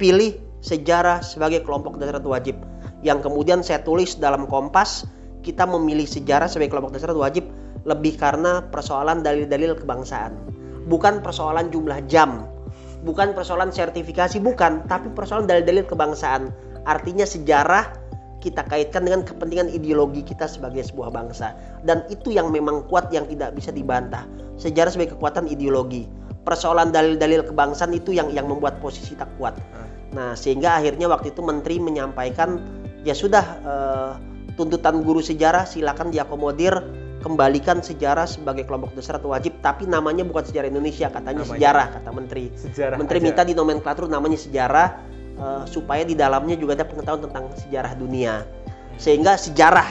pilih 0.02 0.42
sejarah 0.66 1.22
sebagai 1.22 1.62
kelompok 1.62 2.02
dasar 2.02 2.18
wajib. 2.26 2.58
Yang 3.06 3.30
kemudian 3.30 3.62
saya 3.62 3.86
tulis 3.86 4.18
dalam 4.18 4.50
Kompas 4.50 5.06
kita 5.46 5.66
memilih 5.70 6.06
sejarah 6.10 6.50
sebagai 6.50 6.74
kelompok 6.74 6.98
dasar 6.98 7.14
wajib 7.14 7.46
lebih 7.86 8.18
karena 8.18 8.66
persoalan 8.70 9.26
dalil-dalil 9.26 9.78
kebangsaan. 9.78 10.38
Bukan 10.86 11.22
persoalan 11.26 11.70
jumlah 11.74 12.06
jam. 12.06 12.46
Bukan 13.02 13.34
persoalan 13.34 13.74
sertifikasi 13.74 14.38
bukan. 14.42 14.86
Tapi 14.86 15.10
persoalan 15.14 15.50
dalil-dalil 15.50 15.86
kebangsaan. 15.90 16.54
Artinya 16.86 17.26
sejarah 17.26 18.02
kita 18.42 18.66
kaitkan 18.66 19.06
dengan 19.06 19.22
kepentingan 19.22 19.70
ideologi 19.70 20.26
kita 20.26 20.50
sebagai 20.50 20.82
sebuah 20.82 21.14
bangsa. 21.14 21.54
Dan 21.86 22.06
itu 22.10 22.34
yang 22.34 22.50
memang 22.50 22.86
kuat 22.90 23.14
yang 23.14 23.30
tidak 23.30 23.54
bisa 23.54 23.70
dibantah. 23.70 24.26
Sejarah 24.58 24.90
sebagai 24.90 25.18
kekuatan 25.18 25.50
ideologi. 25.50 26.10
Persoalan 26.42 26.90
dalil-dalil 26.90 27.46
kebangsaan 27.54 27.94
itu 27.94 28.18
yang 28.18 28.34
yang 28.34 28.50
membuat 28.50 28.82
posisi 28.82 29.14
tak 29.14 29.30
kuat. 29.38 29.54
Nah 30.12 30.34
sehingga 30.34 30.74
akhirnya 30.82 31.06
waktu 31.06 31.32
itu 31.32 31.46
menteri 31.46 31.78
menyampaikan 31.78 32.58
ya 33.06 33.14
sudah 33.14 33.46
eh, 33.62 34.12
tuntutan 34.58 35.06
guru 35.06 35.22
sejarah 35.22 35.70
silakan 35.70 36.10
diakomodir 36.10 36.82
kembalikan 37.22 37.80
sejarah 37.80 38.26
sebagai 38.26 38.66
kelompok 38.66 38.92
dasar 38.94 39.22
atau 39.22 39.32
wajib 39.32 39.62
tapi 39.62 39.86
namanya 39.86 40.26
bukan 40.26 40.42
sejarah 40.42 40.68
Indonesia 40.68 41.08
katanya 41.08 41.46
Namanya. 41.46 41.54
sejarah 41.56 41.86
kata 41.94 42.10
menteri 42.12 42.44
sejarah 42.52 42.96
Menteri 42.98 43.18
aja. 43.22 43.26
minta 43.30 43.42
di 43.46 43.54
nomenklatur 43.54 44.06
namanya 44.06 44.36
sejarah 44.36 44.88
eh, 45.38 45.64
supaya 45.66 46.02
di 46.02 46.14
dalamnya 46.14 46.58
juga 46.58 46.76
ada 46.76 46.86
pengetahuan 46.86 47.30
tentang 47.30 47.46
sejarah 47.56 47.94
dunia. 47.96 48.44
Sehingga 48.98 49.34
sejarah 49.34 49.88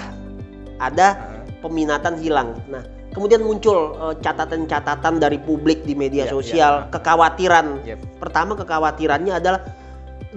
ada 0.79 1.09
Heeh. 1.17 1.63
peminatan 1.63 2.15
hilang. 2.19 2.55
Nah, 2.67 2.83
kemudian 3.11 3.43
muncul 3.43 3.95
eh, 3.97 4.15
catatan-catatan 4.19 5.19
dari 5.19 5.39
publik 5.39 5.83
di 5.83 5.95
media 5.95 6.27
Iya, 6.27 6.33
sosial, 6.33 6.75
iya. 6.83 6.89
kekhawatiran. 6.91 7.67
Yep. 7.87 7.99
Pertama 8.19 8.53
kekhawatirannya 8.55 9.35
adalah 9.35 9.61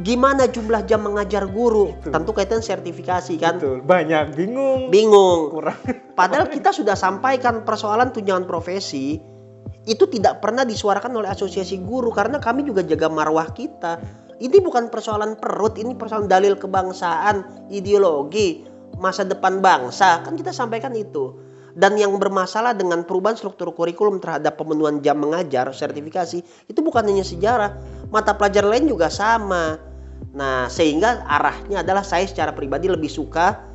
gimana 0.02 0.50
jumlah 0.50 0.90
jam 0.90 1.06
mengajar 1.06 1.46
guru? 1.46 1.94
Itu. 1.94 2.10
Tentu 2.10 2.32
kaitan 2.34 2.66
sertifikasi 2.66 3.34
kan. 3.38 3.62
Betul. 3.62 3.86
Banyak 3.86 4.34
bingung. 4.34 4.90
Bingung. 4.90 5.54
Kurang. 5.54 5.78
Padahal 6.20 6.50
kita 6.50 6.74
sudah 6.74 6.98
sampaikan 6.98 7.62
persoalan 7.62 8.10
tunjangan 8.10 8.50
profesi 8.50 9.22
itu 9.84 10.08
tidak 10.08 10.40
pernah 10.40 10.64
disuarakan 10.64 11.12
oleh 11.20 11.30
asosiasi 11.30 11.84
guru 11.84 12.10
karena 12.10 12.40
kami 12.40 12.64
juga 12.66 12.82
jaga 12.82 13.12
marwah 13.12 13.52
kita. 13.52 14.00
Ini 14.42 14.60
bukan 14.60 14.90
persoalan 14.90 15.38
perut, 15.38 15.78
ini 15.78 15.94
persoalan 15.94 16.26
dalil 16.28 16.58
kebangsaan, 16.58 17.68
ideologi, 17.70 18.66
masa 18.98 19.24
depan 19.24 19.62
bangsa. 19.62 20.26
Kan 20.26 20.34
kita 20.36 20.52
sampaikan 20.52 20.92
itu. 20.98 21.53
Dan 21.74 21.98
yang 21.98 22.14
bermasalah 22.22 22.78
dengan 22.78 23.02
perubahan 23.02 23.34
struktur 23.34 23.74
kurikulum 23.74 24.22
terhadap 24.22 24.62
pemenuhan 24.62 25.02
jam 25.02 25.18
mengajar, 25.18 25.74
sertifikasi, 25.74 26.46
itu 26.70 26.80
bukan 26.86 27.02
hanya 27.10 27.26
sejarah, 27.26 27.82
mata 28.14 28.38
pelajaran 28.38 28.70
lain 28.70 28.86
juga 28.94 29.10
sama. 29.10 29.82
Nah, 30.38 30.70
sehingga 30.70 31.26
arahnya 31.26 31.82
adalah 31.82 32.06
saya 32.06 32.30
secara 32.30 32.54
pribadi 32.54 32.90
lebih 32.90 33.10
suka 33.10 33.74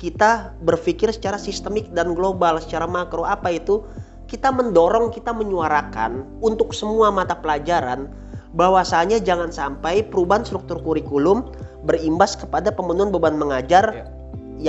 kita 0.00 0.56
berpikir 0.64 1.12
secara 1.12 1.36
sistemik 1.36 1.92
dan 1.92 2.16
global, 2.16 2.56
secara 2.56 2.88
makro 2.88 3.28
apa 3.28 3.52
itu? 3.52 3.84
Kita 4.24 4.48
mendorong, 4.48 5.12
kita 5.12 5.36
menyuarakan 5.36 6.40
untuk 6.40 6.72
semua 6.72 7.12
mata 7.12 7.36
pelajaran 7.36 8.08
bahwasanya 8.56 9.20
jangan 9.20 9.52
sampai 9.52 10.02
perubahan 10.08 10.42
struktur 10.42 10.80
kurikulum 10.80 11.52
berimbas 11.84 12.34
kepada 12.34 12.72
pemenuhan 12.72 13.12
beban 13.12 13.36
mengajar 13.36 13.84
Ya. 13.92 14.04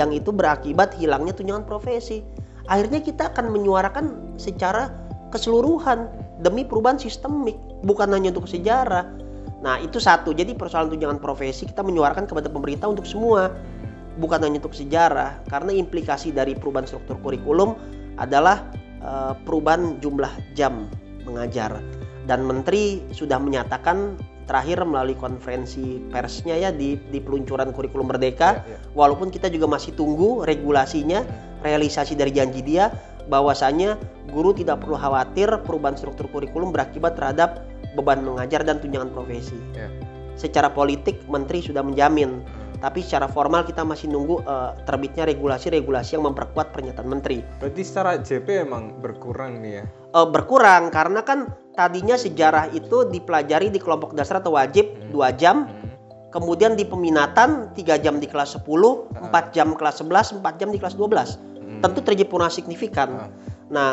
yang 0.04 0.10
itu 0.12 0.32
berakibat 0.32 0.96
hilangnya 0.96 1.32
tunjangan 1.36 1.64
profesi. 1.68 2.24
Akhirnya 2.70 3.02
kita 3.02 3.34
akan 3.34 3.50
menyuarakan 3.50 4.36
secara 4.38 4.92
keseluruhan 5.32 6.06
demi 6.44 6.62
perubahan 6.62 7.00
sistemik, 7.00 7.56
bukan 7.82 8.12
hanya 8.12 8.30
untuk 8.34 8.46
sejarah. 8.46 9.08
Nah, 9.62 9.78
itu 9.78 10.02
satu. 10.02 10.34
Jadi 10.34 10.58
persoalan 10.58 10.92
tunjangan 10.92 11.18
profesi 11.22 11.66
kita 11.66 11.86
menyuarakan 11.86 12.26
kepada 12.26 12.50
pemerintah 12.50 12.90
untuk 12.90 13.06
semua, 13.06 13.50
bukan 14.18 14.42
hanya 14.42 14.58
untuk 14.62 14.74
sejarah. 14.74 15.38
Karena 15.46 15.70
implikasi 15.72 16.34
dari 16.34 16.58
perubahan 16.58 16.86
struktur 16.86 17.16
kurikulum 17.22 17.78
adalah 18.18 18.66
eh, 19.00 19.34
perubahan 19.46 20.02
jumlah 20.02 20.30
jam 20.58 20.90
mengajar. 21.24 21.78
Dan 22.26 22.46
menteri 22.46 23.02
sudah 23.10 23.38
menyatakan 23.38 24.14
terakhir 24.52 24.84
melalui 24.84 25.16
konferensi 25.16 25.96
persnya 26.12 26.60
ya 26.60 26.68
di 26.68 27.00
di 27.08 27.24
peluncuran 27.24 27.72
kurikulum 27.72 28.12
merdeka 28.12 28.60
Ya, 28.68 28.76
ya. 28.76 28.78
walaupun 28.92 29.32
kita 29.32 29.48
juga 29.48 29.64
masih 29.64 29.96
tunggu 29.96 30.44
regulasinya 30.44 31.24
realisasi 31.64 32.12
dari 32.12 32.36
janji 32.36 32.60
dia 32.60 32.92
bahwasanya 33.32 33.96
guru 34.28 34.52
tidak 34.52 34.84
perlu 34.84 35.00
khawatir 35.00 35.48
perubahan 35.64 35.96
struktur 35.96 36.28
kurikulum 36.28 36.68
berakibat 36.68 37.16
terhadap 37.16 37.64
beban 37.96 38.20
mengajar 38.20 38.60
dan 38.60 38.76
tunjangan 38.76 39.08
profesi. 39.08 39.56
Ya. 39.72 39.88
Secara 40.36 40.68
politik 40.68 41.24
menteri 41.32 41.64
sudah 41.64 41.80
menjamin, 41.80 42.44
tapi 42.82 42.98
secara 42.98 43.30
formal 43.30 43.62
kita 43.62 43.86
masih 43.86 44.10
nunggu 44.10 44.42
eh, 44.42 44.70
terbitnya 44.82 45.22
regulasi-regulasi 45.30 46.18
yang 46.18 46.26
memperkuat 46.26 46.74
pernyataan 46.74 47.06
menteri. 47.06 47.46
Berarti 47.62 47.82
secara 47.86 48.18
JP 48.18 48.66
emang 48.66 48.98
berkurang 48.98 49.62
nih 49.62 49.72
ya. 49.80 49.84
Eh, 49.86 50.28
berkurang 50.28 50.90
karena 50.90 51.22
kan 51.22 51.54
tadinya 51.78 52.18
sejarah 52.18 52.74
itu 52.74 53.06
dipelajari 53.06 53.70
di 53.70 53.78
kelompok 53.78 54.18
dasar 54.18 54.42
atau 54.42 54.58
wajib 54.58 54.90
dua 55.14 55.30
jam, 55.30 55.70
kemudian 56.34 56.74
di 56.74 56.82
peminatan 56.82 57.70
3 57.76 58.02
jam 58.02 58.18
di 58.18 58.26
kelas 58.26 58.58
10, 58.58 58.66
4 58.66 59.54
jam 59.54 59.78
kelas 59.78 60.02
11, 60.02 60.42
4 60.42 60.60
jam 60.60 60.68
di 60.74 60.78
kelas 60.82 60.98
12. 60.98 61.38
Hmm. 61.38 61.80
Tentu 61.80 62.02
terjadi 62.02 62.26
penurunan 62.26 62.50
signifikan. 62.50 63.08
Ah. 63.14 63.30
Nah, 63.72 63.92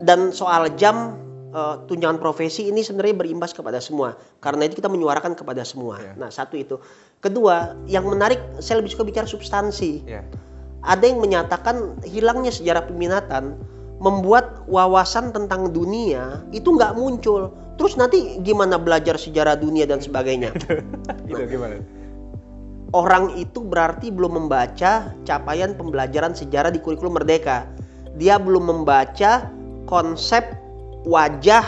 dan 0.00 0.32
soal 0.32 0.72
jam 0.80 1.18
eh, 1.50 1.76
tunjangan 1.86 2.18
profesi 2.22 2.70
ini 2.70 2.80
sebenarnya 2.80 3.26
berimbas 3.26 3.50
kepada 3.52 3.82
semua. 3.82 4.16
Karena 4.38 4.66
itu 4.66 4.78
kita 4.78 4.88
menyuarakan 4.88 5.34
kepada 5.34 5.66
semua. 5.66 5.98
Iya. 6.00 6.12
Nah, 6.16 6.30
satu 6.30 6.56
itu. 6.56 6.78
Kedua, 7.20 7.76
yang 7.84 8.08
menarik 8.08 8.40
saya 8.62 8.80
lebih 8.80 8.96
suka 8.96 9.04
bicara 9.04 9.28
substansi. 9.28 10.06
Ya. 10.08 10.24
Ada 10.80 11.12
yang 11.12 11.20
menyatakan 11.20 12.00
hilangnya 12.08 12.48
sejarah 12.48 12.88
peminatan 12.88 13.60
membuat 14.00 14.64
wawasan 14.64 15.28
tentang 15.30 15.68
dunia 15.70 16.40
itu 16.56 16.72
nggak 16.72 16.96
muncul. 16.96 17.52
Terus 17.76 18.00
nanti 18.00 18.40
gimana 18.40 18.80
belajar 18.80 19.20
sejarah 19.20 19.60
dunia 19.60 19.84
dan 19.84 20.00
sebagainya? 20.00 20.56
Gitu 21.28 21.44
gimana? 21.46 21.84
Orang 22.90 23.38
itu 23.38 23.62
berarti 23.62 24.10
belum 24.10 24.44
membaca 24.44 25.14
capaian 25.22 25.76
pembelajaran 25.76 26.34
sejarah 26.34 26.74
di 26.74 26.80
kurikulum 26.82 27.20
merdeka. 27.20 27.68
Dia 28.18 28.40
belum 28.40 28.66
membaca 28.66 29.46
konsep 29.86 30.42
wajah 31.04 31.64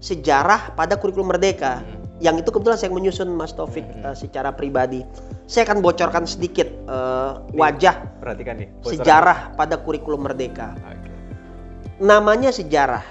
sejarah 0.00 0.74
pada 0.74 0.96
kurikulum 0.96 1.30
merdeka. 1.30 1.82
Yang 2.20 2.44
itu 2.44 2.50
kebetulan 2.52 2.76
saya 2.76 2.92
menyusun 2.92 3.32
Mas 3.32 3.56
Taufik 3.56 3.84
eh, 3.84 4.12
secara 4.12 4.52
pribadi. 4.52 5.00
Saya 5.48 5.64
akan 5.66 5.80
bocorkan 5.80 6.28
sedikit 6.28 6.68
eh, 6.68 7.32
wajah 7.56 8.20
Perhatikan 8.20 8.60
nih. 8.60 8.68
sejarah 8.84 9.56
pada 9.56 9.80
kurikulum 9.80 10.28
merdeka. 10.28 10.76
Oke. 10.84 11.10
Namanya 12.00 12.52
sejarah. 12.52 13.04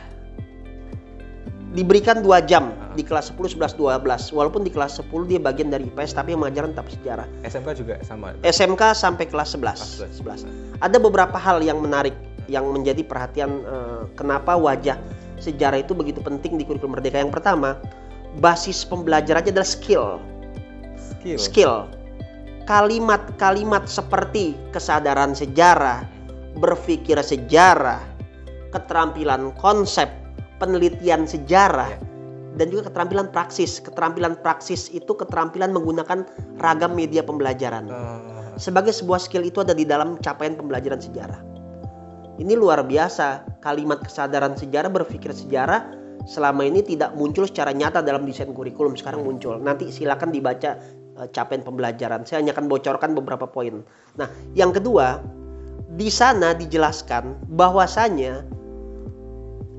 Diberikan 1.69 2.25
dua 2.25 2.41
jam 2.41 2.73
Ah. 2.73 2.97
di 2.97 3.05
kelas 3.05 3.29
10, 3.29 3.53
11, 3.53 3.77
12. 3.77 4.33
Walaupun 4.33 4.65
di 4.65 4.73
kelas 4.73 4.97
10 4.97 5.29
dia 5.29 5.37
bagian 5.37 5.69
dari 5.69 5.85
IPS 5.85 6.17
tapi 6.17 6.33
yang 6.33 6.41
mengajarkan 6.41 6.73
tetap 6.73 6.89
sejarah. 6.89 7.27
SMK 7.45 7.69
juga 7.77 7.93
sama. 8.01 8.33
SMK 8.41 8.97
sampai 8.97 9.29
kelas 9.29 9.53
11. 9.53 10.01
Kelas 10.01 10.41
11. 10.41 10.49
Ada 10.81 10.97
beberapa 10.97 11.37
hal 11.37 11.61
yang 11.61 11.77
menarik 11.77 12.17
yang 12.49 12.65
menjadi 12.73 13.05
perhatian 13.05 13.61
eh, 13.61 14.01
kenapa 14.17 14.57
wajah 14.57 14.97
sejarah 15.39 15.81
itu 15.81 15.95
begitu 15.95 16.19
penting 16.19 16.59
di 16.59 16.63
kurikulum 16.67 16.95
merdeka. 16.99 17.19
Yang 17.19 17.39
pertama, 17.39 17.79
basis 18.39 18.85
pembelajarannya 18.85 19.51
adalah 19.55 19.67
skill. 19.67 20.19
Skill. 20.95 21.39
Skill. 21.39 21.75
Kalimat-kalimat 22.69 23.89
seperti 23.89 24.53
kesadaran 24.69 25.33
sejarah, 25.33 26.05
berpikir 26.61 27.17
sejarah, 27.17 27.97
keterampilan 28.69 29.49
konsep, 29.57 30.05
penelitian 30.61 31.25
sejarah, 31.25 31.89
Ya. 31.89 31.99
dan 32.61 32.69
juga 32.69 32.93
keterampilan 32.93 33.33
praksis. 33.33 33.81
Keterampilan 33.81 34.37
praksis 34.45 34.93
itu 34.93 35.17
keterampilan 35.17 35.73
menggunakan 35.73 36.29
ragam 36.61 36.93
media 36.93 37.25
pembelajaran 37.25 37.89
Eh, 37.89 38.53
sebagai 38.61 38.93
sebuah 38.93 39.17
skill 39.17 39.49
itu 39.49 39.65
ada 39.65 39.73
di 39.73 39.87
dalam 39.89 40.21
capaian 40.21 40.53
pembelajaran 40.53 41.01
sejarah. 41.01 41.41
Ini 42.39 42.55
luar 42.55 42.87
biasa. 42.87 43.59
Kalimat 43.59 43.99
kesadaran 43.99 44.55
sejarah, 44.55 44.87
berpikir 44.87 45.35
sejarah 45.35 45.91
selama 46.23 46.63
ini 46.63 46.79
tidak 46.79 47.11
muncul 47.19 47.43
secara 47.43 47.75
nyata 47.75 47.99
dalam 47.99 48.23
desain 48.23 48.55
kurikulum. 48.55 48.95
Sekarang 48.95 49.27
muncul. 49.27 49.59
Nanti 49.59 49.91
silakan 49.91 50.31
dibaca 50.31 50.79
eh, 51.19 51.27
capaian 51.35 51.67
pembelajaran. 51.67 52.23
Saya 52.23 52.39
hanya 52.39 52.55
akan 52.55 52.71
bocorkan 52.71 53.11
beberapa 53.11 53.43
poin. 53.43 53.83
Nah, 54.15 54.31
yang 54.55 54.71
kedua, 54.71 55.19
di 55.99 56.07
sana 56.07 56.55
dijelaskan 56.55 57.43
bahwasanya 57.51 58.47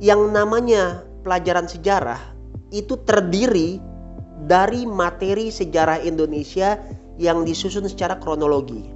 yang 0.05 0.29
namanya 0.29 1.01
pelajaran 1.25 1.65
sejarah 1.65 2.21
itu 2.77 3.01
terdiri 3.09 3.81
dari 4.45 4.85
materi 4.85 5.49
sejarah 5.49 6.01
Indonesia 6.05 6.77
yang 7.21 7.45
disusun 7.45 7.89
secara 7.89 8.17
kronologi. 8.21 8.89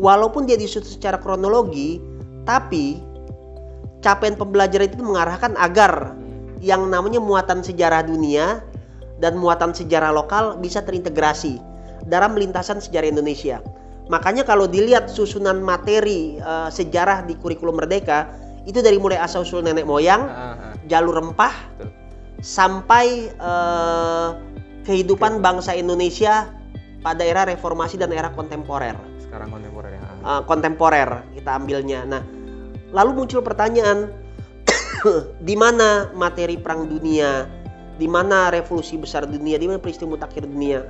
Walaupun 0.00 0.48
dia 0.48 0.58
disusun 0.58 0.98
secara 0.98 1.20
kronologi, 1.20 2.00
tapi 2.44 3.00
capaian 4.04 4.36
pembelajaran 4.36 4.92
itu 4.92 5.00
mengarahkan 5.00 5.56
agar 5.56 6.12
yang 6.60 6.88
namanya 6.88 7.20
muatan 7.20 7.64
sejarah 7.64 8.04
dunia 8.04 8.60
dan 9.20 9.36
muatan 9.36 9.72
sejarah 9.72 10.12
lokal 10.12 10.56
bisa 10.60 10.84
terintegrasi 10.84 11.60
dalam 12.04 12.36
lintasan 12.36 12.80
sejarah 12.80 13.08
Indonesia. 13.08 13.60
Makanya 14.12 14.44
kalau 14.44 14.68
dilihat 14.68 15.08
susunan 15.08 15.64
materi 15.64 16.36
eh, 16.36 16.68
sejarah 16.68 17.24
di 17.24 17.36
kurikulum 17.40 17.80
merdeka 17.80 18.28
itu 18.64 18.80
dari 18.80 18.96
mulai 18.96 19.20
asal 19.20 19.44
usul 19.44 19.60
nenek 19.60 19.84
moyang, 19.84 20.24
ah, 20.24 20.72
ah, 20.72 20.74
jalur 20.88 21.20
rempah, 21.20 21.52
betul. 21.76 21.88
sampai 22.40 23.32
eh, 23.32 24.28
kehidupan 24.84 25.40
bangsa 25.40 25.76
Indonesia 25.76 26.48
pada 27.04 27.20
era 27.24 27.44
reformasi 27.44 28.00
dan 28.00 28.12
era 28.12 28.32
kontemporer. 28.32 28.96
Sekarang 29.20 29.52
kontemporer 29.52 29.96
ya. 29.96 30.00
ah. 30.00 30.40
Eh, 30.40 30.42
kontemporer 30.48 31.08
kita 31.36 31.50
ambilnya. 31.56 32.00
Nah, 32.08 32.22
lalu 32.94 33.10
muncul 33.18 33.42
pertanyaan 33.42 34.08
di 35.48 35.54
mana 35.58 36.08
materi 36.14 36.54
perang 36.56 36.86
dunia, 36.86 37.44
di 37.98 38.06
mana 38.06 38.48
revolusi 38.48 38.94
besar 38.96 39.26
dunia, 39.26 39.58
di 39.58 39.66
mana 39.68 39.82
peristiwa 39.82 40.14
mutakhir 40.16 40.46
dunia. 40.46 40.86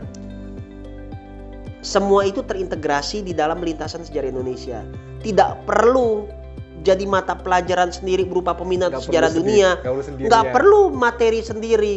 Semua 1.84 2.24
itu 2.24 2.40
terintegrasi 2.40 3.20
di 3.20 3.36
dalam 3.36 3.60
lintasan 3.60 4.04
sejarah 4.04 4.32
Indonesia. 4.32 4.80
Tidak 5.20 5.68
perlu 5.68 6.24
jadi 6.80 7.04
mata 7.04 7.36
pelajaran 7.36 7.92
sendiri 7.92 8.24
berupa 8.24 8.56
peminat 8.56 8.92
Nggak 8.92 9.04
sejarah 9.08 9.30
perlu 9.32 9.40
dunia. 9.44 9.68
sendiri- 9.76 9.84
perlu 9.84 10.02
sendiri 10.04 10.26
Nggak 10.28 10.44
ya. 10.44 10.52
perlu 10.52 10.80
materi 10.92 11.40
sendiri. 11.40 11.94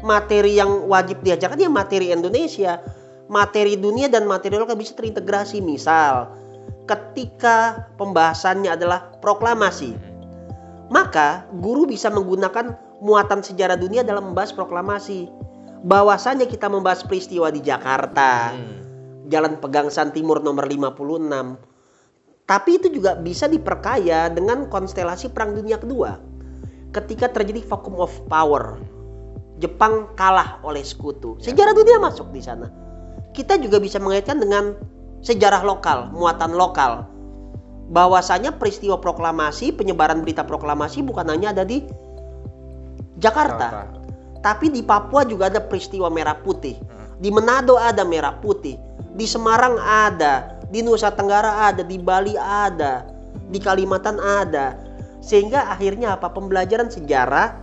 Materi 0.00 0.52
yang 0.56 0.88
wajib 0.88 1.20
diajarkan 1.20 1.60
ya 1.60 1.68
materi 1.72 2.08
Indonesia. 2.12 2.80
Materi 3.28 3.76
dunia 3.76 4.08
dan 4.08 4.24
materi 4.24 4.56
lokal 4.56 4.76
bisa 4.76 4.96
terintegrasi. 4.96 5.60
Misal, 5.60 6.32
ketika 6.90 7.86
pembahasannya 7.94 8.74
adalah 8.74 9.14
proklamasi, 9.22 9.94
maka 10.90 11.46
guru 11.54 11.86
bisa 11.86 12.10
menggunakan 12.10 12.74
muatan 12.98 13.46
sejarah 13.46 13.78
dunia 13.78 14.02
dalam 14.02 14.34
membahas 14.34 14.50
proklamasi. 14.50 15.30
Bahwasanya 15.86 16.50
kita 16.50 16.66
membahas 16.66 17.06
peristiwa 17.06 17.48
di 17.48 17.62
Jakarta, 17.62 18.52
Hmm. 18.52 18.78
Jalan 19.30 19.62
Pegangsaan 19.62 20.10
Timur 20.10 20.42
nomor 20.42 20.66
56. 20.66 21.54
Tapi 22.44 22.82
itu 22.82 22.90
juga 22.90 23.14
bisa 23.14 23.46
diperkaya 23.46 24.26
dengan 24.26 24.66
konstelasi 24.66 25.30
Perang 25.30 25.54
Dunia 25.54 25.78
Kedua. 25.78 26.18
Ketika 26.90 27.30
terjadi 27.30 27.62
vacuum 27.62 28.02
of 28.02 28.10
power, 28.26 28.82
Jepang 29.62 30.10
kalah 30.18 30.58
oleh 30.66 30.82
sekutu. 30.82 31.38
Sejarah 31.38 31.70
dunia 31.70 32.02
masuk 32.02 32.34
di 32.34 32.42
sana. 32.42 32.66
Kita 33.30 33.54
juga 33.62 33.78
bisa 33.78 34.02
mengaitkan 34.02 34.42
dengan 34.42 34.74
sejarah 35.20 35.64
lokal, 35.64 36.12
muatan 36.12 36.52
lokal. 36.56 37.08
Bahwasanya 37.90 38.54
peristiwa 38.54 39.02
proklamasi, 39.02 39.74
penyebaran 39.74 40.22
berita 40.22 40.46
proklamasi 40.46 41.02
bukan 41.02 41.26
hanya 41.26 41.50
ada 41.50 41.66
di 41.66 41.82
Jakarta, 43.18 43.90
tapi 44.40 44.72
di 44.72 44.80
Papua 44.80 45.26
juga 45.28 45.52
ada 45.52 45.60
peristiwa 45.60 46.08
merah 46.08 46.38
putih. 46.38 46.78
Di 47.20 47.28
Manado 47.28 47.76
ada 47.76 48.00
merah 48.00 48.32
putih. 48.40 48.80
Di 49.12 49.28
Semarang 49.28 49.76
ada. 49.76 50.56
Di 50.72 50.80
Nusa 50.80 51.12
Tenggara 51.12 51.68
ada. 51.68 51.84
Di 51.84 52.00
Bali 52.00 52.32
ada. 52.40 53.04
Di 53.52 53.60
Kalimantan 53.60 54.16
ada. 54.16 54.80
Sehingga 55.20 55.68
akhirnya 55.68 56.16
apa? 56.16 56.32
Pembelajaran 56.32 56.88
sejarah 56.88 57.60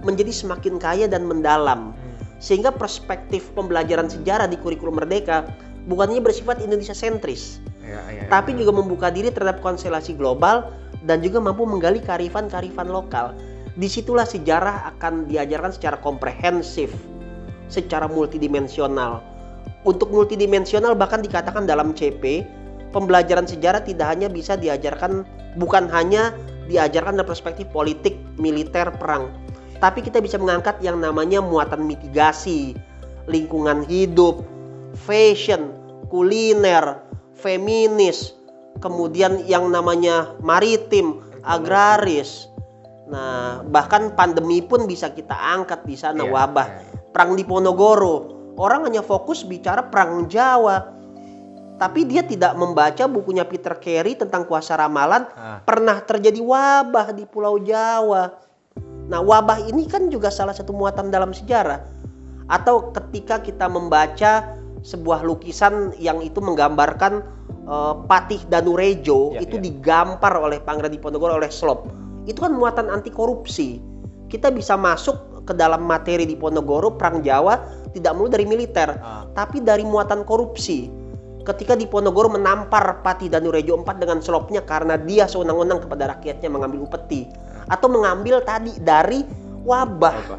menjadi 0.00 0.32
semakin 0.32 0.80
kaya 0.80 1.04
dan 1.04 1.28
mendalam. 1.28 1.92
Sehingga 2.40 2.72
perspektif 2.72 3.52
pembelajaran 3.52 4.08
sejarah 4.08 4.48
di 4.48 4.56
kurikulum 4.56 4.96
merdeka 4.96 5.44
bukannya 5.86 6.20
bersifat 6.20 6.60
Indonesia 6.60 6.92
sentris 6.92 7.62
Ya, 7.86 8.02
ya, 8.10 8.26
ya. 8.26 8.28
tapi 8.28 8.58
juga 8.58 8.74
membuka 8.74 9.08
diri 9.14 9.30
terhadap 9.30 9.62
konstelasi 9.62 10.18
global 10.18 10.74
dan 11.06 11.22
juga 11.22 11.38
mampu 11.38 11.62
menggali 11.62 12.02
karifan-karifan 12.02 12.90
lokal. 12.90 13.30
Di 13.78 13.86
situlah 13.86 14.26
sejarah 14.26 14.90
akan 14.96 15.30
diajarkan 15.30 15.70
secara 15.70 15.96
komprehensif, 16.02 16.90
secara 17.70 18.10
multidimensional. 18.10 19.22
Untuk 19.86 20.10
multidimensional 20.10 20.98
bahkan 20.98 21.22
dikatakan 21.22 21.68
dalam 21.68 21.94
CP, 21.94 22.42
pembelajaran 22.90 23.46
sejarah 23.46 23.86
tidak 23.86 24.10
hanya 24.10 24.26
bisa 24.26 24.58
diajarkan, 24.58 25.22
bukan 25.54 25.86
hanya 25.92 26.34
diajarkan 26.66 27.20
dalam 27.20 27.28
perspektif 27.28 27.70
politik, 27.70 28.18
militer, 28.34 28.90
perang. 28.98 29.30
Tapi 29.78 30.02
kita 30.02 30.18
bisa 30.18 30.40
mengangkat 30.40 30.80
yang 30.82 30.98
namanya 30.98 31.38
muatan 31.38 31.84
mitigasi, 31.86 32.74
lingkungan 33.28 33.84
hidup, 33.86 34.40
fashion, 34.96 35.72
kuliner, 36.08 37.04
feminis, 37.36 38.32
kemudian 38.80 39.44
yang 39.44 39.68
namanya 39.68 40.32
maritim, 40.40 41.20
agraris. 41.44 42.48
Nah, 43.06 43.62
bahkan 43.70 44.10
pandemi 44.18 44.58
pun 44.58 44.88
bisa 44.88 45.12
kita 45.14 45.36
angkat 45.36 45.86
di 45.86 45.94
sana 45.94 46.26
Iya, 46.26 46.32
wabah. 46.32 46.66
iya. 46.66 46.94
Perang 47.14 47.38
di 47.38 47.46
Ponorogo, 47.46 48.34
orang 48.58 48.90
hanya 48.90 49.00
fokus 49.00 49.46
bicara 49.46 49.86
perang 49.86 50.26
Jawa. 50.26 50.96
Tapi 51.76 52.08
dia 52.08 52.24
tidak 52.24 52.56
membaca 52.56 53.04
bukunya 53.04 53.44
Peter 53.44 53.76
Carey 53.76 54.16
tentang 54.16 54.48
kuasa 54.48 54.80
ramalan 54.80 55.28
Ah. 55.36 55.60
pernah 55.60 56.00
terjadi 56.00 56.40
wabah 56.40 57.12
di 57.12 57.28
Pulau 57.28 57.60
Jawa. 57.60 58.32
Nah, 59.06 59.20
wabah 59.22 59.60
ini 59.70 59.84
kan 59.86 60.08
juga 60.08 60.32
salah 60.32 60.56
satu 60.56 60.72
muatan 60.72 61.12
dalam 61.12 61.30
sejarah. 61.36 61.84
Atau 62.48 62.90
ketika 62.96 63.38
kita 63.38 63.68
membaca 63.68 64.55
sebuah 64.86 65.26
lukisan 65.26 65.90
yang 65.98 66.22
itu 66.22 66.38
menggambarkan 66.38 67.12
eh, 67.66 67.94
Patih 68.06 68.46
Danurejo 68.46 69.34
Ya, 69.34 69.42
itu 69.42 69.58
ya. 69.58 69.62
digampar 69.66 70.38
oleh 70.38 70.62
Pangeran 70.62 70.94
Diponegoro 70.94 71.34
oleh 71.34 71.50
Slop. 71.50 71.90
Itu 72.24 72.46
kan 72.46 72.54
muatan 72.54 72.86
anti 72.86 73.10
korupsi. 73.10 73.82
Kita 74.26 74.50
bisa 74.50 74.78
masuk 74.78 75.42
ke 75.42 75.54
dalam 75.54 75.82
materi 75.82 76.26
Diponegoro 76.26 76.94
perang 76.94 77.22
Jawa 77.22 77.58
tidak 77.90 78.12
melulu 78.14 78.30
dari 78.30 78.46
militer, 78.46 78.98
Ah. 78.98 79.26
tapi 79.30 79.58
dari 79.58 79.82
muatan 79.82 80.22
korupsi. 80.22 80.90
Ketika 81.42 81.78
Diponegoro 81.78 82.26
menampar 82.28 83.02
Patih 83.02 83.30
Danurejo 83.30 83.78
IV 83.78 83.90
dengan 83.96 84.18
slopnya 84.18 84.62
karena 84.62 84.98
dia 84.98 85.26
sewenang-wenang 85.26 85.86
kepada 85.86 86.10
rakyatnya 86.12 86.50
mengambil 86.50 86.82
upeti 86.82 87.30
atau 87.66 87.86
mengambil 87.86 88.42
tadi 88.42 88.74
dari 88.82 89.22
wabah 89.62 90.14
Apa? 90.26 90.38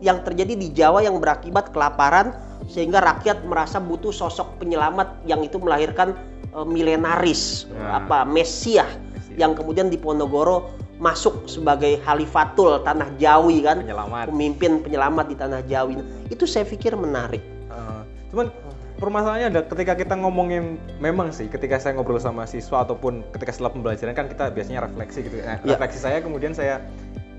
yang 0.00 0.24
terjadi 0.24 0.56
di 0.56 0.72
Jawa 0.72 1.04
yang 1.04 1.20
berakibat 1.20 1.76
kelaparan 1.76 2.32
sehingga 2.70 3.02
rakyat 3.02 3.42
merasa 3.42 3.76
butuh 3.76 4.08
sosok 4.10 4.56
penyelamat 4.56 5.26
yang 5.26 5.42
itu 5.42 5.58
melahirkan 5.58 6.14
eh, 6.48 6.64
milenaris 6.64 7.66
Nah. 7.68 7.98
apa 7.98 8.22
Mesiah 8.24 8.86
yang 9.34 9.52
kemudian 9.52 9.88
di 9.88 9.96
Ponorogo 9.96 10.70
masuk 11.00 11.48
sebagai 11.48 11.96
Halifatul 12.00 12.76
tanah 12.80 13.08
Jawi 13.16 13.64
kan 13.64 13.80
Penyelamat. 13.80 14.28
pemimpin 14.28 14.72
penyelamat 14.80 15.26
di 15.26 15.36
tanah 15.36 15.60
Jawi 15.64 15.96
itu 16.28 16.44
saya 16.44 16.62
pikir 16.62 16.94
menarik 16.94 17.40
Eh, 17.66 18.02
cuman 18.28 18.50
permasalahannya 18.96 19.48
ada 19.48 19.60
ketika 19.64 19.94
kita 19.94 20.12
ngomongin 20.14 20.76
memang 20.98 21.30
sih 21.30 21.46
ketika 21.46 21.78
saya 21.78 21.94
ngobrol 21.94 22.18
sama 22.18 22.44
siswa 22.44 22.82
ataupun 22.82 23.24
ketika 23.32 23.48
setelah 23.50 23.72
pembelajaran 23.72 24.12
kan 24.12 24.26
kita 24.26 24.50
biasanya 24.50 24.84
refleksi 24.84 25.22
gitu. 25.22 25.40
Nah, 25.40 25.56
Ya. 25.62 25.72
refleksi 25.72 25.98
saya 25.98 26.18
kemudian 26.18 26.52
saya 26.52 26.84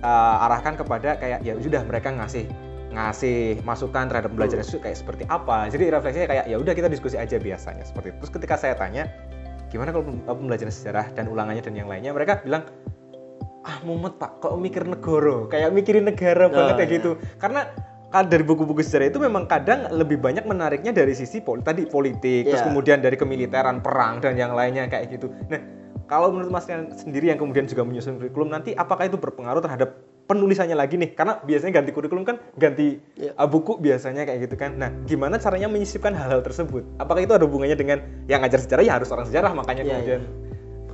uh, 0.01 0.45
arahkan 0.47 0.73
kepada 0.73 1.15
kayak 1.15 1.43
ya 1.43 1.53
sudah 1.55 1.83
mereka 1.83 2.09
ngasih 2.09 2.49
ngasih 2.91 3.63
masukan 3.63 4.11
terhadap 4.11 4.29
pembelajaran 4.35 4.67
itu 4.67 4.79
kayak 4.83 4.99
seperti 4.99 5.23
apa. 5.31 5.71
Jadi 5.71 5.87
refleksinya 5.87 6.27
kayak 6.27 6.45
ya 6.51 6.57
udah 6.59 6.73
kita 6.75 6.91
diskusi 6.91 7.15
aja 7.15 7.39
biasanya 7.39 7.87
seperti 7.87 8.11
itu. 8.11 8.17
Terus 8.27 8.33
ketika 8.35 8.55
saya 8.59 8.75
tanya 8.75 9.07
gimana 9.71 9.95
kalau 9.95 10.03
pem- 10.03 10.23
pembelajaran 10.27 10.73
sejarah 10.75 11.07
dan 11.15 11.31
ulangannya 11.31 11.63
dan 11.63 11.73
yang 11.79 11.87
lainnya 11.87 12.11
mereka 12.11 12.43
bilang 12.43 12.67
ah 13.63 13.77
mumet 13.87 14.19
pak 14.19 14.43
kok 14.43 14.57
mikir 14.59 14.83
negoro 14.83 15.47
kayak 15.47 15.71
mikirin 15.71 16.03
negara 16.03 16.51
banget 16.51 16.75
kayak 16.81 16.89
iya. 16.91 16.97
gitu 16.99 17.11
karena 17.37 17.61
kan 18.11 18.27
dari 18.27 18.43
buku-buku 18.43 18.83
sejarah 18.83 19.07
itu 19.07 19.23
memang 19.23 19.47
kadang 19.47 19.87
lebih 19.95 20.19
banyak 20.19 20.43
menariknya 20.43 20.91
dari 20.91 21.15
sisi 21.15 21.39
pol 21.39 21.63
tadi 21.63 21.87
politik 21.87 22.51
terus 22.51 22.59
Iya. 22.59 22.67
kemudian 22.67 22.99
dari 22.99 23.15
kemiliteran 23.15 23.79
perang 23.79 24.19
dan 24.19 24.35
yang 24.35 24.51
lainnya 24.51 24.91
kayak 24.91 25.15
gitu 25.15 25.31
nah 25.47 25.61
kalau 26.11 26.35
menurut 26.35 26.51
mas 26.51 26.67
sendiri 26.99 27.31
yang 27.31 27.39
kemudian 27.39 27.63
juga 27.71 27.87
menyusun 27.87 28.19
kurikulum 28.19 28.51
nanti 28.51 28.75
apakah 28.75 29.07
itu 29.07 29.15
berpengaruh 29.15 29.63
terhadap 29.63 29.95
penulisannya 30.31 30.73
lagi 30.73 30.95
nih. 30.95 31.11
Karena 31.11 31.35
biasanya 31.37 31.83
ganti 31.83 31.91
kurikulum 31.91 32.23
kan 32.23 32.39
ganti 32.55 33.03
Iya. 33.19 33.35
uh, 33.35 33.45
buku 33.45 33.75
biasanya 33.77 34.23
kayak 34.23 34.47
gitu 34.47 34.55
kan. 34.55 34.79
Nah 34.79 34.89
gimana 35.03 35.35
caranya 35.35 35.67
menyisipkan 35.67 36.15
hal-hal 36.15 36.39
tersebut? 36.39 36.87
Apakah 36.95 37.19
itu 37.19 37.35
ada 37.35 37.43
hubungannya 37.43 37.75
dengan 37.75 37.99
yang 38.25 38.39
ngajar 38.39 38.63
sejarah? 38.63 38.83
Ya 38.83 38.93
harus 38.95 39.11
orang 39.11 39.27
sejarah 39.27 39.51
makanya 39.51 39.83
Iya, 39.83 39.91
kemudian 39.93 40.21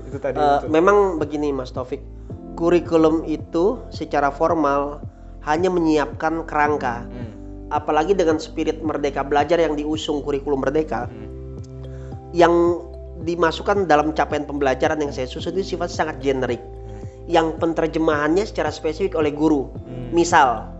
itu 0.07 0.17
tadi 0.17 0.39
maksud- 0.41 0.71
memang 0.73 0.97
begini 1.17 1.51
Mas 1.51 1.69
Taufik, 1.69 2.01
kurikulum 2.55 3.21
itu 3.23 3.85
secara 3.93 4.33
formal 4.33 5.03
hanya 5.45 5.69
menyiapkan 5.69 6.43
kerangka. 6.43 7.05
Hmm, 7.05 7.29
Apalagi 7.67 8.15
dengan 8.15 8.39
spirit 8.39 8.79
merdeka 8.79 9.27
belajar 9.27 9.59
yang 9.59 9.75
diusung 9.75 10.23
kurikulum 10.23 10.63
merdeka, 10.63 11.11
hmm, 11.11 11.59
yang 12.31 12.79
dimasukkan 13.17 13.83
dalam 13.83 14.13
capaian 14.13 14.47
pembelajaran 14.47 15.01
yang 15.01 15.11
saya 15.11 15.27
susun 15.27 15.51
itu 15.51 15.75
sifatnya 15.75 15.95
sangat 16.07 16.17
generik. 16.23 16.63
Yang 17.27 17.59
penerjemahannya 17.59 18.47
secara 18.47 18.71
spesifik 18.71 19.19
oleh 19.19 19.35
guru. 19.35 19.67
Hmm. 19.83 20.15
Misal 20.15 20.71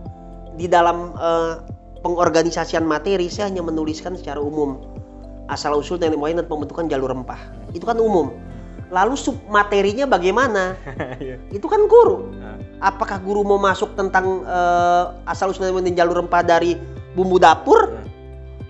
di 0.56 0.66
dalam 0.66 1.12
eh, 1.14 1.54
pengorganisasian 2.02 2.82
materi 2.88 3.28
saya 3.28 3.52
hanya 3.52 3.62
menuliskan 3.62 4.16
secara 4.16 4.40
umum 4.40 4.98
asal 5.48 5.80
usul 5.80 5.96
teknik 5.96 6.20
moyang 6.20 6.44
dan 6.44 6.46
pembentukan 6.46 6.86
jalur 6.86 7.10
rempah. 7.10 7.40
Itu 7.72 7.88
kan 7.88 7.96
umum. 7.98 8.36
Lalu 8.88 9.16
sub 9.20 9.36
materinya 9.48 10.08
bagaimana? 10.08 10.76
Iya. 11.24 11.40
Itu 11.50 11.66
kan 11.66 11.88
guru. 11.90 12.30
Nah, 12.36 12.56
Apakah 12.78 13.18
guru 13.18 13.42
mau 13.42 13.58
masuk 13.58 13.98
tentang 13.98 14.44
eh, 14.46 15.04
asal 15.26 15.50
usul 15.50 15.72
dan 15.72 15.96
jalur 15.96 16.24
rempah 16.24 16.44
dari 16.44 16.78
bumbu 17.16 17.40
dapur? 17.40 17.90
nah. 17.90 18.06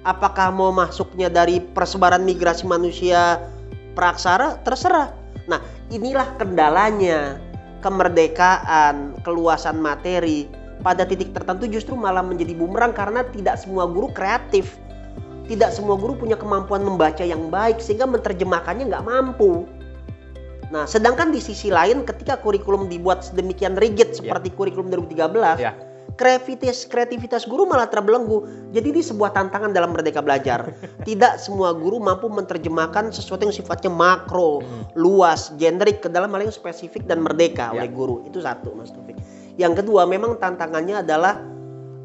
Apakah 0.06 0.54
mau 0.54 0.72
masuknya 0.72 1.28
dari 1.28 1.60
persebaran 1.60 2.24
migrasi 2.24 2.64
manusia 2.64 3.42
praksara? 3.92 4.56
Terserah. 4.64 5.12
Nah, 5.50 5.60
inilah 5.92 6.38
kendalanya 6.40 7.36
kemerdekaan, 7.80 9.18
keluasan 9.22 9.78
materi 9.78 10.50
pada 10.82 11.02
titik 11.02 11.34
tertentu 11.34 11.66
justru 11.66 11.98
malah 11.98 12.22
menjadi 12.22 12.54
bumerang 12.54 12.94
karena 12.94 13.26
tidak 13.34 13.58
semua 13.58 13.86
guru 13.90 14.10
kreatif. 14.14 14.78
Tidak 15.48 15.72
semua 15.72 15.96
guru 15.96 16.12
punya 16.12 16.36
kemampuan 16.36 16.84
membaca 16.84 17.24
yang 17.24 17.48
baik 17.48 17.80
sehingga 17.80 18.04
menerjemahkannya 18.04 18.92
nggak 18.92 19.06
mampu. 19.08 19.64
Nah, 20.68 20.84
sedangkan 20.84 21.32
di 21.32 21.40
sisi 21.40 21.72
lain 21.72 22.04
ketika 22.04 22.36
kurikulum 22.36 22.92
dibuat 22.92 23.24
sedemikian 23.24 23.72
rigid 23.80 24.12
seperti 24.12 24.52
kurikulum 24.52 24.92
2013, 24.92 25.56
Ya. 25.56 25.72
Kreativitas 26.18 26.84
kreativitas 26.90 27.46
guru 27.46 27.64
malah 27.64 27.86
terbelenggu. 27.86 28.44
Jadi 28.74 28.86
ini 28.90 29.02
sebuah 29.06 29.30
tantangan 29.30 29.70
dalam 29.70 29.94
merdeka 29.94 30.18
belajar. 30.18 30.74
Tidak 31.08 31.38
semua 31.38 31.70
guru 31.72 32.02
mampu 32.02 32.26
menerjemahkan 32.26 33.14
sesuatu 33.14 33.46
yang 33.46 33.54
sifatnya 33.54 33.88
makro, 33.88 34.60
luas, 34.98 35.54
generik 35.56 36.02
ke 36.02 36.08
dalam 36.10 36.34
hal 36.34 36.50
yang 36.50 36.54
spesifik 36.54 37.06
dan 37.06 37.22
merdeka 37.22 37.70
Ya. 37.70 37.80
oleh 37.86 37.90
guru. 37.94 38.26
Itu 38.26 38.42
satu, 38.42 38.74
Mas 38.74 38.90
Taufik. 38.90 39.14
Yang 39.54 39.86
kedua, 39.86 40.04
memang 40.10 40.36
tantangannya 40.42 41.06
adalah 41.06 41.38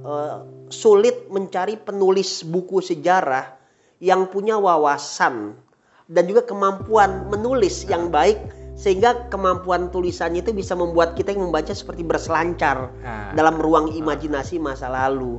eh, 0.05 0.37
sulit 0.69 1.27
mencari 1.33 1.81
penulis 1.81 2.45
buku 2.45 2.79
sejarah 2.85 3.57
yang 3.97 4.29
punya 4.29 4.59
wawasan 4.59 5.57
dan 6.11 6.23
juga 6.27 6.43
kemampuan 6.43 7.31
menulis 7.31 7.87
yang 7.87 8.11
baik 8.11 8.37
sehingga 8.73 9.29
kemampuan 9.29 9.93
tulisannya 9.93 10.41
itu 10.41 10.51
bisa 10.51 10.73
membuat 10.73 11.13
kita 11.13 11.33
yang 11.33 11.49
membaca 11.49 11.71
seperti 11.71 12.01
berselancar 12.01 12.89
Nah. 13.05 13.31
dalam 13.37 13.61
ruang 13.61 13.93
imajinasi 13.93 14.57
masa 14.57 14.89
lalu. 14.89 15.37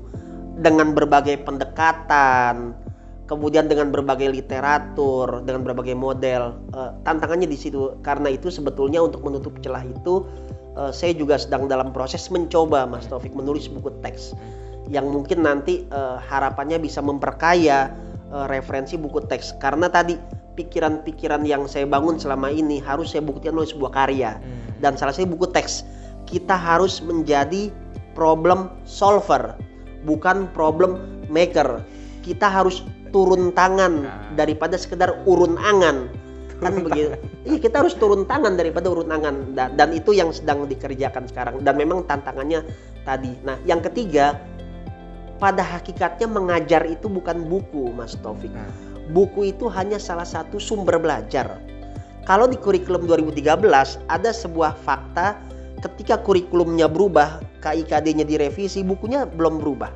Dengan 0.55 0.95
berbagai 0.95 1.43
pendekatan 1.43 2.79
kemudian 3.27 3.67
dengan 3.67 3.89
berbagai 3.89 4.29
literatur 4.31 5.43
dengan 5.43 5.65
berbagai 5.65 5.97
model 5.97 6.55
Eh, 6.75 6.91
tantangannya 7.03 7.51
di 7.51 7.59
situ. 7.59 7.99
Karena 8.07 8.31
itu 8.31 8.51
sebetulnya 8.55 9.03
untuk 9.03 9.23
menutup 9.27 9.59
celah 9.63 9.83
itu 9.83 10.23
eh, 10.79 10.93
saya 10.95 11.11
juga 11.15 11.39
sedang 11.39 11.67
dalam 11.67 11.91
proses 11.91 12.31
mencoba 12.31 12.87
Mas 12.87 13.11
Taufik 13.11 13.35
menulis 13.35 13.67
buku 13.67 13.91
teks 14.03 14.35
yang 14.93 15.09
mungkin 15.11 15.43
nanti 15.43 15.87
eh, 15.89 16.17
harapannya 16.23 16.79
bisa 16.79 17.03
memperkaya 17.03 17.91
eh, 18.31 18.47
referensi 18.47 18.95
buku 18.95 19.27
teks. 19.27 19.59
Karena 19.59 19.91
tadi 19.91 20.15
pikiran-pikiran 20.55 21.43
yang 21.47 21.67
saya 21.67 21.87
bangun 21.87 22.19
selama 22.19 22.51
ini 22.51 22.79
harus 22.79 23.13
saya 23.15 23.23
buktikan 23.23 23.55
oleh 23.59 23.69
sebuah 23.69 23.93
karya. 23.95 24.39
Hmm. 24.39 24.63
dan 24.83 24.99
salah 25.01 25.17
satu 25.17 25.33
buku 25.33 25.49
teks 25.49 25.87
kita 26.29 26.53
harus 26.53 27.01
menjadi 27.01 27.73
problem 28.13 28.69
solver 28.85 29.57
bukan 30.05 30.47
problem 30.53 31.01
maker. 31.33 31.83
Kita 32.25 32.49
harus 32.49 32.85
turun 33.13 33.53
tangan 33.53 33.93
Nah. 34.05 34.29
daripada 34.37 34.77
sekedar 34.77 35.25
urun 35.25 35.57
angan. 35.61 36.09
Kan 36.63 36.81
begitu? 36.81 37.13
Iya 37.45 37.59
kita 37.61 37.85
harus 37.85 37.93
turun 37.99 38.25
tangan 38.25 38.57
daripada 38.57 38.89
urun 38.89 39.11
angan. 39.13 39.53
Dan, 39.53 39.77
dan 39.77 39.89
itu 39.93 40.17
yang 40.17 40.33
sedang 40.33 40.65
dikerjakan 40.65 41.29
sekarang. 41.29 41.61
Dan 41.61 41.77
memang 41.77 42.07
tantangannya 42.09 42.65
tadi. 43.05 43.37
Nah 43.45 43.61
yang 43.69 43.85
ketiga 43.85 44.41
pada 45.37 45.61
hakikatnya 45.61 46.31
mengajar 46.31 46.87
itu 46.89 47.11
bukan 47.11 47.45
buku 47.45 47.93
Mas 47.93 48.17
Taufik. 48.21 48.55
Nah. 48.55 48.71
Buku 49.13 49.53
itu 49.53 49.69
hanya 49.69 50.01
salah 50.01 50.25
satu 50.25 50.57
sumber 50.57 50.97
belajar. 50.97 51.61
Kalau 52.25 52.49
di 52.49 52.57
kurikulum 52.57 53.05
2013 53.05 53.61
ada 54.09 54.31
sebuah 54.33 54.73
fakta 54.81 55.37
ketika 55.85 56.17
kurikulumnya 56.17 56.89
berubah, 56.89 57.45
KIKD-nya 57.61 58.25
direvisi, 58.25 58.81
bukunya 58.81 59.29
belum 59.29 59.61
berubah. 59.61 59.93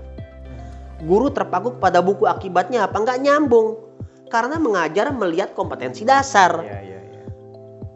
Guru 1.09 1.33
terpaku 1.33 1.81
pada 1.81 2.05
buku 2.05 2.29
akibatnya 2.29 2.85
apa? 2.85 3.01
Nggak 3.01 3.21
nyambung. 3.25 3.81
Karena 4.29 4.61
mengajar 4.61 5.09
melihat 5.09 5.57
kompetensi 5.57 6.05
dasar. 6.05 6.61
Iya, 6.61 6.79
iya, 6.85 7.01
iya. 7.01 7.23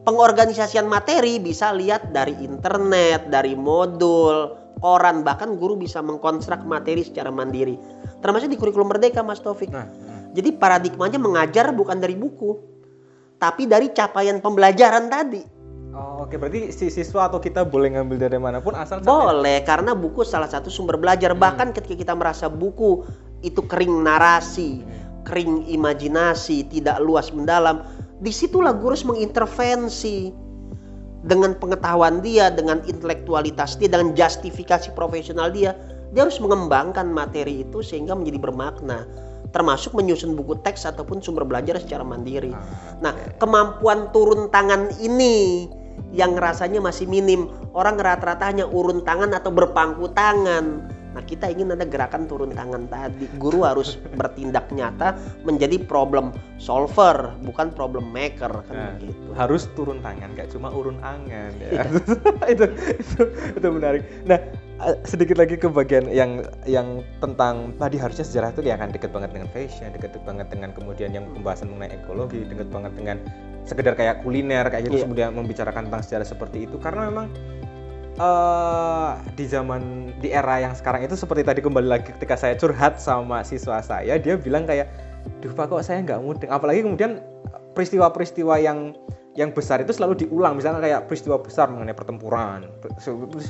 Pengorganisasian 0.09 0.89
materi 0.89 1.37
bisa 1.37 1.77
lihat 1.77 2.09
dari 2.17 2.33
internet, 2.41 3.29
dari 3.29 3.53
modul, 3.53 4.57
koran, 4.81 5.21
bahkan 5.23 5.61
guru 5.61 5.77
bisa 5.77 6.01
mengkonstruk 6.01 6.65
materi 6.65 7.05
secara 7.05 7.29
mandiri. 7.29 7.77
Termasuk 8.25 8.49
di 8.49 8.57
kurikulum 8.57 8.91
merdeka 8.91 9.21
Mas 9.21 9.45
Taufik. 9.45 9.69
Nah, 9.71 9.85
nah. 9.87 10.12
Jadi 10.33 10.57
paradigmanya 10.57 11.21
mengajar 11.21 11.71
bukan 11.77 12.01
dari 12.01 12.17
buku, 12.17 12.57
tapi 13.37 13.69
dari 13.69 13.93
capaian 13.93 14.41
pembelajaran 14.41 15.13
tadi. 15.13 15.43
Oh, 15.93 16.25
oke 16.25 16.41
berarti 16.41 16.73
si 16.73 16.89
siswa 16.89 17.29
atau 17.29 17.37
kita 17.37 17.69
boleh 17.69 17.93
ngambil 17.93 18.17
dari 18.17 18.41
mana 18.41 18.65
pun 18.65 18.73
asal 18.73 19.05
Boleh, 19.05 19.61
karena 19.61 19.93
buku 19.93 20.25
salah 20.25 20.49
satu 20.49 20.73
sumber 20.73 20.97
belajar. 20.97 21.37
Bahkan 21.37 21.77
ketika 21.77 21.97
kita 22.01 22.15
merasa 22.17 22.49
buku 22.49 23.05
itu 23.45 23.61
kering 23.61 24.01
narasi, 24.01 24.81
kering 25.29 25.69
imajinasi, 25.69 26.65
tidak 26.73 26.97
luas 27.05 27.29
mendalam, 27.29 27.85
di 28.25 28.33
situlah 28.33 28.73
guru 28.73 28.97
harus 28.97 29.05
mengintervensi 29.05 30.33
dengan 31.29 31.55
pengetahuan 31.61 32.25
dia, 32.25 32.49
dengan 32.49 32.81
intelektualitas 32.89 33.77
dia, 33.77 33.93
dengan 33.93 34.17
justifikasi 34.17 34.97
profesional 34.97 35.53
dia, 35.53 35.77
dia 36.17 36.25
harus 36.25 36.41
mengembangkan 36.41 37.05
materi 37.13 37.69
itu 37.69 37.85
sehingga 37.85 38.17
menjadi 38.17 38.41
bermakna, 38.41 39.05
termasuk 39.53 39.93
menyusun 39.93 40.33
buku 40.35 40.59
teks 40.65 40.89
ataupun 40.89 41.21
sumber 41.21 41.45
belajar 41.45 41.77
secara 41.79 42.03
mandiri. 42.03 42.51
Nah, 43.05 43.13
kemampuan 43.37 44.11
turun 44.11 44.49
tangan 44.49 44.89
ini 44.99 45.69
yang 46.13 46.37
rasanya 46.37 46.81
masih 46.81 47.05
minim. 47.09 47.53
Orang 47.77 48.01
rata-rata 48.01 48.49
hanya 48.49 48.65
urun 48.69 49.05
tangan 49.05 49.33
atau 49.33 49.53
berpangku 49.53 50.13
tangan. 50.13 50.89
Nah, 51.13 51.21
kita 51.29 51.53
ingin 51.53 51.69
ada 51.77 51.85
gerakan 51.85 52.25
turun 52.25 52.57
tangan 52.57 52.89
tadi. 52.89 53.29
Guru 53.37 53.69
harus 53.69 54.01
bertindak 54.19 54.73
nyata 54.73 55.13
menjadi 55.45 55.77
problem 55.85 56.33
solver, 56.57 57.37
bukan 57.45 57.69
problem 57.77 58.09
maker 58.09 58.65
kan 58.65 58.73
Nah, 58.73 58.93
begitu. 58.97 59.29
harus 59.37 59.69
turun 59.77 60.01
tangan, 60.01 60.33
gak 60.33 60.49
cuma 60.49 60.73
urun 60.73 60.97
angan 61.05 61.53
ya. 61.61 61.85
itu, 62.57 62.65
itu 62.97 63.21
itu 63.29 63.69
menarik. 63.69 64.09
Nah, 64.25 64.41
sedikit 65.07 65.39
lagi 65.39 65.55
ke 65.57 65.71
bagian 65.71 66.11
yang 66.11 66.43
yang 66.67 67.07
tentang 67.23 67.71
tadi 67.79 67.97
harusnya 67.97 68.27
sejarah 68.27 68.51
itu 68.51 68.67
ya 68.67 68.77
kan 68.77 68.91
deket 68.91 69.15
banget 69.15 69.31
dengan 69.31 69.49
fashion, 69.55 69.91
deket 69.95 70.19
banget 70.27 70.51
dengan 70.51 70.75
kemudian 70.75 71.15
yang 71.15 71.25
pembahasan 71.31 71.71
mengenai 71.71 71.95
ekologi, 72.03 72.43
deket 72.47 72.69
banget 72.69 72.93
dengan 72.99 73.17
sekedar 73.63 73.95
kayak 73.95 74.27
kuliner 74.27 74.67
kayak 74.67 74.91
gitu 74.91 75.03
Iya. 75.03 75.05
kemudian 75.07 75.31
membicarakan 75.39 75.87
tentang 75.87 76.03
sejarah 76.03 76.27
seperti 76.27 76.67
itu 76.67 76.77
karena 76.83 77.09
memang 77.11 77.27
eh 78.13 79.11
di 79.39 79.49
zaman 79.49 80.13
di 80.21 80.29
era 80.29 80.61
yang 80.61 80.77
sekarang 80.77 81.07
itu 81.09 81.17
seperti 81.17 81.49
tadi 81.49 81.65
kembali 81.65 81.89
lagi 81.89 82.13
ketika 82.13 82.37
saya 82.37 82.59
curhat 82.59 83.01
sama 83.01 83.41
siswa 83.41 83.81
saya 83.81 84.21
dia 84.21 84.37
bilang 84.37 84.69
kayak 84.69 84.91
duh 85.41 85.55
pak 85.55 85.71
kok 85.71 85.81
saya 85.81 86.05
nggak 86.05 86.21
mudeng 86.21 86.51
apalagi 86.53 86.85
kemudian 86.85 87.25
peristiwa-peristiwa 87.73 88.61
yang 88.61 88.93
yang 89.33 89.57
besar 89.57 89.81
itu 89.81 89.93
selalu 89.97 90.29
diulang. 90.29 90.61
Misalnya 90.61 90.85
kayak 90.85 91.09
peristiwa 91.09 91.41
besar 91.41 91.73
mengenai 91.73 91.97
pertempuran. 91.97 92.69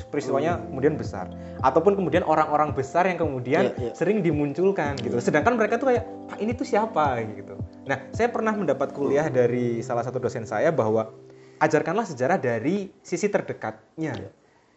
Peristiwanya 0.07 0.63
kemudian 0.63 0.95
besar. 0.95 1.27
Ataupun 1.59 1.99
kemudian 1.99 2.23
orang-orang 2.23 2.71
besar 2.71 3.03
yang 3.07 3.19
kemudian 3.19 3.75
Iya, 3.75 3.91
iya. 3.91 3.91
sering 3.91 4.23
dimunculkan 4.23 4.95
gitu. 5.03 5.19
Sedangkan 5.19 5.59
mereka 5.59 5.75
tuh 5.75 5.91
kayak 5.91 6.03
pak 6.31 6.37
ini 6.39 6.51
tuh 6.55 6.67
siapa? 6.67 7.19
gitu. 7.35 7.59
Nah 7.83 7.99
saya 8.15 8.31
pernah 8.31 8.55
mendapat 8.55 8.95
kuliah 8.95 9.27
dari 9.27 9.83
salah 9.83 10.07
satu 10.07 10.23
dosen 10.23 10.47
saya 10.47 10.71
bahwa 10.71 11.11
ajarkanlah 11.59 12.07
sejarah 12.07 12.39
dari 12.39 12.91
sisi 13.03 13.27
terdekatnya. 13.27 14.13
Iya. 14.15 14.31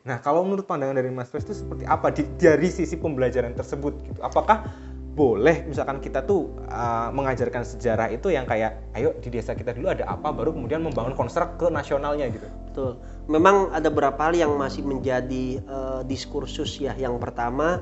nah 0.07 0.23
kalau 0.23 0.47
menurut 0.47 0.71
pandangan 0.71 0.95
dari 0.95 1.11
Mas 1.11 1.27
Fes 1.35 1.43
itu 1.43 1.55
seperti 1.67 1.83
apa? 1.83 2.15
Di, 2.15 2.23
dari 2.39 2.71
sisi 2.71 2.95
pembelajaran 2.95 3.59
tersebut 3.59 3.95
gitu. 4.07 4.23
Apakah 4.23 4.71
boleh 5.17 5.65
misalkan 5.65 5.97
kita 6.05 6.29
tuh 6.29 6.53
uh, 6.69 7.09
mengajarkan 7.09 7.65
sejarah 7.65 8.13
itu 8.13 8.29
yang 8.29 8.45
kayak 8.45 8.85
ayo 8.93 9.17
di 9.17 9.33
desa 9.33 9.57
kita 9.57 9.73
dulu 9.73 9.89
ada 9.89 10.05
apa 10.05 10.29
baru 10.29 10.53
kemudian 10.53 10.85
membangun 10.85 11.17
konstruk 11.17 11.57
ke 11.57 11.73
nasionalnya 11.73 12.29
gitu 12.29 12.45
Betul. 12.77 13.01
Memang 13.33 13.73
ada 13.73 13.89
beberapa 13.89 14.29
hal 14.29 14.37
yang 14.37 14.53
masih 14.61 14.85
menjadi 14.85 15.65
eh, 15.65 16.01
diskursus 16.05 16.77
ya. 16.77 16.93
Yang 16.93 17.25
pertama, 17.25 17.81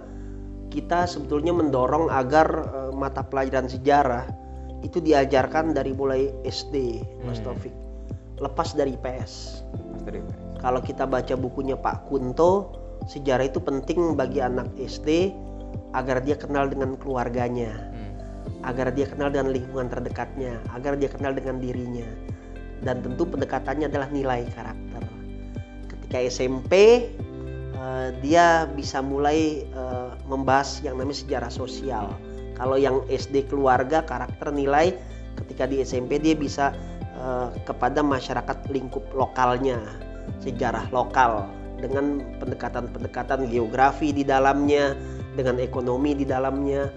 kita 0.70 1.10
sebetulnya 1.10 1.50
mendorong 1.50 2.14
agar 2.14 2.46
eh, 2.70 2.92
mata 2.94 3.26
pelajaran 3.26 3.66
sejarah 3.66 4.30
itu 4.86 5.02
diajarkan 5.02 5.74
dari 5.74 5.90
mulai 5.90 6.30
SD, 6.46 7.02
Mas 7.26 7.42
Hmm. 7.42 7.50
Taufik. 7.50 7.74
Lepas 8.38 8.78
dari 8.78 8.94
IPS. 8.94 9.66
Mas 9.98 10.02
Teri. 10.06 10.22
Kalau 10.62 10.78
kita 10.78 11.10
baca 11.10 11.34
bukunya 11.34 11.74
Pak 11.74 12.06
Kunto, 12.06 12.78
sejarah 13.10 13.50
itu 13.50 13.58
penting 13.58 14.14
bagi 14.14 14.38
anak 14.38 14.70
SD 14.78 15.34
agar 15.94 16.20
dia 16.20 16.34
kenal 16.34 16.66
dengan 16.66 16.98
keluarganya, 16.98 17.70
Hmm. 17.70 18.14
agar 18.66 18.90
dia 18.90 19.06
kenal 19.06 19.30
dengan 19.30 19.54
lingkungan 19.54 19.86
terdekatnya, 19.86 20.58
agar 20.74 20.98
dia 20.98 21.06
kenal 21.06 21.30
dengan 21.30 21.62
dirinya. 21.62 22.06
Dan 22.82 23.00
tentu 23.00 23.24
pendekatannya 23.24 23.88
adalah 23.88 24.10
nilai 24.10 24.44
karakter. 24.52 25.02
Ketika 25.88 26.18
SMP 26.20 26.72
eh, 27.74 28.08
dia 28.20 28.66
bisa 28.70 29.00
mulai 29.00 29.64
eh, 29.64 30.10
membahas 30.26 30.82
yang 30.82 30.98
namanya 30.98 31.22
sejarah 31.22 31.52
sosial. 31.52 32.10
Kalau 32.54 32.78
yang 32.78 33.02
SD 33.10 33.50
keluarga 33.50 34.02
karakter 34.06 34.54
nilai, 34.54 34.94
ketika 35.42 35.66
di 35.66 35.82
SMP 35.82 36.18
dia 36.18 36.34
bisa 36.34 36.74
eh, 37.18 37.48
kepada 37.66 38.02
masyarakat 38.02 38.68
lingkup 38.70 39.06
lokalnya, 39.14 39.78
sejarah 40.42 40.86
lokal 40.90 41.46
dengan 41.82 42.22
pendekatan-pendekatan 42.40 43.50
geografi 43.50 44.14
di 44.14 44.24
dalamnya, 44.24 44.96
dengan 45.34 45.58
ekonomi 45.58 46.14
di 46.14 46.24
dalamnya, 46.24 46.88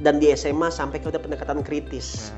dan 0.00 0.18
di 0.18 0.32
SMA 0.32 0.68
sampai 0.68 0.98
kepada 0.98 1.20
pendekatan 1.20 1.60
kritis. 1.60 2.32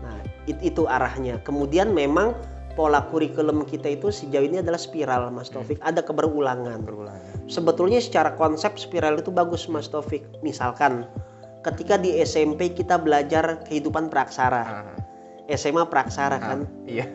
Nah, 0.00 0.18
it- 0.46 0.62
itu 0.62 0.86
arahnya. 0.86 1.42
Kemudian 1.42 1.90
memang 1.90 2.32
pola 2.74 3.06
kurikulum 3.06 3.62
kita 3.66 3.86
itu 3.86 4.10
sejauh 4.10 4.42
ini 4.42 4.58
adalah 4.58 4.78
spiral, 4.78 5.30
Mas 5.30 5.46
Taufik. 5.46 5.78
Ada 5.78 6.02
keberulangan. 6.02 6.82
berulangan 6.82 7.46
Sebetulnya 7.46 8.02
secara 8.02 8.34
konsep 8.34 8.74
spiral 8.80 9.20
itu 9.20 9.30
bagus, 9.30 9.70
Mas 9.70 9.86
Taufik. 9.86 10.26
Misalkan 10.42 11.06
ketika 11.62 11.94
di 11.94 12.18
SMP 12.18 12.74
kita 12.74 12.98
belajar 12.98 13.62
kehidupan 13.66 14.10
praksara, 14.10 14.62
Ah, 14.64 14.96
SMA 15.50 15.86
praksara 15.86 16.38
kan. 16.40 16.66
iya 16.86 17.06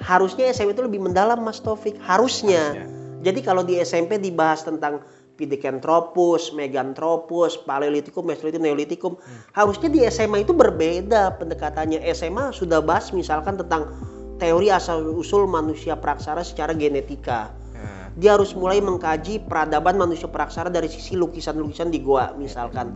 Harusnya 0.00 0.52
SMP 0.52 0.76
itu 0.76 0.84
lebih 0.84 1.00
mendalam, 1.00 1.40
Mas 1.40 1.60
Taufik. 1.60 1.96
Harusnya. 2.00 2.84
Jadi 3.24 3.40
kalau 3.40 3.64
di 3.64 3.80
SMP 3.80 4.20
dibahas 4.20 4.60
tentang 4.60 5.00
Pithecanthropus, 5.34 6.54
Meganthropus, 6.54 7.58
Paleolitikum, 7.66 8.22
Mesolitikum, 8.22 8.62
Neolitikum, 8.62 9.12
harusnya 9.50 9.90
di 9.90 10.00
SMA 10.06 10.46
itu 10.46 10.54
berbeda 10.54 11.34
pendekatannya. 11.42 12.02
SMA 12.14 12.54
sudah 12.54 12.78
bahas 12.78 13.10
misalkan 13.10 13.58
tentang 13.58 13.90
teori 14.38 14.70
asal 14.70 15.02
usul 15.14 15.46
manusia 15.50 15.98
praksara 15.98 16.42
secara 16.46 16.74
genetika. 16.74 17.50
Ah, 17.74 18.10
Dia 18.14 18.38
harus 18.38 18.54
mulai 18.54 18.78
mengkaji 18.78 19.42
peradaban 19.46 19.98
manusia 19.98 20.30
praksara 20.30 20.70
dari 20.70 20.86
sisi 20.86 21.18
lukisan-lukisan 21.18 21.90
di 21.90 21.98
goa 22.02 22.34
misalkan. 22.38 22.94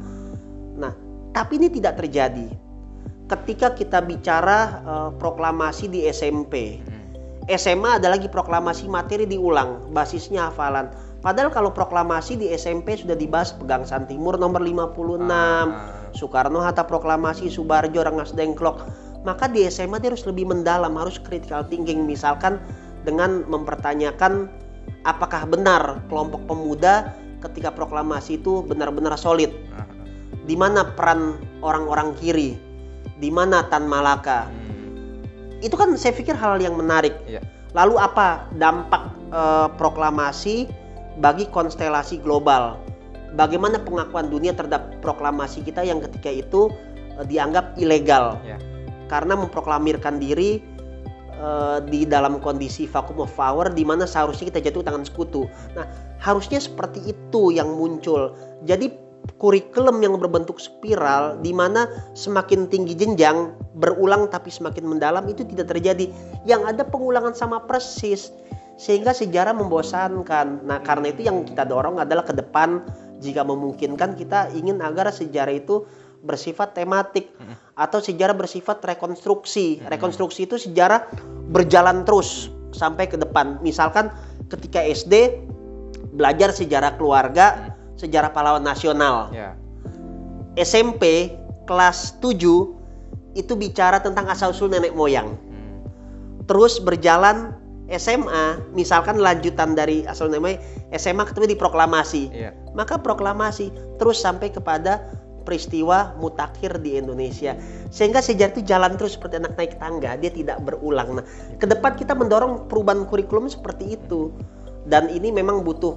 Nah, 0.78 0.94
tapi 1.34 1.58
ini 1.58 1.68
tidak 1.74 1.98
terjadi. 1.98 2.48
Ketika 3.28 3.76
kita 3.76 4.00
bicara 4.06 4.58
eh, 4.80 5.10
proklamasi 5.20 5.90
di 5.90 6.06
SMP, 6.08 6.80
hmm. 6.80 7.50
SMA 7.50 8.00
ada 8.00 8.12
lagi 8.12 8.28
proklamasi 8.28 8.88
materi 8.88 9.24
diulang, 9.24 9.92
basisnya 9.92 10.52
hafalan. 10.52 11.07
Padahal 11.18 11.50
kalau 11.50 11.74
proklamasi 11.74 12.38
di 12.38 12.54
SMP 12.54 12.94
sudah 12.94 13.18
dibahas 13.18 13.50
Pegangsaan 13.50 14.06
Timur 14.06 14.38
nomor 14.38 14.62
56, 14.62 15.18
Ah. 15.26 15.98
Soekarno 16.14 16.62
Hatta 16.62 16.86
proklamasi, 16.86 17.50
Subarjo 17.50 18.06
Rengas 18.06 18.30
Dengklok. 18.38 18.86
Maka 19.26 19.50
di 19.50 19.66
SMA 19.66 19.98
dia 19.98 20.14
harus 20.14 20.22
lebih 20.30 20.46
mendalam, 20.46 20.94
harus 20.94 21.18
critical 21.18 21.66
thinking 21.66 22.06
misalkan 22.06 22.62
dengan 23.02 23.42
mempertanyakan 23.50 24.46
apakah 25.02 25.42
benar 25.50 25.98
kelompok 26.06 26.46
pemuda 26.46 27.10
ketika 27.42 27.74
proklamasi 27.74 28.38
itu 28.38 28.62
benar-benar 28.62 29.18
solid. 29.18 29.50
Ah, 29.74 29.90
Di 30.46 30.54
mana 30.54 30.86
peran 30.94 31.34
orang-orang 31.66 32.14
kiri? 32.16 32.54
Di 33.18 33.28
mana 33.28 33.66
Tan 33.66 33.90
Malaka? 33.90 34.46
hmm. 34.46 35.66
Itu 35.66 35.74
kan 35.74 35.90
saya 35.98 36.14
pikir 36.14 36.38
hal 36.38 36.62
yang 36.62 36.78
menarik. 36.78 37.18
Iya. 37.26 37.42
Lalu 37.74 37.98
apa 37.98 38.46
dampak 38.54 39.02
eh, 39.34 39.68
proklamasi 39.76 40.70
bagi 41.18 41.46
konstelasi 41.50 42.22
global? 42.22 42.78
Bagaimana 43.36 43.76
pengakuan 43.84 44.32
dunia 44.32 44.56
terhadap 44.56 45.04
proklamasi 45.04 45.60
kita 45.60 45.84
yang 45.84 46.00
ketika 46.00 46.32
itu 46.32 46.72
eh, 47.20 47.26
dianggap 47.28 47.76
ilegal 47.76 48.40
Iya. 48.40 48.56
karena 49.12 49.36
memproklamirkan 49.36 50.16
diri 50.16 50.64
eh, 51.36 51.78
di 51.84 52.08
dalam 52.08 52.40
kondisi 52.40 52.88
vacuum 52.88 53.28
of 53.28 53.32
power 53.36 53.68
di 53.68 53.84
mana 53.84 54.08
seharusnya 54.08 54.48
kita 54.48 54.72
jatuh 54.72 54.80
tangan 54.80 55.04
sekutu. 55.04 55.44
Nah, 55.76 55.84
harusnya 56.18 56.56
seperti 56.58 57.04
itu 57.04 57.52
yang 57.52 57.68
muncul. 57.76 58.32
Jadi 58.64 58.90
kurikulum 59.36 60.00
yang 60.00 60.16
berbentuk 60.16 60.56
spiral 60.56 61.36
di 61.44 61.52
mana 61.52 61.84
semakin 62.16 62.64
tinggi 62.66 62.96
jenjang 62.96 63.52
berulang 63.76 64.26
tapi 64.32 64.48
semakin 64.48 64.88
mendalam 64.88 65.22
itu 65.28 65.44
tidak 65.44 65.76
terjadi. 65.76 66.08
Yang 66.48 66.62
ada 66.74 66.82
pengulangan 66.88 67.36
sama 67.36 67.60
persis 67.68 68.32
sehingga 68.78 69.10
sejarah 69.10 69.52
membosankan. 69.58 70.62
Nah, 70.62 70.78
karena 70.86 71.10
itu 71.10 71.26
yang 71.26 71.42
kita 71.42 71.66
dorong 71.66 71.98
adalah 71.98 72.22
ke 72.22 72.32
depan 72.32 72.86
jika 73.18 73.42
memungkinkan 73.42 74.14
kita 74.14 74.54
ingin 74.54 74.78
agar 74.78 75.10
sejarah 75.10 75.50
itu 75.50 75.82
bersifat 76.22 76.78
tematik 76.78 77.34
atau 77.74 77.98
sejarah 77.98 78.38
bersifat 78.38 78.78
rekonstruksi. 78.86 79.82
Rekonstruksi 79.82 80.46
itu 80.46 80.56
sejarah 80.58 81.10
berjalan 81.50 82.06
terus 82.06 82.54
sampai 82.70 83.10
ke 83.10 83.18
depan. 83.18 83.58
Misalkan 83.66 84.14
ketika 84.46 84.78
SD 84.78 85.42
belajar 86.14 86.54
sejarah 86.54 86.94
keluarga, 86.94 87.74
sejarah 87.98 88.30
pahlawan 88.30 88.62
nasional. 88.62 89.34
Ya. 89.34 89.58
SMP 90.54 91.34
kelas 91.66 92.18
7 92.22 93.38
itu 93.38 93.52
bicara 93.54 94.02
tentang 94.02 94.26
asal 94.30 94.50
usul 94.50 94.70
nenek 94.70 94.94
moyang. 94.94 95.34
Hmm. 95.34 95.86
Terus 96.50 96.82
berjalan 96.82 97.54
SMA, 97.96 98.60
misalkan 98.76 99.16
lanjutan 99.16 99.72
dari 99.72 100.04
asal 100.04 100.28
moyang, 100.28 100.60
SMA 100.92 101.24
ketemu 101.24 101.56
di 101.56 101.58
proklamasi. 101.58 102.22
Iya. 102.28 102.50
Maka 102.76 103.00
proklamasi 103.00 103.72
terus 103.96 104.20
sampai 104.20 104.52
kepada 104.52 105.08
peristiwa 105.48 106.12
mutakhir 106.20 106.76
di 106.84 107.00
Indonesia. 107.00 107.56
Sehingga 107.88 108.20
sejarah 108.20 108.52
itu 108.52 108.62
jalan 108.68 109.00
terus 109.00 109.16
seperti 109.16 109.40
anak 109.40 109.56
naik 109.56 109.80
tangga, 109.80 110.20
dia 110.20 110.28
tidak 110.28 110.60
berulang. 110.68 111.16
Nah, 111.16 111.24
ke 111.56 111.64
depan 111.64 111.96
kita 111.96 112.12
mendorong 112.12 112.68
perubahan 112.68 113.08
kurikulum 113.08 113.48
seperti 113.48 113.96
itu. 113.96 114.28
Dan 114.84 115.08
ini 115.08 115.32
memang 115.32 115.64
butuh 115.64 115.96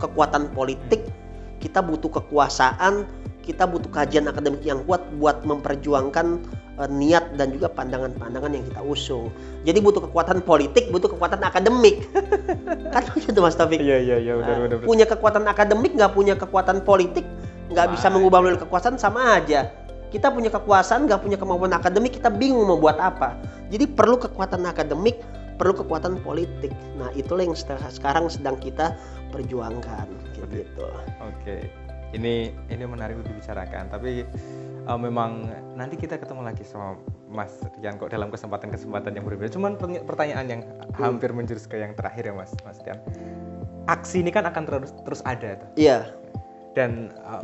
kekuatan 0.00 0.56
politik, 0.56 1.04
kita 1.60 1.84
butuh 1.84 2.08
kekuasaan, 2.08 3.04
kita 3.48 3.64
butuh 3.64 3.88
kajian 3.88 4.28
akademik 4.28 4.60
yang 4.60 4.84
kuat 4.84 5.00
buat 5.16 5.40
memperjuangkan 5.42 6.26
eh, 6.76 6.90
niat 6.92 7.40
dan 7.40 7.56
juga 7.56 7.72
pandangan-pandangan 7.72 8.52
yang 8.52 8.64
kita 8.68 8.84
usung. 8.84 9.32
Jadi 9.64 9.80
butuh 9.80 10.04
kekuatan 10.04 10.44
politik, 10.44 10.92
butuh 10.92 11.08
kekuatan 11.08 11.40
akademik. 11.40 12.04
kan 12.94 13.02
begitu 13.16 13.40
Mas 13.40 13.56
Taufik? 13.56 13.80
Iya 13.80 13.96
iya 13.98 14.16
iya 14.20 14.32
benar 14.36 14.48
Nah, 14.48 14.58
benar. 14.68 14.76
benar. 14.76 14.86
punya 14.86 15.06
kekuatan 15.08 15.44
akademik 15.48 15.92
nggak 15.96 16.12
punya 16.12 16.34
kekuatan 16.36 16.84
politik 16.84 17.24
nggak 17.68 17.96
bisa 17.96 18.08
mengubah 18.08 18.40
melalui 18.40 18.60
kekuasaan 18.60 18.96
sama 18.96 19.36
aja 19.36 19.68
kita 20.08 20.32
punya 20.32 20.48
kekuasaan 20.48 21.04
nggak 21.04 21.20
punya 21.20 21.36
kemampuan 21.36 21.76
akademik 21.76 22.16
kita 22.16 22.32
bingung 22.32 22.64
mau 22.64 22.80
buat 22.80 22.96
apa 22.96 23.36
jadi 23.68 23.84
perlu 23.84 24.16
kekuatan 24.16 24.64
akademik 24.64 25.20
perlu 25.60 25.76
kekuatan 25.76 26.16
politik 26.24 26.72
nah 26.96 27.12
itulah 27.12 27.44
yang 27.44 27.52
se- 27.52 27.68
sekarang 27.92 28.32
sedang 28.32 28.56
kita 28.56 28.96
perjuangkan 29.28 30.08
gitu 30.48 30.88
Oke, 31.20 31.68
ini 32.16 32.52
ini 32.70 32.84
menarik 32.84 33.20
untuk 33.20 33.32
dibicarakan. 33.36 33.92
Tapi 33.92 34.24
uh, 34.88 34.98
memang 34.98 35.48
nanti 35.76 35.98
kita 36.00 36.16
ketemu 36.16 36.46
lagi 36.46 36.64
sama 36.64 36.96
Mas 37.28 37.60
Rian 37.80 38.00
kok 38.00 38.08
dalam 38.08 38.32
kesempatan-kesempatan 38.32 39.12
yang 39.16 39.24
berbeda. 39.28 39.52
Cuman 39.52 39.76
pertanyaan 39.80 40.46
yang 40.48 40.62
hampir 40.96 41.32
menjurus 41.32 41.68
ke 41.68 41.76
yang 41.76 41.92
terakhir 41.92 42.28
ya 42.28 42.34
Mas 42.34 42.52
Mas 42.64 42.80
Rian. 42.84 43.00
Aksi 43.88 44.20
ini 44.20 44.28
kan 44.32 44.44
akan 44.44 44.62
terus 44.68 44.92
terus 45.04 45.20
ada 45.24 45.64
tuh. 45.64 45.68
iya 45.80 46.12
dan 46.76 47.10
uh, 47.26 47.42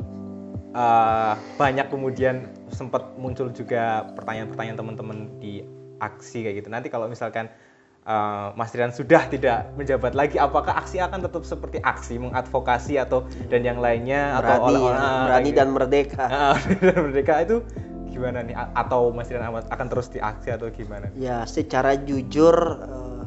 uh, 0.78 1.34
banyak 1.58 1.90
kemudian 1.90 2.46
sempat 2.70 3.02
muncul 3.18 3.50
juga 3.50 4.06
pertanyaan-pertanyaan 4.14 4.78
teman-teman 4.78 5.18
di 5.42 5.66
aksi 5.98 6.46
kayak 6.46 6.62
gitu. 6.62 6.68
Nanti 6.70 6.86
kalau 6.86 7.10
misalkan 7.10 7.50
uh, 8.04 8.52
Mas 8.54 8.70
Rian 8.72 8.92
sudah 8.92 9.26
tidak 9.28 9.72
menjabat 9.76 10.12
lagi, 10.12 10.36
apakah 10.36 10.76
aksi 10.76 11.00
akan 11.00 11.24
tetap 11.24 11.42
seperti 11.44 11.80
aksi 11.80 12.20
mengadvokasi 12.20 13.00
atau 13.00 13.24
dan 13.48 13.64
yang 13.64 13.80
lainnya 13.80 14.38
berani, 14.38 14.48
atau 14.48 14.62
oleh 14.68 14.80
ya, 14.80 14.88
orang 14.88 15.16
berani 15.28 15.50
dan 15.52 15.68
merdeka. 15.72 16.24
Ah, 16.28 16.56
dan 16.84 16.96
merdeka 17.00 17.34
itu 17.42 17.56
gimana 18.14 18.46
nih? 18.46 18.54
A- 18.54 18.72
Atau 18.86 19.10
Mas 19.10 19.28
Rian 19.28 19.42
akan 19.44 19.86
terus 19.90 20.08
di 20.12 20.22
aksi 20.22 20.54
atau 20.54 20.70
gimana? 20.70 21.10
Ya, 21.18 21.42
secara 21.48 21.98
jujur 21.98 22.54
eh, 22.78 23.22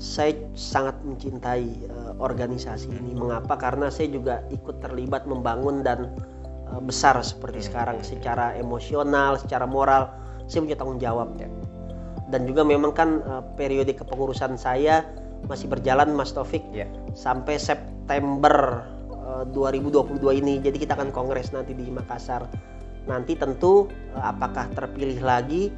saya 0.00 0.32
sangat 0.56 0.96
mencintai 1.04 1.66
eh, 1.84 2.12
organisasi 2.16 2.88
ini. 2.88 3.12
Mengapa? 3.12 3.60
Karena 3.60 3.92
saya 3.92 4.08
juga 4.08 4.40
ikut 4.48 4.80
terlibat 4.80 5.28
membangun 5.28 5.84
dan 5.84 6.16
eh, 6.72 6.80
besar 6.80 7.20
seperti 7.20 7.68
sekarang 7.68 8.00
secara 8.00 8.56
emosional, 8.56 9.36
secara 9.36 9.68
moral. 9.68 10.08
Saya 10.48 10.66
punya 10.66 10.74
tanggung 10.80 10.98
jawab. 10.98 11.36
Ya. 11.38 11.46
Dan 12.30 12.46
juga 12.46 12.62
memang 12.62 12.94
kan 12.94 13.20
eh, 13.20 13.42
periode 13.58 13.92
kepengurusan 13.92 14.54
saya 14.54 15.02
masih 15.50 15.66
berjalan 15.72 16.12
Mas 16.12 16.30
Taufik 16.30 16.62
Ya. 16.70 16.86
sampai 17.12 17.58
September 17.58 18.86
eh, 19.10 19.44
2022 19.50 20.40
ini. 20.40 20.62
Jadi 20.62 20.76
kita 20.78 20.94
akan 20.94 21.10
kongres 21.10 21.50
nanti 21.50 21.74
di 21.74 21.90
Makassar. 21.90 22.46
Nanti 23.10 23.34
tentu 23.34 23.90
eh, 24.14 24.22
apakah 24.22 24.70
terpilih 24.72 25.20
lagi 25.20 25.74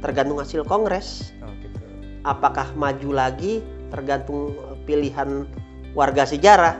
tergantung 0.00 0.38
hasil 0.38 0.62
kongres. 0.62 1.34
Oh, 1.42 1.50
gitu. 1.58 1.78
Apakah 2.22 2.70
maju 2.78 3.10
lagi 3.10 3.60
tergantung 3.90 4.54
pilihan 4.86 5.46
warga 5.96 6.28
sejarah. 6.28 6.78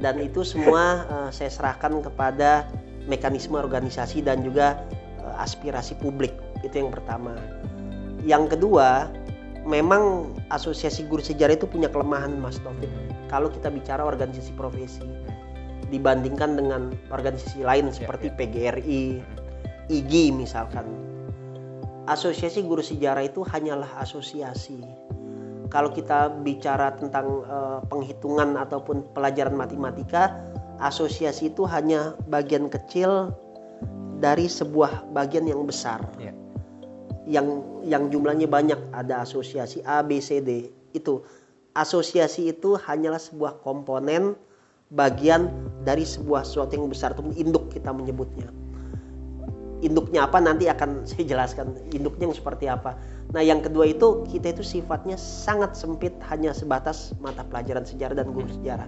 Dan 0.00 0.18
itu 0.18 0.42
semua 0.42 1.04
eh, 1.06 1.30
saya 1.34 1.50
serahkan 1.52 2.00
kepada 2.02 2.66
mekanisme 3.06 3.58
organisasi 3.58 4.22
dan 4.24 4.40
juga 4.46 4.78
eh, 5.20 5.34
aspirasi 5.42 5.98
publik. 5.98 6.32
Itu 6.62 6.80
yang 6.86 6.90
pertama. 6.94 7.34
Yang 8.22 8.56
kedua, 8.56 9.10
memang 9.66 10.30
asosiasi 10.50 11.06
guru 11.06 11.22
sejarah 11.22 11.54
itu 11.54 11.66
punya 11.66 11.90
kelemahan 11.90 12.38
Mas 12.38 12.58
Taufik 12.62 12.90
kalau 13.32 13.48
kita 13.48 13.72
bicara 13.72 14.04
organisasi 14.04 14.52
profesi 14.58 15.06
dibandingkan 15.88 16.56
dengan 16.56 16.92
organisasi 17.12 17.64
lain 17.64 17.92
seperti 17.92 18.32
PGRI, 18.32 19.20
IGI 19.92 20.32
misalkan. 20.32 20.88
Asosiasi 22.08 22.64
guru 22.66 22.82
sejarah 22.82 23.22
itu 23.24 23.46
hanyalah 23.46 23.88
asosiasi. 24.02 24.82
Kalau 25.70 25.94
kita 25.94 26.28
bicara 26.42 26.92
tentang 26.96 27.46
eh, 27.46 27.80
penghitungan 27.88 28.58
ataupun 28.58 29.12
pelajaran 29.16 29.56
matematika, 29.56 30.36
asosiasi 30.82 31.54
itu 31.54 31.64
hanya 31.68 32.18
bagian 32.26 32.68
kecil 32.68 33.32
dari 34.18 34.46
sebuah 34.46 35.12
bagian 35.14 35.46
yang 35.46 35.66
besar 35.66 36.02
Ya. 36.18 36.34
Yang 37.26 37.62
yang 37.86 38.10
jumlahnya 38.10 38.50
banyak. 38.50 38.78
Ada 38.90 39.22
asosiasi 39.26 39.82
A 39.86 40.02
B 40.02 40.18
C 40.18 40.42
D. 40.42 40.70
Itu 40.94 41.22
asosiasi 41.72 42.50
itu 42.50 42.76
hanyalah 42.76 43.20
sebuah 43.20 43.62
komponen 43.62 44.36
bagian 44.92 45.48
dari 45.86 46.04
sebuah 46.04 46.44
sesuatu 46.44 46.76
yang 46.76 46.90
besar. 46.90 47.14
Itu 47.14 47.24
induk 47.38 47.70
kita 47.72 47.94
menyebutnya. 47.94 48.50
Induknya 49.82 50.30
apa 50.30 50.38
nanti 50.38 50.70
akan 50.70 51.02
saya 51.08 51.24
jelaskan 51.26 51.78
induknya 51.90 52.30
yang 52.30 52.36
seperti 52.36 52.66
apa. 52.70 52.98
Nah 53.32 53.40
yang 53.40 53.64
kedua 53.64 53.88
itu 53.88 54.26
kita 54.28 54.52
itu 54.52 54.62
sifatnya 54.62 55.16
sangat 55.16 55.78
sempit 55.78 56.12
hanya 56.28 56.52
sebatas 56.52 57.16
mata 57.22 57.46
pelajaran 57.46 57.86
sejarah 57.86 58.18
dan 58.18 58.28
guru 58.30 58.50
sejarah. 58.60 58.86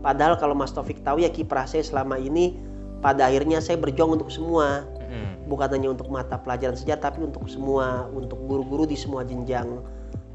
Padahal 0.00 0.40
kalau 0.40 0.56
Mas 0.56 0.72
Taufik 0.72 1.04
tahu 1.04 1.20
ya 1.20 1.28
kiprah 1.28 1.68
saya 1.68 1.84
selama 1.84 2.16
ini 2.16 2.56
pada 3.00 3.28
akhirnya 3.28 3.60
saya 3.60 3.80
berjuang 3.80 4.20
untuk 4.20 4.32
semua 4.32 4.84
Mm. 5.10 5.50
bukan 5.50 5.74
hanya 5.74 5.90
untuk 5.90 6.06
mata 6.06 6.38
pelajaran 6.38 6.78
sejarah 6.78 7.10
tapi 7.10 7.26
untuk 7.26 7.42
semua 7.50 8.06
untuk 8.14 8.38
guru-guru 8.46 8.86
di 8.86 8.94
semua 8.94 9.26
jenjang. 9.26 9.82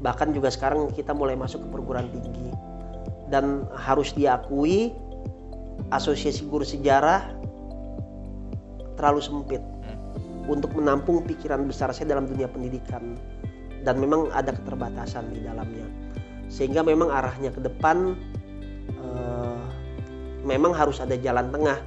Bahkan 0.04 0.36
juga 0.36 0.52
sekarang 0.52 0.92
kita 0.92 1.16
mulai 1.16 1.32
masuk 1.32 1.64
ke 1.64 1.68
perguruan 1.72 2.12
tinggi. 2.12 2.52
Dan 3.32 3.64
harus 3.72 4.12
diakui 4.12 4.92
asosiasi 5.88 6.44
guru 6.44 6.62
sejarah 6.62 7.24
terlalu 9.00 9.20
sempit 9.24 9.64
untuk 10.44 10.76
menampung 10.76 11.24
pikiran 11.24 11.64
besar 11.64 11.90
saya 11.96 12.12
dalam 12.12 12.28
dunia 12.28 12.44
pendidikan. 12.44 13.16
Dan 13.80 13.96
memang 13.96 14.28
ada 14.36 14.52
keterbatasan 14.52 15.32
di 15.32 15.40
dalamnya. 15.40 15.88
Sehingga 16.52 16.84
memang 16.84 17.08
arahnya 17.08 17.48
ke 17.48 17.64
depan 17.64 18.12
eh, 18.92 19.60
memang 20.44 20.76
harus 20.76 21.00
ada 21.00 21.16
jalan 21.16 21.48
tengah. 21.48 21.80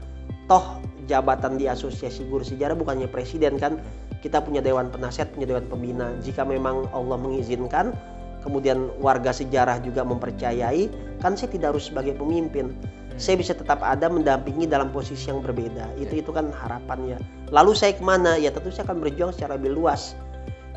Toh 0.50 0.89
jabatan 1.10 1.58
di 1.58 1.66
asosiasi 1.66 2.30
guru 2.30 2.46
sejarah 2.46 2.78
bukannya 2.78 3.10
presiden 3.10 3.58
kan? 3.58 3.82
Kita 4.22 4.46
punya 4.46 4.62
dewan 4.62 4.94
penasihat 4.94 5.34
punya 5.34 5.50
dewan 5.50 5.66
pembina. 5.66 6.14
Jika 6.22 6.46
memang 6.46 6.86
Allah 6.94 7.18
mengizinkan 7.18 7.98
kemudian 8.46 8.94
warga 9.04 9.34
sejarah 9.36 9.84
juga 9.84 10.06
mempercayai 10.06 10.88
kan 11.20 11.36
saya 11.36 11.50
tidak 11.50 11.76
harus 11.76 11.90
sebagai 11.90 12.14
pemimpin. 12.16 12.78
Saya 13.20 13.36
bisa 13.36 13.52
tetap 13.52 13.84
ada 13.84 14.08
mendampingi 14.08 14.64
dalam 14.64 14.96
posisi 14.96 15.28
yang 15.28 15.44
berbeda. 15.44 15.92
Itu 16.00 16.24
itu 16.24 16.32
kan 16.32 16.56
harapannya. 16.56 17.20
Lalu 17.52 17.76
saya 17.76 17.92
ke 17.98 18.04
mana 18.06 18.40
ya 18.40 18.54
tentu 18.54 18.72
saya 18.72 18.88
akan 18.88 19.04
berjuang 19.04 19.36
secara 19.36 19.60
lebih 19.60 19.76
luas 19.76 20.16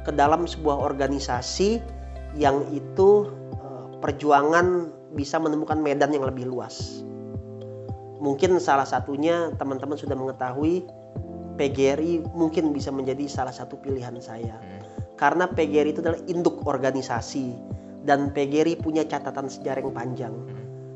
ke 0.03 0.11
dalam 0.11 0.49
sebuah 0.49 0.83
organisasi 0.83 1.78
yang 2.35 2.66
itu 2.74 3.30
eh, 3.55 3.85
perjuangan 4.03 4.91
bisa 5.14 5.39
menemukan 5.39 5.78
medan 5.78 6.11
yang 6.11 6.24
lebih 6.26 6.49
luas 6.49 7.05
mungkin 8.23 8.62
salah 8.62 8.87
satunya 8.87 9.51
teman-teman 9.59 9.99
sudah 9.99 10.14
mengetahui 10.14 10.87
PGRI 11.59 12.23
mungkin 12.39 12.70
bisa 12.70 12.95
menjadi 12.95 13.27
salah 13.27 13.51
satu 13.51 13.83
pilihan 13.83 14.14
saya. 14.23 14.57
Karena 15.18 15.51
PGRI 15.51 15.91
itu 15.91 16.01
adalah 16.01 16.23
induk 16.31 16.62
organisasi 16.62 17.53
dan 18.07 18.31
PGRI 18.31 18.79
punya 18.79 19.03
catatan 19.03 19.51
sejarah 19.51 19.83
yang 19.83 19.95
panjang. 19.95 20.35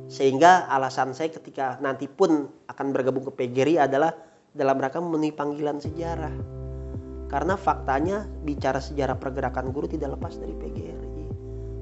Sehingga 0.07 0.71
alasan 0.71 1.13
saya 1.19 1.35
ketika 1.35 1.83
nanti 1.83 2.07
pun 2.07 2.47
akan 2.71 2.87
bergabung 2.95 3.27
ke 3.27 3.33
PGRI 3.35 3.83
adalah 3.83 4.15
dalam 4.55 4.79
rangka 4.79 5.03
memenuhi 5.03 5.35
panggilan 5.35 5.83
sejarah. 5.83 6.35
Karena 7.27 7.59
faktanya 7.59 8.23
bicara 8.47 8.79
sejarah 8.79 9.19
pergerakan 9.19 9.75
guru 9.75 9.91
tidak 9.91 10.15
lepas 10.15 10.39
dari 10.39 10.55
PGRI 10.55 11.07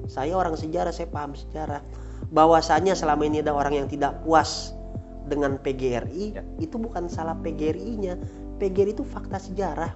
saya 0.05 0.37
orang 0.37 0.53
sejarah 0.53 0.93
saya 0.93 1.09
paham 1.09 1.33
sejarah. 1.33 1.81
Bahwasanya 2.29 2.97
selama 2.97 3.25
ini 3.25 3.41
ada 3.41 3.53
orang 3.53 3.85
yang 3.85 3.87
tidak 3.89 4.21
puas 4.25 4.73
dengan 5.25 5.57
PGRI 5.57 6.23
Ya. 6.37 6.43
itu 6.61 6.77
bukan 6.77 7.09
salah 7.09 7.35
PGRI-nya 7.41 8.17
PGRI 8.61 8.95
itu 8.95 9.03
fakta 9.03 9.41
sejarah 9.41 9.91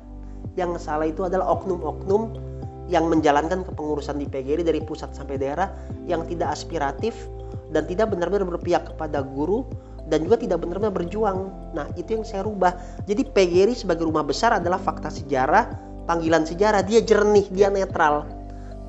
yang 0.57 0.75
salah 0.81 1.07
itu 1.07 1.23
adalah 1.23 1.47
oknum-oknum 1.59 2.35
yang 2.89 3.05
menjalankan 3.05 3.61
kepengurusan 3.63 4.17
di 4.17 4.25
PGRI 4.25 4.65
dari 4.65 4.81
pusat 4.81 5.13
sampai 5.13 5.37
daerah 5.37 5.69
yang 6.09 6.25
tidak 6.25 6.57
aspiratif 6.57 7.13
dan 7.69 7.85
tidak 7.85 8.09
benar-benar 8.09 8.49
berpihak 8.49 8.89
kepada 8.89 9.21
guru 9.21 9.69
dan 10.09 10.25
juga 10.25 10.41
tidak 10.41 10.65
benar-benar 10.65 10.89
berjuang. 10.89 11.53
Nah, 11.77 11.85
itu 11.93 12.17
yang 12.17 12.25
saya 12.25 12.41
rubah. 12.41 12.73
Jadi 13.05 13.29
PGRI 13.29 13.77
sebagai 13.77 14.09
rumah 14.09 14.25
besar 14.25 14.57
adalah 14.57 14.81
fakta 14.81 15.13
sejarah, 15.13 15.69
panggilan 16.09 16.49
sejarah, 16.49 16.81
dia 16.81 17.05
jernih, 17.05 17.45
dia 17.53 17.69
netral. 17.69 18.25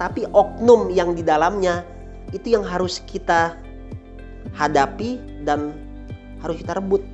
Tapi 0.01 0.25
oknum 0.33 0.89
yang 0.89 1.13
di 1.13 1.21
dalamnya 1.21 1.85
itu 2.33 2.57
yang 2.57 2.65
harus 2.65 3.05
kita 3.05 3.53
hadapi 4.57 5.45
dan 5.45 5.77
harus 6.41 6.57
kita 6.61 6.77
rebut 6.77 7.05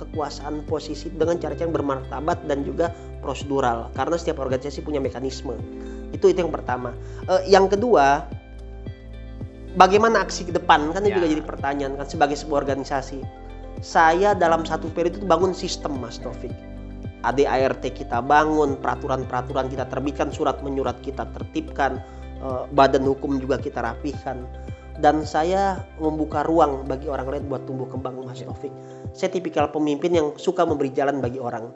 kekuasaan 0.00 0.64
posisi 0.64 1.12
dengan 1.12 1.36
cara-cara 1.36 1.68
yang 1.68 1.76
bermartabat 1.76 2.48
dan 2.48 2.64
juga 2.64 2.88
prosedural. 3.20 3.92
Karena 3.92 4.16
setiap 4.16 4.40
organisasi 4.40 4.80
punya 4.80 4.96
mekanisme. 4.96 5.52
Itu 6.10 6.32
itu 6.32 6.40
yang 6.40 6.48
pertama. 6.50 6.96
Eh, 7.28 7.52
yang 7.52 7.68
kedua 7.68 8.24
bagaimana 9.76 10.24
aksi 10.24 10.48
ke 10.48 10.52
depan? 10.56 10.90
Kan 10.96 11.04
itu 11.04 11.12
Ya. 11.12 11.16
juga 11.20 11.28
jadi 11.28 11.44
pertanyaan 11.44 11.92
kan 12.00 12.06
sebagai 12.08 12.34
sebuah 12.40 12.64
organisasi. 12.64 13.20
Saya 13.84 14.32
dalam 14.36 14.64
satu 14.64 14.88
periode 14.92 15.20
itu 15.20 15.28
bangun 15.28 15.52
sistem 15.52 16.00
Mas 16.00 16.16
Taufik. 16.20 16.52
ADART 17.20 17.84
kita 17.92 18.24
bangun 18.24 18.80
peraturan-peraturan 18.80 19.68
kita 19.68 19.84
terbitkan 19.92 20.32
surat 20.32 20.56
menyurat 20.64 20.96
kita 21.04 21.28
tertibkan 21.36 22.00
eh, 22.40 22.64
badan 22.72 23.04
hukum 23.04 23.36
juga 23.36 23.60
kita 23.60 23.84
rapihkan 23.84 24.48
dan 25.00 25.24
saya 25.24 25.80
membuka 25.96 26.44
ruang 26.44 26.84
bagi 26.84 27.08
orang 27.08 27.28
lain 27.32 27.44
buat 27.48 27.64
tumbuh 27.64 27.88
kembang 27.88 28.20
Mas 28.20 28.44
Taufik. 28.44 28.72
Saya 29.16 29.32
tipikal 29.32 29.72
pemimpin 29.72 30.12
yang 30.12 30.36
suka 30.36 30.62
memberi 30.62 30.92
jalan 30.92 31.24
bagi 31.24 31.40
orang. 31.40 31.72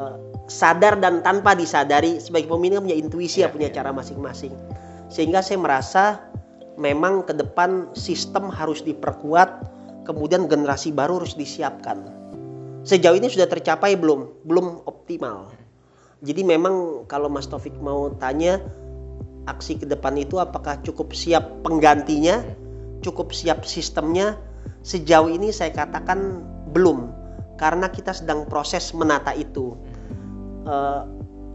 Eh, 0.00 0.16
sadar 0.48 0.96
dan 0.98 1.20
tanpa 1.20 1.52
disadari 1.52 2.16
sebagai 2.18 2.48
pemimpin 2.48 2.80
kan 2.80 2.82
punya 2.88 2.98
intuisi 2.98 3.44
ya, 3.44 3.48
Iya, 3.48 3.54
punya 3.54 3.68
iya. 3.68 3.76
cara 3.76 3.90
masing-masing. 3.92 4.56
Sehingga 5.12 5.44
saya 5.44 5.60
merasa 5.60 6.04
memang 6.80 7.28
ke 7.28 7.36
depan 7.36 7.92
sistem 7.92 8.48
harus 8.48 8.80
diperkuat, 8.80 9.68
kemudian 10.08 10.48
generasi 10.48 10.90
baru 10.94 11.20
harus 11.20 11.36
disiapkan. 11.36 12.00
Sejauh 12.88 13.18
ini 13.20 13.28
sudah 13.28 13.44
tercapai 13.44 13.98
belum? 14.00 14.48
Belum 14.48 14.80
optimal. 14.88 15.52
Jadi 16.24 16.42
memang 16.42 17.04
kalau 17.06 17.28
Mas 17.28 17.46
Taufik 17.46 17.76
mau 17.78 18.10
tanya 18.16 18.58
aksi 19.48 19.80
ke 19.80 19.86
depan 19.88 20.14
itu 20.20 20.36
apakah 20.36 20.78
cukup 20.84 21.16
siap 21.16 21.64
penggantinya, 21.64 22.44
cukup 23.00 23.32
siap 23.32 23.64
sistemnya? 23.64 24.36
Sejauh 24.84 25.32
ini 25.32 25.48
saya 25.50 25.72
katakan 25.72 26.44
belum, 26.70 27.08
karena 27.56 27.88
kita 27.88 28.12
sedang 28.12 28.44
proses 28.46 28.92
menata 28.92 29.32
itu. 29.32 29.74
Eh, 30.68 31.02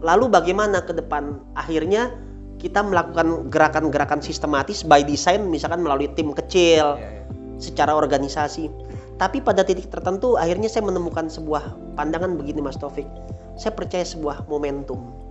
lalu 0.02 0.28
bagaimana 0.28 0.82
ke 0.82 0.92
depan? 0.92 1.40
Akhirnya 1.54 2.12
kita 2.60 2.82
melakukan 2.84 3.48
gerakan-gerakan 3.48 4.20
sistematis 4.20 4.82
by 4.84 5.06
design, 5.06 5.48
misalkan 5.48 5.80
melalui 5.80 6.10
tim 6.12 6.34
kecil, 6.34 6.98
Iya, 6.98 7.00
iya. 7.00 7.24
secara 7.62 7.94
organisasi. 7.96 8.68
Tapi 9.14 9.40
pada 9.46 9.62
titik 9.62 9.94
tertentu 9.94 10.34
akhirnya 10.34 10.66
saya 10.66 10.90
menemukan 10.90 11.30
sebuah 11.30 11.94
pandangan 11.94 12.34
begini 12.34 12.58
Mas 12.58 12.74
Taufik. 12.74 13.06
Saya 13.54 13.70
percaya 13.70 14.02
sebuah 14.02 14.50
momentum. 14.50 15.23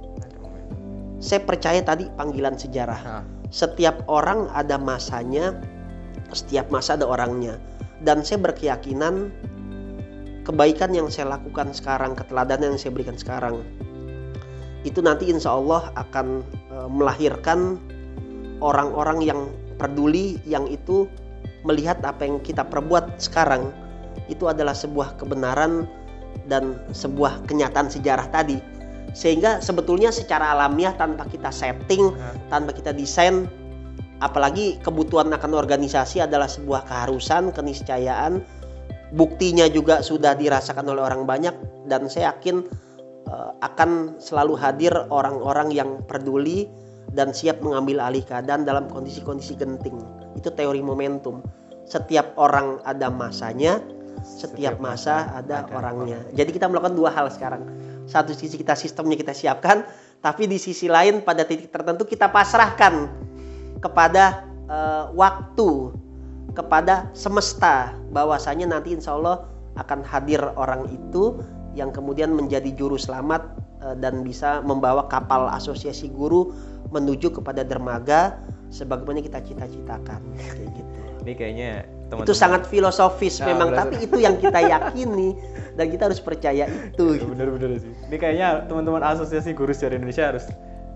Saya 1.24 1.40
percaya 1.48 1.80
tadi 1.80 2.12
panggilan 2.20 2.60
sejarah. 2.60 3.02
Nah, 3.08 3.24
Setiap 3.48 4.04
orang 4.12 4.52
ada 4.52 4.76
masanya, 4.76 5.56
setiap 6.36 6.68
masa 6.68 7.00
ada 7.00 7.08
orangnya. 7.08 7.56
Dan 8.04 8.28
saya 8.28 8.44
berkeyakinan 8.44 9.32
kebaikan 10.44 10.92
yang 10.92 11.08
saya 11.08 11.40
lakukan 11.40 11.72
sekarang, 11.72 12.20
keteladanan 12.20 12.76
yang 12.76 12.80
saya 12.82 12.92
berikan 12.92 13.16
sekarang, 13.16 13.64
itu 14.84 15.00
nanti 15.00 15.32
insya 15.32 15.56
Allah 15.56 15.96
akan 15.96 16.44
eh, 16.76 16.90
melahirkan 16.92 17.80
orang-orang 18.60 19.24
yang 19.24 19.48
peduli, 19.80 20.44
yang 20.44 20.68
itu 20.68 21.08
melihat 21.64 22.04
apa 22.04 22.28
yang 22.28 22.44
kita 22.44 22.68
perbuat 22.68 23.24
sekarang 23.24 23.72
itu 24.28 24.48
adalah 24.52 24.76
sebuah 24.76 25.16
kebenaran 25.16 25.88
dan 26.52 26.80
sebuah 26.92 27.48
kenyataan 27.48 27.88
sejarah 27.88 28.28
tadi. 28.32 28.60
Sehingga 29.14 29.62
sebetulnya 29.62 30.10
secara 30.10 30.58
alamiah 30.58 30.98
tanpa 30.98 31.30
kita 31.30 31.54
setting, 31.54 32.18
nah, 32.18 32.34
tanpa 32.50 32.74
kita 32.74 32.92
desain 32.92 33.46
apalagi 34.20 34.82
kebutuhan 34.82 35.30
akan 35.30 35.52
organisasi 35.54 36.26
adalah 36.26 36.50
sebuah 36.50 36.90
keharusan 36.90 37.54
keniscayaan. 37.54 38.42
Buktinya 39.14 39.70
juga 39.70 40.02
sudah 40.02 40.34
dirasakan 40.34 40.90
oleh 40.90 41.06
orang 41.06 41.30
banyak 41.30 41.54
dan 41.86 42.10
saya 42.10 42.34
yakin 42.34 42.66
eh, 43.30 43.52
akan 43.62 44.18
selalu 44.18 44.58
hadir 44.58 44.94
orang-orang 45.14 45.70
yang 45.70 46.02
peduli 46.10 46.66
dan 47.14 47.30
siap 47.30 47.62
mengambil 47.62 48.02
alih 48.02 48.26
keadaan 48.26 48.66
dalam 48.66 48.90
kondisi-kondisi 48.90 49.54
genting. 49.54 50.02
Itu 50.34 50.50
teori 50.50 50.82
momentum. 50.82 51.46
Setiap 51.86 52.34
orang 52.42 52.82
ada 52.90 53.14
masanya 53.14 53.78
setiap 54.24 54.80
masa 54.80 55.30
ada 55.36 55.68
orangnya. 55.76 56.24
Jadi 56.32 56.56
kita 56.56 56.72
melakukan 56.72 56.96
dua 56.96 57.12
hal 57.12 57.28
sekarang 57.28 57.68
satu 58.08 58.36
sisi 58.36 58.60
kita 58.60 58.76
sistemnya 58.76 59.16
kita 59.16 59.32
siapkan 59.32 59.88
tapi 60.24 60.48
di 60.48 60.56
sisi 60.56 60.88
lain 60.88 61.20
pada 61.20 61.44
titik 61.44 61.68
tertentu 61.68 62.08
kita 62.08 62.32
pasrahkan 62.32 63.12
kepada 63.84 64.48
eh, 64.72 65.06
waktu, 65.12 65.92
kepada 66.56 67.12
semesta, 67.12 67.92
bahwasanya 68.16 68.72
nanti 68.72 68.96
insya 68.96 69.20
Allah 69.20 69.44
akan 69.76 70.00
hadir 70.08 70.40
orang 70.56 70.88
itu 70.88 71.44
yang 71.76 71.92
kemudian 71.92 72.32
menjadi 72.32 72.72
juru 72.72 72.96
selamat 72.96 73.44
eh, 73.84 73.96
dan 74.00 74.24
bisa 74.24 74.64
membawa 74.64 75.12
kapal 75.12 75.52
asosiasi 75.52 76.08
guru 76.08 76.56
menuju 76.96 77.36
kepada 77.36 77.68
dermaga 77.68 78.40
sebagaimana 78.72 79.20
kita 79.20 79.44
cita-citakan. 79.44 80.24
Gitu. 80.40 80.92
ini 81.28 81.34
kayaknya 81.36 81.72
teman-teman 82.14 82.30
Itu 82.30 82.38
sangat 82.38 82.62
filosofis 82.70 83.42
Nah, 83.42 83.50
memang, 83.50 83.70
benar. 83.74 83.80
tapi 83.90 83.96
itu 84.06 84.18
yang 84.22 84.38
kita 84.38 84.60
yakini 84.62 85.34
dan 85.74 85.90
kita 85.90 86.14
harus 86.14 86.22
percaya 86.22 86.70
itu. 86.70 87.18
gitu. 87.18 87.26
bener-bener 87.34 87.82
sih. 87.82 87.90
Ini 88.14 88.18
kayaknya 88.22 88.70
teman-teman 88.70 89.02
Asosiasi 89.02 89.58
Guru 89.58 89.74
Sejarah 89.74 89.98
Indonesia 89.98 90.30
harus 90.30 90.46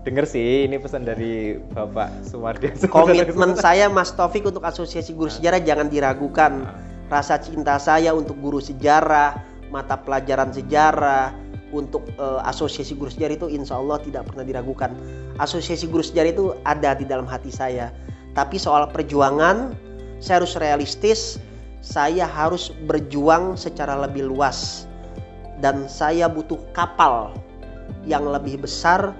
denger 0.06 0.24
sih. 0.30 0.70
Ini 0.70 0.78
pesan 0.78 1.02
dari 1.02 1.58
Bapak 1.74 2.22
Sumardi. 2.22 2.70
Komitmen 2.94 3.58
saya 3.58 3.90
Mas 3.90 4.14
Taufik 4.14 4.46
untuk 4.46 4.62
Asosiasi 4.62 5.12
Guru 5.18 5.28
Sejarah 5.28 5.58
jangan 5.58 5.90
diragukan. 5.90 6.52
Nah, 6.62 6.88
Rasa 7.08 7.40
cinta 7.40 7.80
saya 7.80 8.12
untuk 8.12 8.36
guru 8.36 8.60
sejarah, 8.60 9.40
mata 9.72 9.96
pelajaran 9.96 10.52
sejarah, 10.52 11.32
untuk 11.72 12.04
eh, 12.16 12.40
Asosiasi 12.48 12.96
Guru 12.96 13.12
Sejarah 13.12 13.34
itu 13.36 13.48
insya 13.48 13.80
Allah 13.80 14.00
tidak 14.00 14.28
pernah 14.28 14.44
diragukan. 14.44 14.92
Asosiasi 15.40 15.88
Guru 15.88 16.04
Sejarah 16.04 16.30
itu 16.32 16.44
ada 16.64 16.96
di 16.96 17.04
dalam 17.08 17.24
hati 17.24 17.52
saya. 17.52 17.92
Tapi 18.36 18.60
soal 18.60 18.88
perjuangan, 18.92 19.72
saya 20.18 20.42
harus 20.42 20.54
realistis. 20.58 21.20
Saya 21.78 22.26
harus 22.26 22.74
berjuang 22.90 23.54
secara 23.54 23.94
lebih 23.96 24.28
luas. 24.28 24.84
Dan 25.62 25.86
saya 25.86 26.26
butuh 26.26 26.58
kapal 26.74 27.34
yang 28.04 28.26
lebih 28.28 28.62
besar 28.62 29.14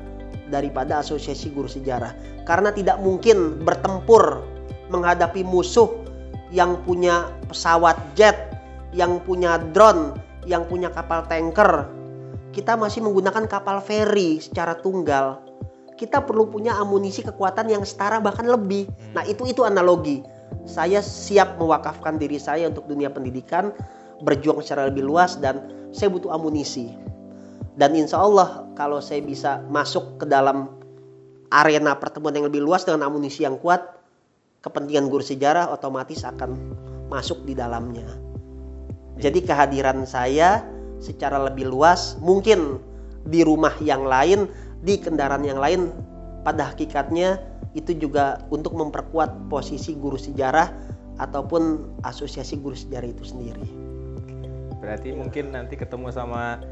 daripada 0.50 1.00
Asosiasi 1.00 1.54
Guru 1.54 1.70
Sejarah. 1.70 2.12
Karena 2.44 2.74
tidak 2.74 2.98
mungkin 3.00 3.62
bertempur 3.62 4.42
menghadapi 4.88 5.44
musuh 5.44 5.88
yang 6.48 6.80
punya 6.84 7.28
pesawat 7.46 7.96
jet, 8.16 8.56
yang 8.96 9.20
punya 9.22 9.60
drone, 9.72 10.16
yang 10.48 10.64
punya 10.64 10.88
kapal 10.88 11.24
tanker. 11.28 11.88
Kita 12.50 12.74
masih 12.74 13.04
menggunakan 13.04 13.44
kapal 13.46 13.84
feri 13.84 14.40
secara 14.40 14.74
tunggal. 14.80 15.44
Kita 15.98 16.24
perlu 16.24 16.48
punya 16.48 16.78
amunisi 16.78 17.20
kekuatan 17.20 17.68
yang 17.68 17.84
setara 17.84 18.22
bahkan 18.22 18.48
lebih. 18.48 18.88
Nah, 19.12 19.26
itu 19.28 19.44
itu 19.50 19.66
analogi. 19.66 20.24
Saya 20.68 21.00
siap 21.00 21.56
mewakafkan 21.56 22.20
diri 22.20 22.36
saya 22.36 22.68
untuk 22.68 22.84
dunia 22.84 23.08
pendidikan, 23.08 23.72
berjuang 24.20 24.60
secara 24.60 24.92
lebih 24.92 25.08
luas 25.08 25.40
dan 25.40 25.64
saya 25.96 26.12
butuh 26.12 26.28
amunisi. 26.28 26.92
Dan 27.78 27.96
insya 27.96 28.20
Allah 28.20 28.68
kalau 28.76 29.00
saya 29.00 29.24
bisa 29.24 29.64
masuk 29.72 30.20
ke 30.20 30.26
dalam 30.28 30.68
arena 31.48 31.96
pertemuan 31.96 32.36
yang 32.36 32.46
lebih 32.52 32.60
luas 32.60 32.84
dengan 32.84 33.08
amunisi 33.08 33.48
yang 33.48 33.56
kuat, 33.56 33.80
kepentingan 34.60 35.08
guru 35.08 35.24
sejarah 35.24 35.72
otomatis 35.72 36.20
akan 36.26 36.58
masuk 37.08 37.48
di 37.48 37.56
dalamnya. 37.56 38.04
Jadi 39.16 39.42
kehadiran 39.42 40.04
saya 40.04 40.62
secara 41.00 41.40
lebih 41.48 41.66
luas 41.66 42.20
mungkin 42.20 42.82
di 43.24 43.40
rumah 43.42 43.72
yang 43.80 44.04
lain, 44.04 44.46
di 44.84 45.00
kendaraan 45.00 45.42
yang 45.42 45.58
lain 45.58 45.90
pada 46.44 46.70
hakikatnya 46.70 47.40
itu 47.76 47.92
juga 47.96 48.40
untuk 48.48 48.72
memperkuat 48.76 49.50
posisi 49.52 49.92
guru 49.96 50.16
sejarah 50.16 50.72
ataupun 51.18 51.92
asosiasi 52.06 52.56
guru 52.62 52.78
sejarah 52.78 53.08
itu 53.10 53.24
sendiri. 53.26 53.66
berarti 54.78 55.10
mungkin 55.10 55.50
nanti 55.50 55.74
ketemu 55.74 56.08
sama 56.14 56.62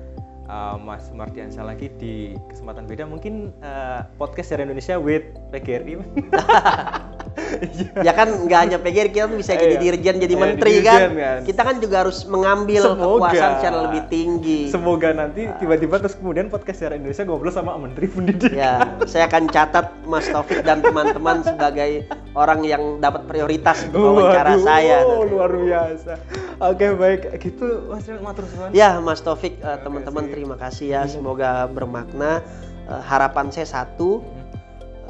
uh, 0.46 0.78
Mas 0.78 1.10
Mardiansyah 1.10 1.66
lagi 1.66 1.90
di 1.98 2.38
kesempatan 2.48 2.86
beda 2.86 3.04
mungkin 3.04 3.50
uh, 3.66 4.06
podcast 4.16 4.54
sejarah 4.54 4.70
Indonesia 4.70 4.96
with 4.96 5.26
PGRI. 5.50 5.98
ya 8.06 8.12
kan 8.12 8.28
nggak 8.44 8.60
hanya 8.66 8.78
PGRI 8.80 9.10
kita 9.10 9.26
tuh 9.28 9.38
bisa 9.38 9.52
jadi 9.54 9.76
Iya. 9.76 9.82
dirjen 9.82 10.16
jadi 10.18 10.34
Iya, 10.34 10.42
menteri 10.42 10.72
dirjen 10.78 10.88
kan. 10.88 11.10
kan. 11.14 11.38
kita 11.44 11.62
kan 11.62 11.76
juga 11.78 11.96
harus 12.02 12.18
mengambil 12.24 12.82
Semoga. 12.82 13.04
kekuasaan 13.04 13.52
secara 13.60 13.76
lebih 13.88 14.02
tinggi 14.08 14.60
Semoga 14.68 15.08
nanti 15.12 15.42
tiba-tiba 15.56 15.94
terus 16.00 16.14
kemudian 16.16 16.46
podcast 16.48 16.76
sejarah 16.80 16.96
Indonesia 16.96 17.22
ngobrol 17.24 17.52
sama 17.52 17.76
Menteri 17.76 18.06
Pendidikan. 18.08 18.56
ya 18.56 18.72
saya 19.04 19.28
akan 19.28 19.42
catat 19.48 19.86
Mas 20.04 20.26
Taufik 20.26 20.60
dan 20.62 20.80
teman-teman 20.80 21.42
sebagai 21.42 22.08
orang 22.32 22.60
yang 22.64 22.82
dapat 22.98 23.24
prioritas 23.28 23.84
untuk 23.86 24.00
wawancara 24.16 24.56
saya 24.58 25.04
oh, 25.04 25.24
luar 25.24 25.52
biasa. 25.52 26.12
Oke 26.56 26.88
baik 26.92 27.36
gitu 27.38 27.92
Mas 27.92 28.08
matur 28.20 28.44
ya 28.72 28.96
Mas 28.98 29.20
Taufik 29.20 29.60
Terima 29.60 29.76
teman-teman 29.82 30.24
terima 30.28 30.56
kasih 30.56 30.86
ya 30.90 31.02
semoga 31.04 31.68
bermakna 31.68 32.40
Eh, 32.86 33.02
harapan 33.02 33.50
saya 33.50 33.66
satu 33.66 34.22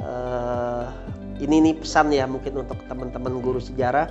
eh, 0.01 0.85
ini 1.37 1.69
nih 1.69 1.75
pesan 1.77 2.09
ya 2.09 2.25
mungkin 2.25 2.57
untuk 2.57 2.81
teman-teman 2.89 3.41
guru 3.41 3.61
sejarah. 3.61 4.09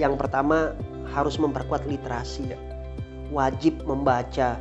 Yang 0.00 0.16
pertama 0.24 0.72
harus 1.12 1.36
memperkuat 1.36 1.84
literasi 1.84 2.56
wajib 3.32 3.84
membaca 3.84 4.56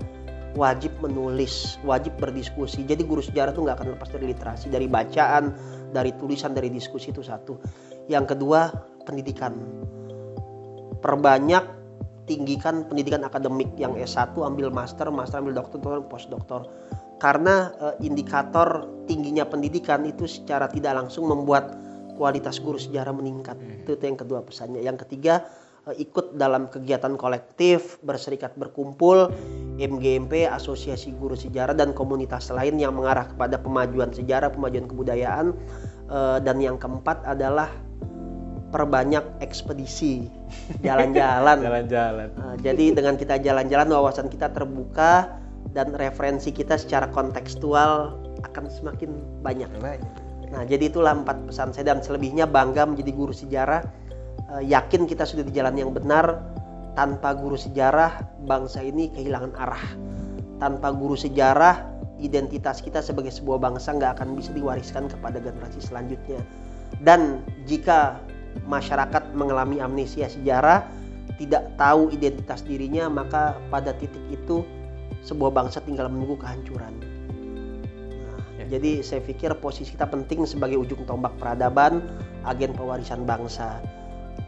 wajib 0.55 0.91
menulis 0.99 1.79
wajib 1.87 2.15
berdiskusi. 2.19 2.83
Jadi 2.83 3.07
guru 3.07 3.23
sejarah 3.23 3.55
tuh 3.55 3.63
nggak 3.63 3.77
akan 3.79 3.87
lepas 3.95 4.09
dari 4.11 4.25
literasi 4.35 4.67
dari 4.67 4.87
bacaan 4.91 5.55
dari 5.95 6.11
tulisan 6.19 6.51
dari 6.51 6.67
diskusi 6.67 7.15
itu 7.15 7.23
satu. 7.23 7.55
Yang 8.11 8.35
kedua 8.35 8.71
pendidikan. 9.07 9.55
Perbanyak 10.99 11.65
tinggikan 12.27 12.87
pendidikan 12.87 13.23
akademik. 13.23 13.71
Yang 13.79 14.11
S1 14.11 14.35
ambil 14.35 14.67
master 14.67 15.07
master 15.07 15.39
ambil 15.39 15.63
doktor 15.63 16.03
postdoktor. 16.11 16.67
Karena 17.21 17.71
eh, 17.79 17.95
indikator 18.03 18.89
tingginya 19.07 19.47
pendidikan 19.47 20.03
itu 20.03 20.27
secara 20.27 20.67
tidak 20.67 20.99
langsung 20.99 21.29
membuat 21.29 21.90
kualitas 22.21 22.61
guru 22.61 22.77
sejarah 22.77 23.17
meningkat. 23.17 23.57
Itu, 23.81 23.97
itu 23.97 24.03
yang 24.05 24.21
kedua 24.21 24.45
pesannya. 24.45 24.85
Yang 24.85 25.09
ketiga 25.09 25.49
eh, 25.89 26.05
ikut 26.05 26.37
dalam 26.37 26.69
kegiatan 26.69 27.17
kolektif, 27.17 27.97
berserikat 28.05 28.53
berkumpul, 28.53 29.33
MGMP, 29.81 30.45
Asosiasi 30.45 31.17
Guru 31.17 31.33
Sejarah 31.33 31.73
dan 31.73 31.97
komunitas 31.97 32.53
lain 32.53 32.77
yang 32.77 32.93
mengarah 32.93 33.25
kepada 33.25 33.57
pemajuan 33.57 34.13
sejarah, 34.13 34.53
pemajuan 34.53 34.85
kebudayaan. 34.85 35.57
Eh, 36.13 36.37
dan 36.45 36.61
yang 36.61 36.77
keempat 36.77 37.25
adalah 37.25 37.73
perbanyak 38.69 39.41
ekspedisi, 39.41 40.29
jalan-jalan. 40.85 41.57
Jalan-jalan. 41.57 42.29
Nah, 42.37 42.55
jadi 42.61 42.93
dengan 42.93 43.17
kita 43.17 43.41
jalan-jalan 43.41 43.89
wawasan 43.89 44.29
kita 44.29 44.53
terbuka 44.53 45.41
dan 45.73 45.89
referensi 45.97 46.53
kita 46.53 46.77
secara 46.77 47.09
kontekstual 47.09 48.15
akan 48.45 48.65
semakin 48.69 49.11
banyak. 49.41 49.69
Nah, 50.51 50.67
jadi 50.67 50.91
itulah 50.91 51.15
empat 51.15 51.47
pesan 51.47 51.71
saya 51.71 51.95
dan 51.95 52.03
selebihnya 52.03 52.45
bangga 52.45 52.83
menjadi 52.83 53.11
guru 53.15 53.31
sejarah. 53.31 53.81
Eh, 54.59 54.63
yakin 54.67 55.07
kita 55.07 55.23
sudah 55.23 55.47
di 55.47 55.55
jalan 55.55 55.79
yang 55.79 55.91
benar. 55.95 56.43
Tanpa 56.91 57.31
guru 57.31 57.55
sejarah, 57.55 58.43
bangsa 58.43 58.83
ini 58.83 59.07
kehilangan 59.15 59.55
arah. 59.55 59.85
Tanpa 60.59 60.91
guru 60.91 61.15
sejarah, 61.15 61.87
identitas 62.19 62.83
kita 62.83 62.99
sebagai 62.99 63.31
sebuah 63.31 63.63
bangsa 63.63 63.95
nggak 63.95 64.19
akan 64.19 64.35
bisa 64.35 64.51
diwariskan 64.51 65.07
kepada 65.07 65.39
generasi 65.39 65.79
selanjutnya. 65.79 66.43
Dan 66.99 67.39
jika 67.63 68.19
masyarakat 68.67 69.31
mengalami 69.31 69.79
amnesia 69.79 70.27
sejarah, 70.27 70.83
tidak 71.39 71.71
tahu 71.79 72.11
identitas 72.11 72.61
dirinya, 72.61 73.07
maka 73.07 73.57
pada 73.73 73.95
titik 73.95 74.21
itu 74.29 74.61
sebuah 75.25 75.49
bangsa 75.49 75.81
tinggal 75.81 76.11
menunggu 76.11 76.37
kehancuran. 76.37 77.10
Jadi 78.71 79.03
saya 79.03 79.19
pikir 79.19 79.51
posisi 79.59 79.91
kita 79.91 80.07
penting 80.07 80.47
sebagai 80.47 80.79
ujung 80.79 81.03
tombak 81.03 81.35
peradaban, 81.35 82.07
agen 82.47 82.71
pewarisan 82.71 83.27
bangsa. 83.27 83.83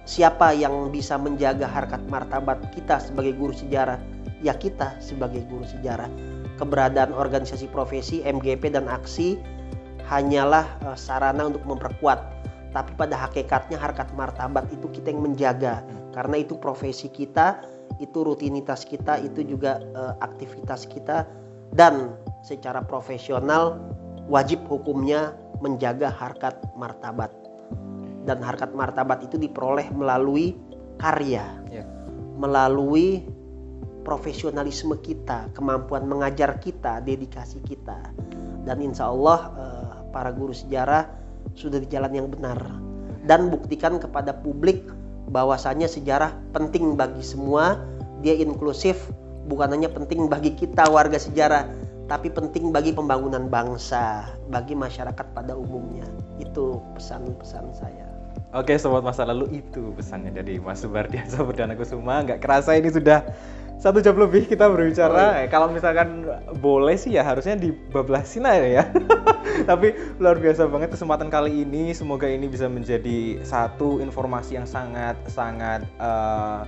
Siapa 0.08 0.56
yang 0.56 0.96
bisa 0.96 1.20
menjaga 1.20 1.68
harkat 1.68 2.00
martabat 2.08 2.72
kita 2.72 3.04
sebagai 3.04 3.36
guru 3.36 3.52
sejarah? 3.52 4.00
Ya 4.40 4.56
kita 4.56 4.96
sebagai 5.04 5.44
guru 5.52 5.68
sejarah. 5.68 6.08
Keberadaan 6.56 7.12
organisasi 7.12 7.68
profesi, 7.68 8.24
MGP 8.24 8.72
dan 8.72 8.88
aksi 8.88 9.36
hanyalah 10.08 10.72
eh, 10.88 10.96
sarana 10.96 11.52
untuk 11.52 11.68
memperkuat. 11.68 12.20
Tapi 12.72 12.96
pada 12.96 13.28
hakikatnya 13.28 13.76
harkat 13.76 14.08
martabat 14.16 14.72
itu 14.72 14.88
kita 14.88 15.12
yang 15.12 15.20
menjaga. 15.20 15.84
Karena 16.16 16.40
itu 16.40 16.56
profesi 16.56 17.12
kita, 17.12 17.60
itu 18.00 18.24
rutinitas 18.24 18.88
kita, 18.88 19.20
itu 19.20 19.44
juga 19.44 19.84
eh, 19.84 20.14
aktivitas 20.24 20.88
kita 20.88 21.28
dan 21.76 22.16
secara 22.44 22.84
profesional 22.84 23.80
wajib 24.28 24.64
hukumnya 24.68 25.36
menjaga 25.60 26.12
harkat 26.12 26.60
martabat. 26.76 27.32
Dan 28.24 28.40
harkat 28.40 28.72
martabat 28.72 29.28
itu 29.28 29.36
diperoleh 29.36 29.92
melalui 29.92 30.56
karya, 30.96 31.44
Ya. 31.68 31.84
melalui 32.40 33.28
profesionalisme 34.08 35.00
kita, 35.00 35.52
kemampuan 35.56 36.08
mengajar 36.08 36.60
kita, 36.60 37.04
dedikasi 37.04 37.60
kita. 37.64 38.00
Dan 38.64 38.80
insya 38.80 39.12
Allah 39.12 39.40
eh, 39.60 39.96
para 40.12 40.32
guru 40.32 40.56
sejarah 40.56 41.08
sudah 41.56 41.80
di 41.84 41.88
jalan 41.92 42.12
yang 42.16 42.28
benar. 42.32 42.60
Dan 43.24 43.52
buktikan 43.52 44.00
kepada 44.00 44.36
publik 44.36 44.88
bahwasannya 45.32 45.88
sejarah 45.88 46.36
penting 46.52 47.00
bagi 47.00 47.24
semua, 47.24 47.80
dia 48.20 48.36
inklusif, 48.36 49.12
bukan 49.48 49.72
hanya 49.76 49.92
penting 49.92 50.28
bagi 50.28 50.56
kita 50.56 50.88
warga 50.92 51.20
sejarah, 51.20 51.68
tapi 52.08 52.28
penting 52.28 52.76
bagi 52.76 52.92
pembangunan 52.92 53.48
bangsa, 53.48 54.28
bagi 54.52 54.76
masyarakat 54.76 55.28
pada 55.32 55.56
umumnya. 55.56 56.08
Itu 56.40 56.84
pesan-pesan 56.96 57.66
saya. 57.72 58.08
Oke 58.54 58.78
sobat 58.78 59.02
masa 59.02 59.26
lalu 59.26 59.66
itu 59.66 59.98
pesannya 59.98 60.30
dari 60.30 60.62
Mas 60.62 60.86
Subardiansa 60.86 61.42
Perdana 61.48 61.74
Kusuma. 61.74 62.22
Nggak 62.22 62.38
kerasa 62.38 62.78
ini 62.78 62.94
sudah 62.94 63.26
satu 63.82 63.98
jam 63.98 64.14
lebih 64.14 64.46
kita 64.46 64.70
berbicara. 64.70 65.42
Eh, 65.42 65.50
kalau 65.50 65.74
misalkan 65.74 66.22
boleh 66.62 66.94
sih 66.94 67.18
ya 67.18 67.26
harusnya 67.26 67.58
dibablasin 67.58 68.46
aja 68.46 68.64
ya. 68.64 68.84
Tapi 69.70 69.98
luar 70.22 70.38
biasa 70.38 70.70
banget 70.70 70.94
kesempatan 70.94 71.34
kali 71.34 71.66
ini. 71.66 71.98
Semoga 71.98 72.30
ini 72.30 72.46
bisa 72.46 72.70
menjadi 72.70 73.42
satu 73.42 73.98
informasi 73.98 74.62
yang 74.62 74.70
sangat 74.70 75.18
sangat 75.28 75.84
eh, 75.98 76.60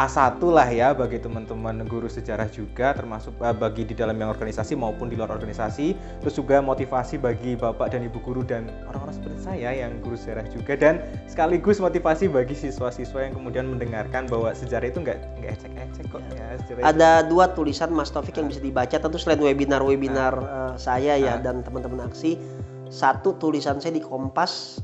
A1 0.00 0.40
lah 0.40 0.64
ya 0.64 0.96
bagi 0.96 1.20
teman-teman 1.20 1.84
guru 1.84 2.08
sejarah 2.08 2.48
juga 2.48 2.96
termasuk 2.96 3.36
eh, 3.36 3.52
bagi 3.52 3.84
di 3.84 3.92
dalam 3.92 4.16
yang 4.16 4.32
organisasi 4.32 4.72
maupun 4.72 5.12
di 5.12 5.16
luar 5.18 5.28
organisasi. 5.28 5.92
Terus 6.24 6.34
juga 6.34 6.64
motivasi 6.64 7.20
bagi 7.20 7.52
bapak 7.52 7.92
dan 7.92 8.08
ibu 8.08 8.16
guru 8.24 8.40
dan 8.40 8.72
orang-orang 8.88 9.12
seperti 9.12 9.38
saya 9.44 9.76
yang 9.76 10.00
guru 10.00 10.16
sejarah 10.16 10.48
juga. 10.48 10.72
Dan 10.72 11.04
sekaligus 11.28 11.84
motivasi 11.84 12.32
bagi 12.32 12.56
siswa-siswa 12.56 13.28
yang 13.28 13.36
kemudian 13.36 13.68
mendengarkan 13.68 14.24
bahwa 14.24 14.56
sejarah 14.56 14.88
itu 14.88 15.04
nggak 15.04 15.18
nggak 15.36 15.52
ecek-ecek 15.60 16.04
kok 16.08 16.22
ya 16.32 16.48
sejarah 16.64 16.80
itu- 16.80 16.88
Ada 16.96 17.10
dua 17.28 17.44
tulisan 17.52 17.92
Mas 17.92 18.08
Taufik 18.08 18.40
yang 18.40 18.48
bisa 18.48 18.64
dibaca. 18.64 18.96
Tentu 18.96 19.20
selain 19.20 19.36
webinar-webinar 19.38 20.34
eh, 20.40 20.72
saya 20.80 21.20
ya 21.20 21.36
Ah. 21.36 21.44
dan 21.44 21.60
teman-teman 21.60 22.08
aksi. 22.08 22.40
Satu 22.88 23.36
tulisan 23.36 23.76
saya 23.78 23.92
di 23.92 24.00
Kompas 24.00 24.80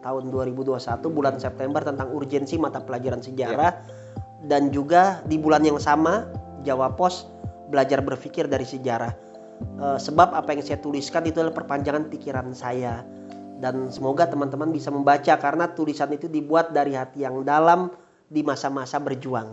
tahun 0.00 0.32
2021 0.32 0.78
bulan 1.06 1.36
September 1.36 1.84
tentang 1.84 2.08
urgensi 2.10 2.56
mata 2.56 2.80
pelajaran 2.80 3.20
sejarah 3.20 3.97
dan 4.46 4.70
juga 4.70 5.24
di 5.26 5.40
bulan 5.40 5.66
yang 5.66 5.82
sama 5.82 6.28
Jawa 6.62 6.94
Pos 6.94 7.26
belajar 7.72 8.04
berpikir 8.04 8.46
dari 8.46 8.64
sejarah. 8.64 9.12
Eh, 9.58 9.98
sebab 9.98 10.34
apa 10.34 10.54
yang 10.54 10.62
saya 10.62 10.78
tuliskan 10.78 11.26
itu 11.26 11.42
adalah 11.42 11.54
perpanjangan 11.54 12.06
pikiran 12.06 12.54
saya 12.54 13.02
dan 13.58 13.90
semoga 13.90 14.30
teman-teman 14.30 14.70
bisa 14.70 14.94
membaca 14.94 15.34
karena 15.34 15.66
tulisan 15.74 16.14
itu 16.14 16.30
dibuat 16.30 16.70
dari 16.70 16.94
hati 16.94 17.26
yang 17.26 17.42
dalam 17.42 17.90
di 18.30 18.46
masa-masa 18.46 19.02
berjuang 19.02 19.50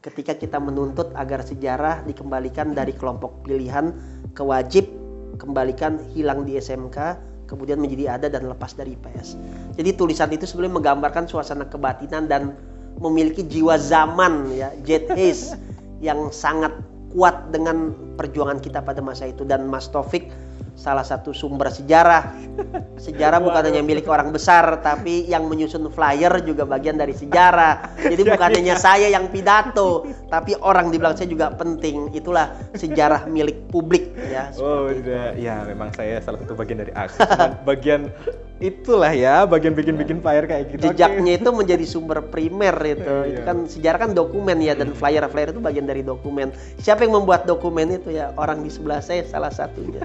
ketika 0.00 0.32
kita 0.32 0.56
menuntut 0.56 1.12
agar 1.12 1.44
sejarah 1.44 2.06
dikembalikan 2.08 2.72
dari 2.72 2.96
kelompok 2.96 3.44
pilihan 3.44 3.92
ke 4.32 4.40
wajib 4.40 4.88
kembalikan 5.36 6.00
hilang 6.16 6.48
di 6.48 6.56
SMK 6.56 7.28
kemudian 7.44 7.82
menjadi 7.82 8.14
ada 8.14 8.30
dan 8.30 8.46
lepas 8.46 8.78
dari 8.78 8.94
IPS. 8.94 9.34
Jadi 9.74 9.90
tulisan 9.98 10.30
itu 10.30 10.46
sebenarnya 10.46 10.78
menggambarkan 10.78 11.26
suasana 11.26 11.66
kebatinan 11.66 12.30
dan 12.30 12.54
memiliki 12.98 13.46
jiwa 13.46 13.78
zaman 13.78 14.50
ya 14.50 14.74
jet 14.82 15.06
age 15.12 15.54
yang 16.02 16.32
sangat 16.34 16.74
kuat 17.12 17.50
dengan 17.54 17.92
perjuangan 18.16 18.58
kita 18.58 18.82
pada 18.82 18.98
masa 19.04 19.28
itu. 19.28 19.46
Dan 19.46 19.68
Mas 19.70 19.86
Taufik 19.90 20.32
salah 20.80 21.04
satu 21.04 21.36
sumber 21.36 21.68
sejarah. 21.68 22.32
Sejarah 23.00 23.40
bukan 23.40 23.64
hanya 23.64 23.80
milik 23.80 24.04
orang 24.12 24.28
besar 24.28 24.80
tapi 24.84 25.24
yang 25.24 25.48
menyusun 25.48 25.88
flyer 25.88 26.40
juga 26.44 26.68
bagian 26.68 27.00
dari 27.00 27.16
sejarah. 27.16 27.96
Jadi 27.96 28.22
bukan 28.28 28.50
hanya 28.60 28.76
saya 28.76 29.08
yang 29.08 29.28
pidato 29.32 30.04
tapi 30.28 30.52
orang 30.60 30.92
di 30.92 30.96
belakang 31.00 31.24
saya 31.24 31.30
juga 31.32 31.52
penting. 31.52 32.12
Itulah 32.12 32.52
sejarah 32.76 33.24
milik 33.28 33.68
publik 33.72 34.12
ya. 34.28 34.52
Oh 34.60 34.88
itu. 34.88 35.04
udah, 35.04 35.32
ya 35.36 35.64
memang 35.64 35.92
saya 35.96 36.20
salah 36.20 36.40
satu 36.44 36.52
bagian 36.56 36.84
dari 36.84 36.92
aksi. 36.92 37.20
Bagian 37.68 38.12
itulah 38.60 39.12
ya, 39.16 39.48
bagian 39.48 39.72
bikin-bikin 39.72 40.20
flyer 40.20 40.44
kayak 40.44 40.76
gitu. 40.76 40.92
Jejaknya 40.92 41.40
itu 41.40 41.48
menjadi 41.48 41.84
sumber 41.88 42.20
primer 42.28 42.76
itu 42.84 43.00
Iya. 43.00 43.28
itu 43.32 43.40
kan 43.44 43.56
sejarah 43.64 43.98
kan 44.08 44.10
dokumen 44.12 44.58
ya 44.60 44.76
dan 44.76 44.92
flyer 44.92 45.24
flyer 45.28 45.52
itu 45.52 45.60
bagian 45.60 45.86
dari 45.88 46.04
dokumen 46.04 46.54
siapa 46.80 47.04
yang 47.04 47.16
membuat 47.20 47.44
dokumen 47.44 47.96
itu 47.96 48.14
ya 48.14 48.32
orang 48.36 48.62
di 48.64 48.70
sebelah 48.70 49.02
saya 49.02 49.26
salah 49.26 49.52
satunya 49.52 50.04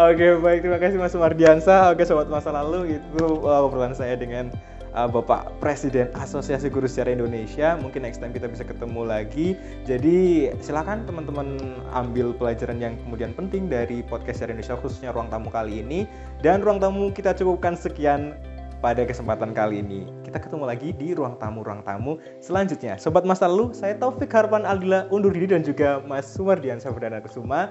Oke 0.00 0.40
baik 0.40 0.64
terima 0.64 0.80
kasih 0.80 0.96
Mas 0.96 1.12
Mardiansa. 1.12 1.92
Oke 1.92 2.08
sobat 2.08 2.28
masa 2.32 2.50
lalu 2.52 3.00
itu 3.00 3.24
uh, 3.44 3.92
saya 3.92 4.16
dengan 4.16 4.48
uh, 4.96 5.08
Bapak 5.08 5.60
Presiden 5.60 6.08
Asosiasi 6.16 6.72
Guru 6.72 6.88
Sejarah 6.88 7.16
Indonesia. 7.16 7.76
Mungkin 7.80 8.04
next 8.04 8.20
time 8.20 8.32
kita 8.32 8.48
bisa 8.48 8.64
ketemu 8.64 9.02
lagi. 9.04 9.56
Jadi 9.84 10.48
silakan 10.64 11.04
teman-teman 11.04 11.60
ambil 11.92 12.32
pelajaran 12.36 12.80
yang 12.80 12.94
kemudian 13.04 13.36
penting 13.36 13.68
dari 13.68 14.00
podcast 14.06 14.40
Sejarah 14.40 14.56
Indonesia 14.56 14.76
khususnya 14.80 15.10
ruang 15.12 15.28
tamu 15.28 15.48
kali 15.52 15.84
ini. 15.84 16.08
Dan 16.40 16.64
ruang 16.64 16.80
tamu 16.80 17.12
kita 17.12 17.36
cukupkan 17.36 17.76
sekian 17.76 18.36
pada 18.82 19.06
kesempatan 19.06 19.54
kali 19.54 19.78
ini. 19.78 20.10
Kita 20.26 20.42
ketemu 20.42 20.66
lagi 20.66 20.90
di 20.90 21.14
ruang 21.14 21.38
tamu-ruang 21.38 21.86
tamu 21.86 22.18
selanjutnya. 22.42 22.98
Sobat 22.98 23.22
Masa 23.22 23.46
Lalu, 23.46 23.70
saya 23.78 23.94
Taufik 23.94 24.34
Harpan 24.34 24.66
Aldila 24.66 25.06
undur 25.14 25.30
diri 25.30 25.46
dan 25.46 25.62
juga 25.62 26.02
Mas 26.02 26.26
Sumardian 26.26 26.82
Sabdana 26.82 27.22
Kusuma. 27.22 27.70